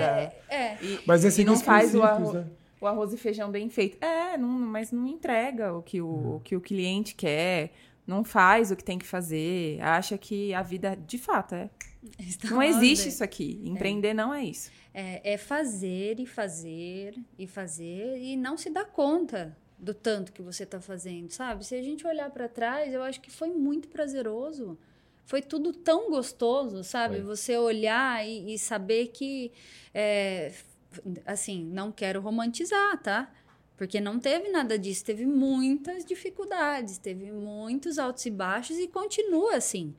[0.51, 2.47] É, E, Mas é e não os faz o arroz, né?
[2.83, 4.03] O arroz e feijão bem feito.
[4.05, 7.73] É, não, mas não entrega o que o, o que o cliente quer.
[8.05, 9.81] Não faz o que tem que fazer.
[9.81, 11.71] Acha que a vida, de fato, é.
[12.19, 13.61] está Não lá existe isso aqui.
[13.65, 14.71] Empreender não é isso.
[14.93, 20.43] É, é fazer e fazer e fazer e não se dar conta do tanto que
[20.43, 21.65] você está fazendo, sabe?
[21.65, 24.77] Se a gente olhar para trás, eu acho que foi muito prazeroso.
[25.25, 27.17] Foi tudo tão gostoso, sabe?
[27.17, 27.25] Foi.
[27.25, 29.53] Você olhar e, e saber que,
[29.95, 30.53] é,
[31.27, 33.31] assim, não quero romantizar, tá?
[33.77, 39.57] Porque não teve nada disso, teve muitas dificuldades, teve muitos altos e baixos e continua
[39.57, 39.95] assim,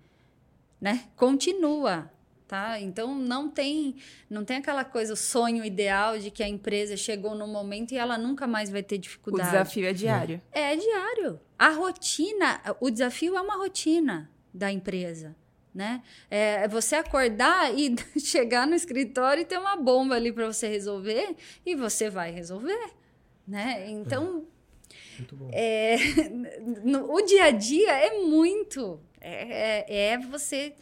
[0.79, 1.09] né?
[1.17, 2.09] Continua,
[2.47, 2.79] tá?
[2.79, 3.95] Então não tem,
[4.29, 7.97] não tem aquela coisa, o sonho ideal de que a empresa chegou no momento e
[7.97, 9.49] ela nunca mais vai ter O dificuldade.
[9.51, 10.41] desafio é diário.
[10.51, 11.39] É diário.
[11.59, 15.35] A rotina, o desafio é uma rotina da empresa.
[15.73, 16.03] Né?
[16.29, 21.35] É você acordar e chegar no escritório e ter uma bomba ali para você resolver
[21.65, 22.91] e você vai resolver.
[23.47, 23.89] Né?
[23.89, 24.45] Então,
[25.31, 25.49] bom.
[25.51, 25.97] é,
[26.83, 28.99] no- o dia a dia é muito.
[29.19, 30.73] É, é, é você.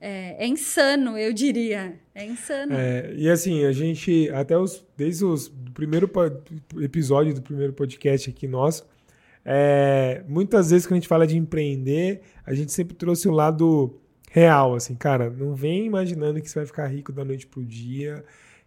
[0.00, 1.98] É, é insano, eu diria.
[2.14, 2.74] É insano.
[2.74, 6.10] É, e assim, a gente, até os, desde os, primeiro
[6.82, 8.86] episódio do primeiro podcast aqui nosso,
[9.44, 13.98] é, muitas vezes quando a gente fala de empreender, a gente sempre trouxe o lado
[14.34, 18.24] real, assim, cara, não vem imaginando que você vai ficar rico da noite pro dia,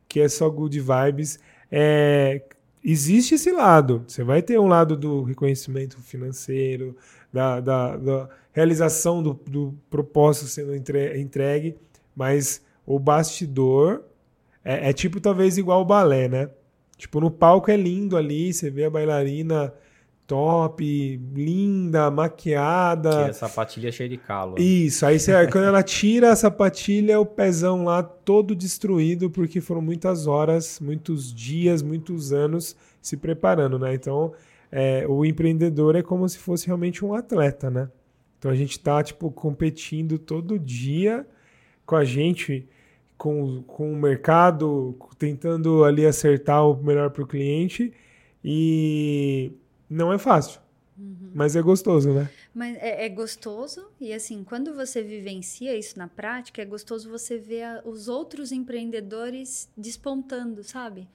[0.07, 1.39] que é só good vibes.
[1.69, 2.41] É,
[2.81, 6.95] existe esse lado, você vai ter um lado do reconhecimento financeiro,
[7.33, 11.75] da, da, da realização do, do propósito sendo entre- entregue,
[12.15, 14.05] mas o bastidor
[14.63, 16.49] é, é tipo talvez igual o balé, né?
[16.95, 19.73] Tipo, no palco é lindo ali, você vê a bailarina
[20.27, 20.83] top,
[21.33, 23.09] linda, maquiada.
[23.09, 24.59] Tira a sapatilha cheia de calo.
[24.59, 29.81] Isso, aí você, quando ela tira a sapatilha, o pezão lá todo destruído, porque foram
[29.81, 33.95] muitas horas, muitos dias, muitos anos se preparando, né?
[33.95, 34.33] Então,
[34.69, 37.89] é, o empreendedor é como se fosse realmente um atleta, né?
[38.37, 41.25] Então a gente tá, tipo, competindo todo dia
[41.85, 42.67] com a gente,
[43.17, 47.93] com, com o mercado, tentando ali acertar o melhor para o cliente
[48.43, 49.51] e
[49.89, 50.59] não é fácil,
[51.33, 52.29] mas é gostoso, né?
[52.53, 57.37] Mas é, é gostoso e assim, quando você vivencia isso na prática, é gostoso você
[57.37, 61.07] ver a- os outros empreendedores despontando, sabe?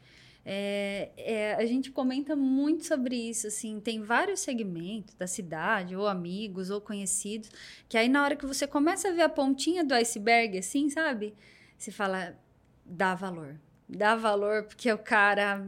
[0.45, 6.07] É, é, a gente comenta muito sobre isso, assim, tem vários segmentos da cidade, ou
[6.09, 7.49] amigos, ou conhecidos,
[7.89, 11.33] que aí na hora que você começa a ver a pontinha do iceberg, assim, sabe?
[11.79, 12.37] Você fala,
[12.85, 13.57] dá valor.
[13.89, 15.65] Dá valor, porque o cara,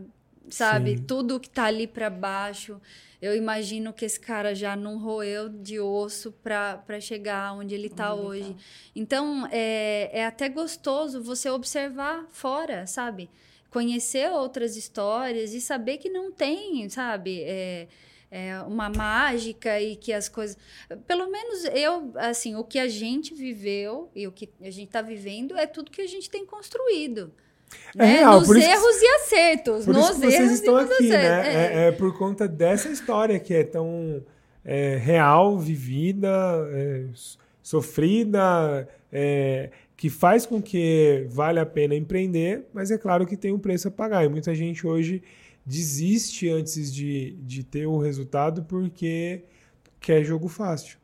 [0.50, 1.04] sabe, Sim.
[1.04, 2.80] tudo que tá ali para baixo,
[3.20, 8.14] eu imagino que esse cara já não roeu de osso para chegar onde ele está
[8.14, 8.52] hoje.
[8.52, 8.60] Tá.
[8.94, 13.30] Então, é, é até gostoso você observar fora, sabe?
[13.70, 17.42] Conhecer outras histórias e saber que não tem, sabe?
[17.44, 17.88] É,
[18.30, 20.58] é uma mágica e que as coisas.
[21.06, 25.00] Pelo menos eu, assim, o que a gente viveu e o que a gente está
[25.00, 27.32] vivendo é tudo que a gente tem construído.
[27.96, 28.06] É né?
[28.16, 29.84] real, nos erros que, e acertos.
[29.84, 31.24] Por nos isso que vocês estão aqui, né?
[31.24, 31.54] É.
[31.54, 31.92] É, é.
[31.92, 34.22] por conta dessa história que é tão
[34.64, 36.28] é, real, vivida,
[36.72, 37.04] é,
[37.62, 43.52] sofrida, é, que faz com que vale a pena empreender, mas é claro que tem
[43.52, 44.24] um preço a pagar.
[44.24, 45.22] E muita gente hoje
[45.64, 49.44] desiste antes de, de ter o resultado porque
[50.00, 50.98] quer jogo fácil.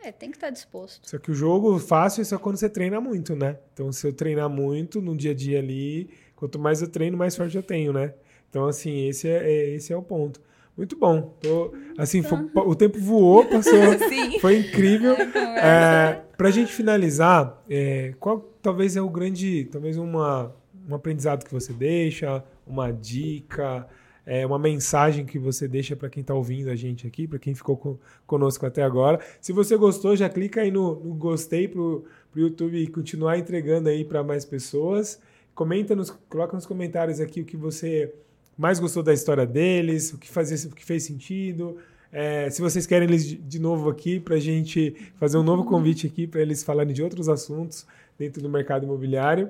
[0.00, 1.08] É, tem que estar tá disposto.
[1.08, 3.58] Só que o jogo fácil é só quando você treina muito, né?
[3.72, 7.34] Então, se eu treinar muito no dia a dia ali, quanto mais eu treino, mais
[7.34, 8.14] sorte eu tenho, né?
[8.48, 10.40] Então, assim, esse é, é esse é o ponto.
[10.76, 11.34] Muito bom.
[11.42, 13.72] Tô, assim, foi, o tempo voou, passou.
[14.40, 15.14] foi incrível.
[15.14, 20.54] É, Para a gente finalizar, é, qual talvez é o grande, talvez uma,
[20.88, 23.88] um aprendizado que você deixa, uma dica,
[24.28, 27.54] é, uma mensagem que você deixa para quem está ouvindo a gente aqui, para quem
[27.54, 27.96] ficou com,
[28.26, 29.18] conosco até agora.
[29.40, 32.04] Se você gostou, já clica aí no, no gostei para o
[32.36, 35.18] YouTube continuar entregando aí para mais pessoas.
[35.54, 38.12] Comenta nos, coloca nos comentários aqui o que você
[38.56, 41.78] mais gostou da história deles, o que, fazia, o que fez sentido.
[42.12, 46.06] É, se vocês querem eles de novo aqui, para a gente fazer um novo convite
[46.06, 47.86] aqui para eles falarem de outros assuntos
[48.18, 49.48] dentro do mercado imobiliário,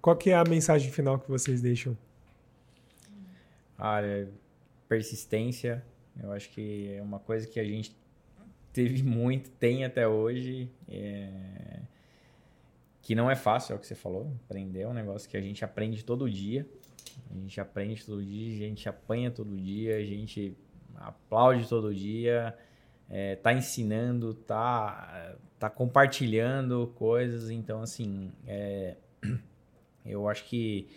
[0.00, 1.96] qual que é a mensagem final que vocês deixam?
[3.80, 4.30] Olha,
[4.86, 5.82] persistência,
[6.22, 7.96] eu acho que é uma coisa que a gente
[8.72, 10.70] teve muito, tem até hoje.
[10.86, 11.80] É...
[13.00, 14.30] Que não é fácil, é o que você falou.
[14.44, 16.68] Aprender é um negócio que a gente aprende todo dia.
[17.30, 20.56] A gente aprende todo dia, a gente apanha todo dia, a gente
[20.96, 22.56] aplaude todo dia,
[23.08, 27.50] é, tá ensinando, tá, tá compartilhando coisas.
[27.50, 28.96] Então, assim, é,
[30.04, 30.88] eu acho que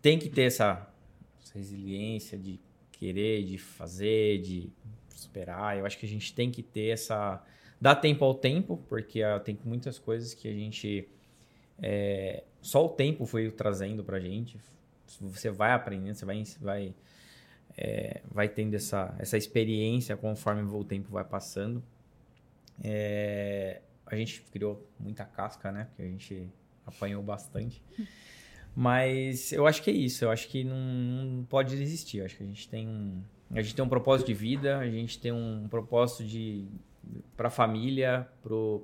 [0.00, 0.91] tem que ter essa
[1.52, 2.58] essa resiliência de
[2.90, 4.70] querer, de fazer, de
[5.10, 5.78] superar.
[5.78, 7.42] Eu acho que a gente tem que ter essa.
[7.80, 11.08] Dar tempo ao tempo, porque uh, tem muitas coisas que a gente.
[11.80, 14.58] É, só o tempo foi trazendo pra gente.
[15.20, 16.94] Você vai aprendendo, você vai, vai,
[17.76, 21.82] é, vai tendo essa, essa experiência conforme o tempo vai passando.
[22.82, 25.86] É, a gente criou muita casca, né?
[25.86, 26.48] Porque a gente
[26.86, 27.82] apanhou bastante.
[28.74, 30.24] Mas eu acho que é isso.
[30.24, 32.18] Eu acho que não, não pode desistir.
[32.18, 34.90] Eu acho que a gente tem um, a gente tem um propósito de vida, a
[34.90, 36.66] gente tem um propósito de
[37.36, 38.28] para a família,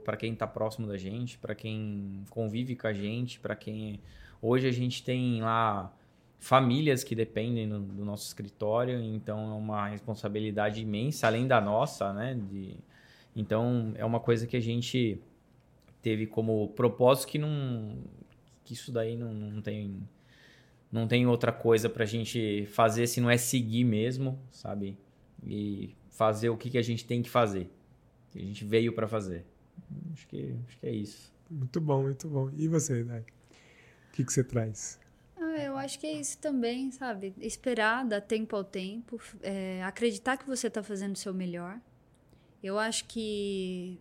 [0.05, 4.01] para quem está próximo da gente, para quem convive com a gente, para quem
[4.43, 5.95] hoje a gente tem lá
[6.39, 12.13] famílias que dependem do, do, nosso escritório, então é uma responsabilidade imensa além da nossa,
[12.13, 12.35] né?
[12.35, 12.77] De,
[13.35, 15.21] então é uma coisa que a gente
[16.03, 17.99] teve como propósito que não
[18.69, 20.07] que isso daí não, não tem
[20.93, 24.99] não tem outra coisa pra gente fazer se não é seguir mesmo, sabe?
[25.47, 27.71] E fazer o que, que a gente tem que fazer.
[28.31, 29.45] Que a gente veio para fazer.
[30.13, 31.33] Acho que, acho que é isso.
[31.51, 32.51] Muito bom, muito bom.
[32.57, 33.21] E você, Dai?
[33.21, 34.99] O que, que você traz?
[35.37, 37.35] Ah, eu acho que é isso também, sabe?
[37.39, 41.79] Esperar, dar tempo ao tempo, é, acreditar que você está fazendo o seu melhor.
[42.63, 44.01] Eu acho que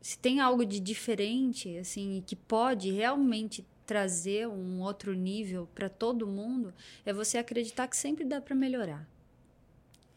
[0.00, 6.26] se tem algo de diferente, assim, que pode realmente trazer um outro nível para todo
[6.26, 6.72] mundo,
[7.04, 9.06] é você acreditar que sempre dá para melhorar.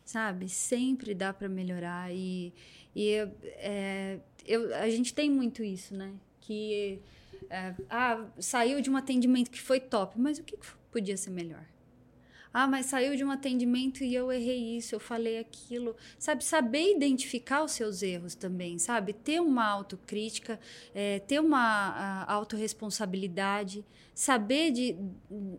[0.05, 0.47] Sabe?
[0.47, 2.13] Sempre dá para melhorar.
[2.13, 2.53] E,
[2.95, 3.15] e
[3.57, 6.13] é, eu, a gente tem muito isso, né?
[6.39, 6.99] Que
[7.49, 10.57] é, ah, saiu de um atendimento que foi top, mas o que
[10.91, 11.65] podia ser melhor?
[12.53, 15.95] Ah, mas saiu de um atendimento e eu errei isso, eu falei aquilo.
[16.19, 19.11] Sabe, saber identificar os seus erros também, sabe?
[19.11, 20.59] Ter uma autocrítica,
[20.93, 24.95] é, ter uma autorresponsabilidade, saber de.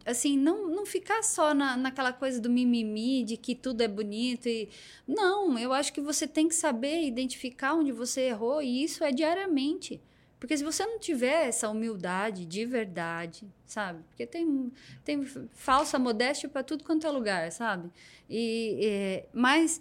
[0.07, 4.49] Assim, não, não ficar só na, naquela coisa do mimimi, de que tudo é bonito.
[4.49, 4.69] e
[5.07, 9.11] Não, eu acho que você tem que saber identificar onde você errou e isso é
[9.11, 10.01] diariamente.
[10.45, 14.05] Porque se você não tiver essa humildade de verdade, sabe?
[14.11, 14.71] Porque tem,
[15.03, 17.91] tem falsa modéstia para tudo quanto é lugar, sabe?
[18.29, 19.81] E, é, mas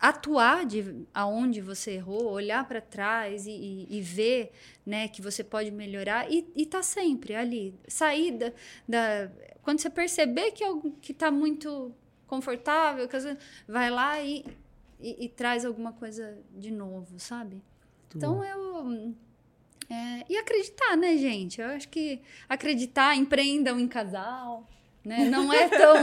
[0.00, 4.52] atuar de aonde você errou, olhar para trás e, e, e, ver
[4.86, 7.78] né, que você pode melhorar e, e tá sempre ali.
[7.86, 8.52] Sair da,
[8.88, 9.30] da,
[9.60, 10.68] Quando você perceber que, é
[11.02, 11.94] que tá muito
[12.26, 13.06] confortável,
[13.68, 14.46] vai lá e,
[14.98, 17.62] e, traz alguma coisa de novo, sabe?
[18.16, 19.14] Então eu.
[19.90, 21.60] É, e acreditar, né, gente?
[21.60, 24.66] Eu acho que acreditar, empreendam em casal.
[25.04, 25.26] Né?
[25.28, 25.94] Não é tão.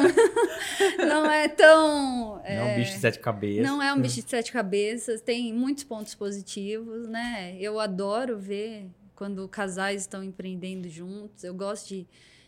[1.07, 2.41] não é tão.
[2.43, 3.65] É, não é um bicho de sete cabeças.
[3.65, 5.21] Não é um bicho de sete cabeças.
[5.21, 7.57] Tem muitos pontos positivos, né?
[7.59, 11.43] Eu adoro ver quando casais estão empreendendo juntos.
[11.43, 12.07] Eu gosto de,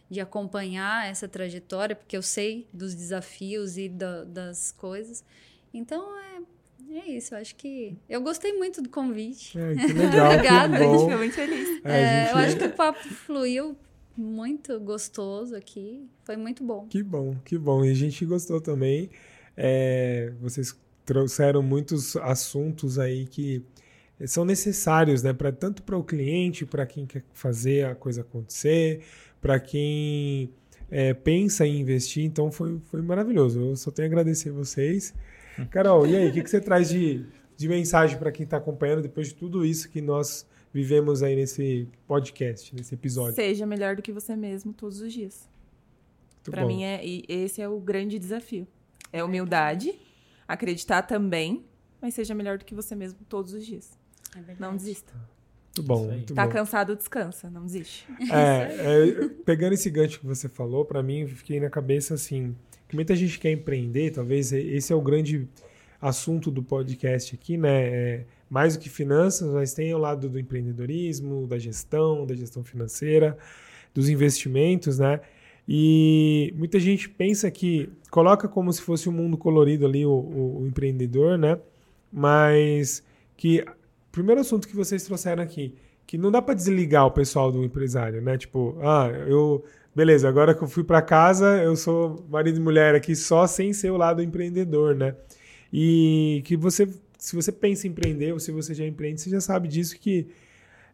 [0.10, 5.24] de acompanhar essa trajetória, porque eu sei dos desafios e da, das coisas.
[5.74, 6.16] Então,
[6.94, 7.98] é, é isso, eu acho que.
[8.10, 9.58] Eu gostei muito do convite.
[9.58, 10.32] É, que legal.
[10.34, 11.82] Obrigada, que a gente ficou muito feliz.
[11.84, 12.32] É, é, gente...
[12.32, 13.78] Eu acho que o papo fluiu
[14.16, 16.08] muito gostoso aqui.
[16.24, 16.88] Foi muito bom.
[16.88, 17.84] Que bom, que bom.
[17.84, 19.10] E a gente gostou também.
[19.56, 20.76] É, vocês
[21.06, 23.64] trouxeram muitos assuntos aí que
[24.26, 25.34] são necessários, né?
[25.34, 29.02] Pra, tanto para o cliente, para quem quer fazer a coisa acontecer,
[29.42, 30.50] para quem
[30.90, 32.24] é, pensa em investir.
[32.24, 33.60] Então foi, foi maravilhoso.
[33.60, 35.14] Eu só tenho a agradecer a vocês.
[35.70, 37.26] Carol, e aí, o que, que você traz de,
[37.56, 41.88] de mensagem para quem está acompanhando depois de tudo isso que nós vivemos aí nesse
[42.08, 43.36] podcast, nesse episódio.
[43.36, 45.48] Seja melhor do que você mesmo todos os dias.
[46.44, 48.68] Para mim é e esse é o grande desafio.
[49.12, 49.94] É humildade,
[50.48, 51.64] acreditar também,
[52.02, 53.98] mas seja melhor do que você mesmo todos os dias.
[54.36, 55.14] É não desista.
[55.76, 56.52] Muito bom, muito tá bom.
[56.52, 58.06] cansado, descansa, não desiste.
[58.32, 62.56] É, é, pegando esse gancho que você falou, para mim, fiquei na cabeça assim,
[62.96, 65.48] muita gente quer empreender, talvez esse é o grande
[66.02, 67.88] assunto do podcast aqui, né?
[67.88, 72.64] É, mais do que finanças, mas tem o lado do empreendedorismo, da gestão, da gestão
[72.64, 73.38] financeira,
[73.94, 75.22] dos investimentos, né?
[75.68, 80.62] E muita gente pensa que coloca como se fosse um mundo colorido ali o, o,
[80.62, 81.58] o empreendedor, né?
[82.12, 83.02] Mas
[83.38, 83.66] que
[84.12, 85.74] primeiro assunto que vocês trouxeram aqui,
[86.06, 88.38] que não dá para desligar o pessoal do empresário, né?
[88.38, 89.64] Tipo, ah, eu
[89.96, 93.74] beleza, agora que eu fui para casa, eu sou marido e mulher aqui só sem
[93.74, 95.16] ser o lado empreendedor, né?
[95.72, 96.88] E que você
[97.24, 100.28] se você pensa em empreender ou se você já empreende, você já sabe disso que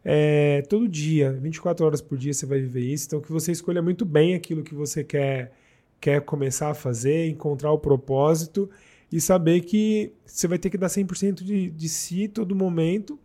[0.04, 3.06] é, todo dia, 24 horas por dia você vai viver isso.
[3.06, 5.52] Então que você escolha muito bem aquilo que você quer,
[6.00, 8.70] quer começar a fazer, encontrar o propósito
[9.10, 13.18] e saber que você vai ter que dar 100% de, de si todo momento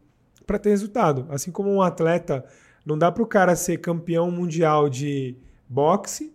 [0.47, 1.27] para ter resultado.
[1.29, 2.43] Assim como um atleta,
[2.83, 5.35] não dá para o cara ser campeão mundial de
[5.67, 6.33] boxe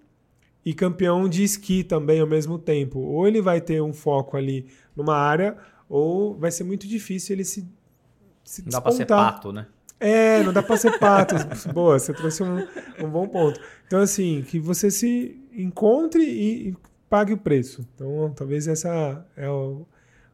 [0.64, 2.98] e campeão de esqui também ao mesmo tempo.
[2.98, 5.56] Ou ele vai ter um foco ali numa área,
[5.88, 7.66] ou vai ser muito difícil ele se,
[8.44, 9.66] se Não dá para ser pato, né?
[9.98, 11.34] É, não dá para ser pato.
[11.74, 12.66] Boa, você trouxe um,
[12.98, 13.60] um, bom ponto.
[13.86, 16.76] Então, assim, que você se encontre e, e
[17.08, 17.86] pague o preço.
[17.94, 19.86] Então, talvez essa é o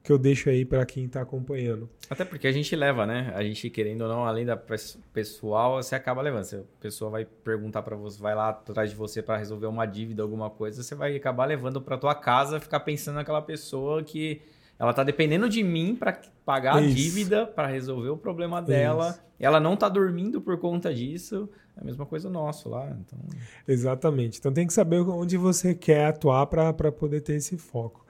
[0.06, 1.90] que eu deixo aí para quem está acompanhando.
[2.08, 3.32] Até porque a gente leva, né?
[3.34, 6.44] A gente querendo ou não, além da pessoal, você acaba levando.
[6.44, 9.84] Se a pessoa vai perguntar para você, vai lá atrás de você para resolver uma
[9.84, 14.40] dívida, alguma coisa, você vai acabar levando para tua casa, ficar pensando naquela pessoa que
[14.78, 16.92] ela tá dependendo de mim para pagar Isso.
[16.92, 19.10] a dívida, para resolver o problema dela.
[19.10, 19.20] Isso.
[19.40, 21.48] Ela não tá dormindo por conta disso.
[21.76, 22.88] É a mesma coisa nosso lá.
[22.90, 23.18] Então...
[23.66, 24.38] Exatamente.
[24.38, 28.06] Então tem que saber onde você quer atuar para poder ter esse foco.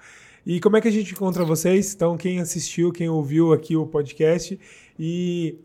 [0.47, 1.93] E como é que a gente encontra vocês?
[1.93, 4.59] Então, quem assistiu, quem ouviu aqui o podcast
[4.97, 5.59] e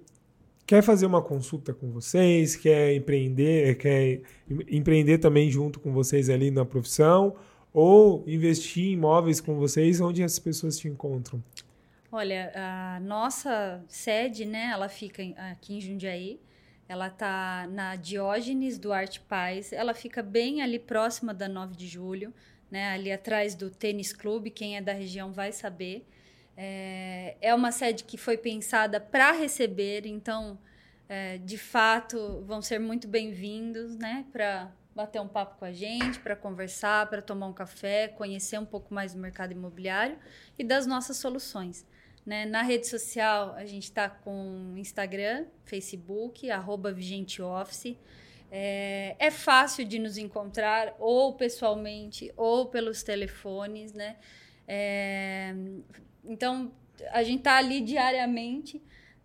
[0.65, 4.21] quer fazer uma consulta com vocês, quer empreender, quer
[4.67, 7.35] empreender também junto com vocês ali na profissão,
[7.71, 11.43] ou investir em imóveis com vocês, onde as pessoas te encontram?
[12.11, 15.21] Olha, a nossa sede, né, ela fica
[15.51, 16.39] aqui em Jundiaí.
[16.89, 19.71] Ela tá na Diógenes Duarte Paz.
[19.71, 22.33] Ela fica bem ali próxima da 9 de julho,
[22.71, 24.49] né, ali atrás do Tênis Clube.
[24.49, 26.07] Quem é da região vai saber.
[26.55, 30.57] É, é uma sede que foi pensada para receber, então,
[31.09, 36.19] é, de fato, vão ser muito bem-vindos, né, para bater um papo com a gente,
[36.19, 40.17] para conversar, para tomar um café, conhecer um pouco mais do mercado imobiliário
[40.57, 41.85] e das nossas soluções.
[42.25, 42.45] Né?
[42.45, 47.97] Na rede social, a gente está com Instagram, Facebook, arroba VigenteOffice.
[48.51, 54.17] É, é fácil de nos encontrar ou pessoalmente ou pelos telefones, né?
[54.67, 55.55] É,
[56.25, 56.71] então,
[57.11, 58.81] a gente está ali diariamente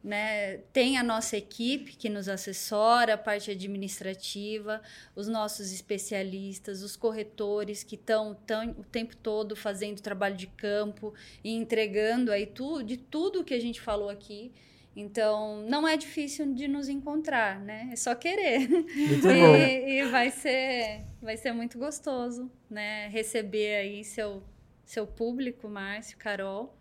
[0.06, 0.58] né?
[0.72, 4.80] Tem a nossa equipe que nos assessora, a parte administrativa,
[5.16, 8.38] os nossos especialistas, os corretores que estão
[8.78, 11.12] o tempo todo fazendo trabalho de campo
[11.42, 14.52] e entregando aí tudo, de tudo que a gente falou aqui.
[14.96, 17.90] Então, não é difícil de nos encontrar, né?
[17.92, 18.66] É só querer.
[18.66, 19.56] Muito e, bom.
[19.56, 23.06] e vai ser, vai ser muito gostoso, né?
[23.08, 24.42] Receber aí seu,
[24.86, 26.74] seu público, Márcio, Carol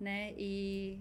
[0.00, 0.32] né?
[0.36, 1.00] E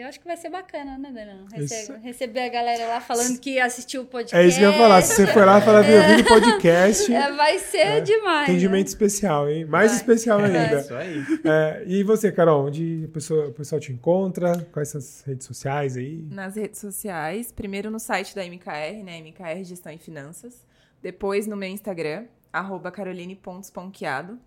[0.00, 1.38] eu acho que vai ser bacana, né.
[1.52, 4.36] Rece receber a galera lá falando que assistiu o podcast.
[4.36, 5.00] É isso que eu ia falar.
[5.02, 7.14] Se você for lá e falar, viu, eu vi no podcast.
[7.14, 8.00] É, vai ser É.
[8.00, 8.48] demais.
[8.50, 8.88] Atendimento né?
[8.88, 9.64] especial, hein?
[9.64, 10.00] Mais Vai.
[10.00, 10.56] especial Vai.
[10.56, 10.80] ainda.
[10.80, 11.24] Isso aí.
[11.44, 14.66] É, e você, Carol, onde pessoa, o pessoal te encontra?
[14.72, 16.26] Quais são as redes sociais aí?
[16.30, 19.18] Nas redes sociais, primeiro no site da MKR, né?
[19.20, 20.64] MKR Gestão e Finanças.
[21.02, 24.38] Depois no meu Instagram, arroba caroline.esponqueado.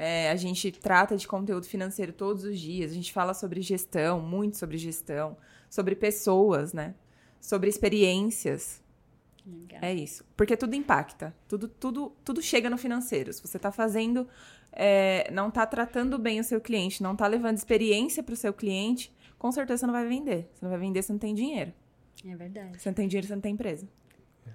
[0.00, 2.92] É, a gente trata de conteúdo financeiro todos os dias.
[2.92, 5.36] A gente fala sobre gestão, muito sobre gestão,
[5.68, 6.94] sobre pessoas, né?
[7.40, 8.80] Sobre experiências.
[9.44, 9.80] Legal.
[9.82, 10.24] É isso.
[10.36, 11.34] Porque tudo impacta.
[11.48, 13.32] Tudo, tudo, tudo chega no financeiro.
[13.32, 14.28] Se você está fazendo,
[14.70, 18.52] é, não está tratando bem o seu cliente, não está levando experiência para o seu
[18.52, 20.48] cliente, com certeza você não vai vender.
[20.54, 21.72] Você não vai vender se não tem dinheiro.
[22.24, 22.80] É verdade.
[22.80, 23.88] Se não tem dinheiro, você não tem empresa.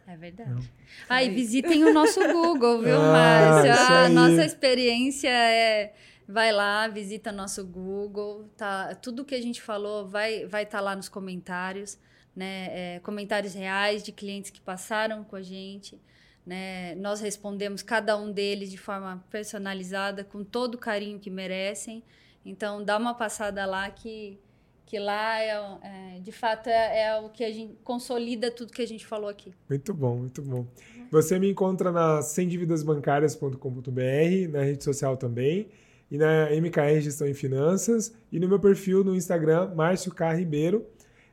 [0.08, 0.72] É verdade.
[1.10, 1.30] Ah, Aí.
[1.30, 3.72] visitem o nosso Google, viu, Ah, Márcio?
[3.72, 5.94] isso A nossa experiência é.
[6.28, 8.50] Vai lá, visita nosso Google.
[8.56, 11.98] Tá, tudo que a gente falou vai estar vai tá lá nos comentários,
[12.36, 12.96] né?
[12.96, 16.00] É, comentários reais de clientes que passaram com a gente.
[16.46, 16.96] Né?
[16.96, 22.04] Nós respondemos cada um deles de forma personalizada, com todo o carinho que merecem.
[22.46, 24.38] Então, dá uma passada lá que,
[24.94, 28.84] que lá, é, é, de fato, é, é o que a gente consolida tudo que
[28.84, 29.52] a gente falou aqui.
[29.68, 30.68] Muito bom, muito bom.
[31.10, 35.68] Você me encontra na semdividasbancarias.com.br, na rede social também,
[36.12, 40.32] e na MKR Gestão em Finanças, e no meu perfil no Instagram, Márcio K.
[40.34, 40.86] Ribeiro.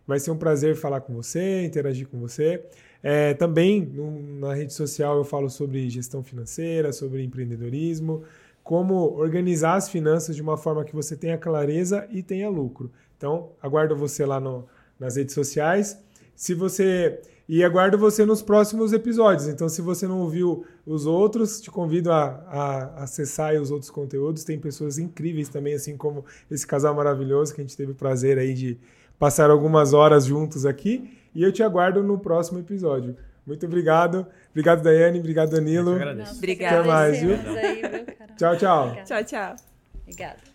[0.07, 2.65] Vai ser um prazer falar com você, interagir com você.
[3.03, 8.23] É, também no- na rede social eu falo sobre gestão financeira, sobre empreendedorismo,
[8.65, 12.91] como organizar as finanças de uma forma que você tenha clareza e tenha lucro.
[13.21, 14.67] Então, aguardo você lá no-
[14.99, 15.99] nas redes sociais.
[16.35, 19.47] Se você e aguardo você nos próximos episódios.
[19.47, 24.43] Então, se você não ouviu os outros, te convido a, a acessar os outros conteúdos.
[24.43, 28.39] Tem pessoas incríveis também, assim como esse casal maravilhoso que a gente teve o prazer
[28.39, 28.79] aí de
[29.19, 31.19] passar algumas horas juntos aqui.
[31.35, 33.15] E eu te aguardo no próximo episódio.
[33.47, 34.27] Muito obrigado.
[34.51, 35.19] Obrigado, Daiane.
[35.19, 35.91] Obrigado, Danilo.
[36.37, 36.79] Obrigada.
[36.81, 37.35] Até mais, viu?
[37.35, 37.83] aí?
[38.39, 38.85] Tchau, tchau.
[38.87, 39.05] Obrigada.
[39.05, 39.57] Tchau, tchau.
[40.07, 40.50] Obrigada.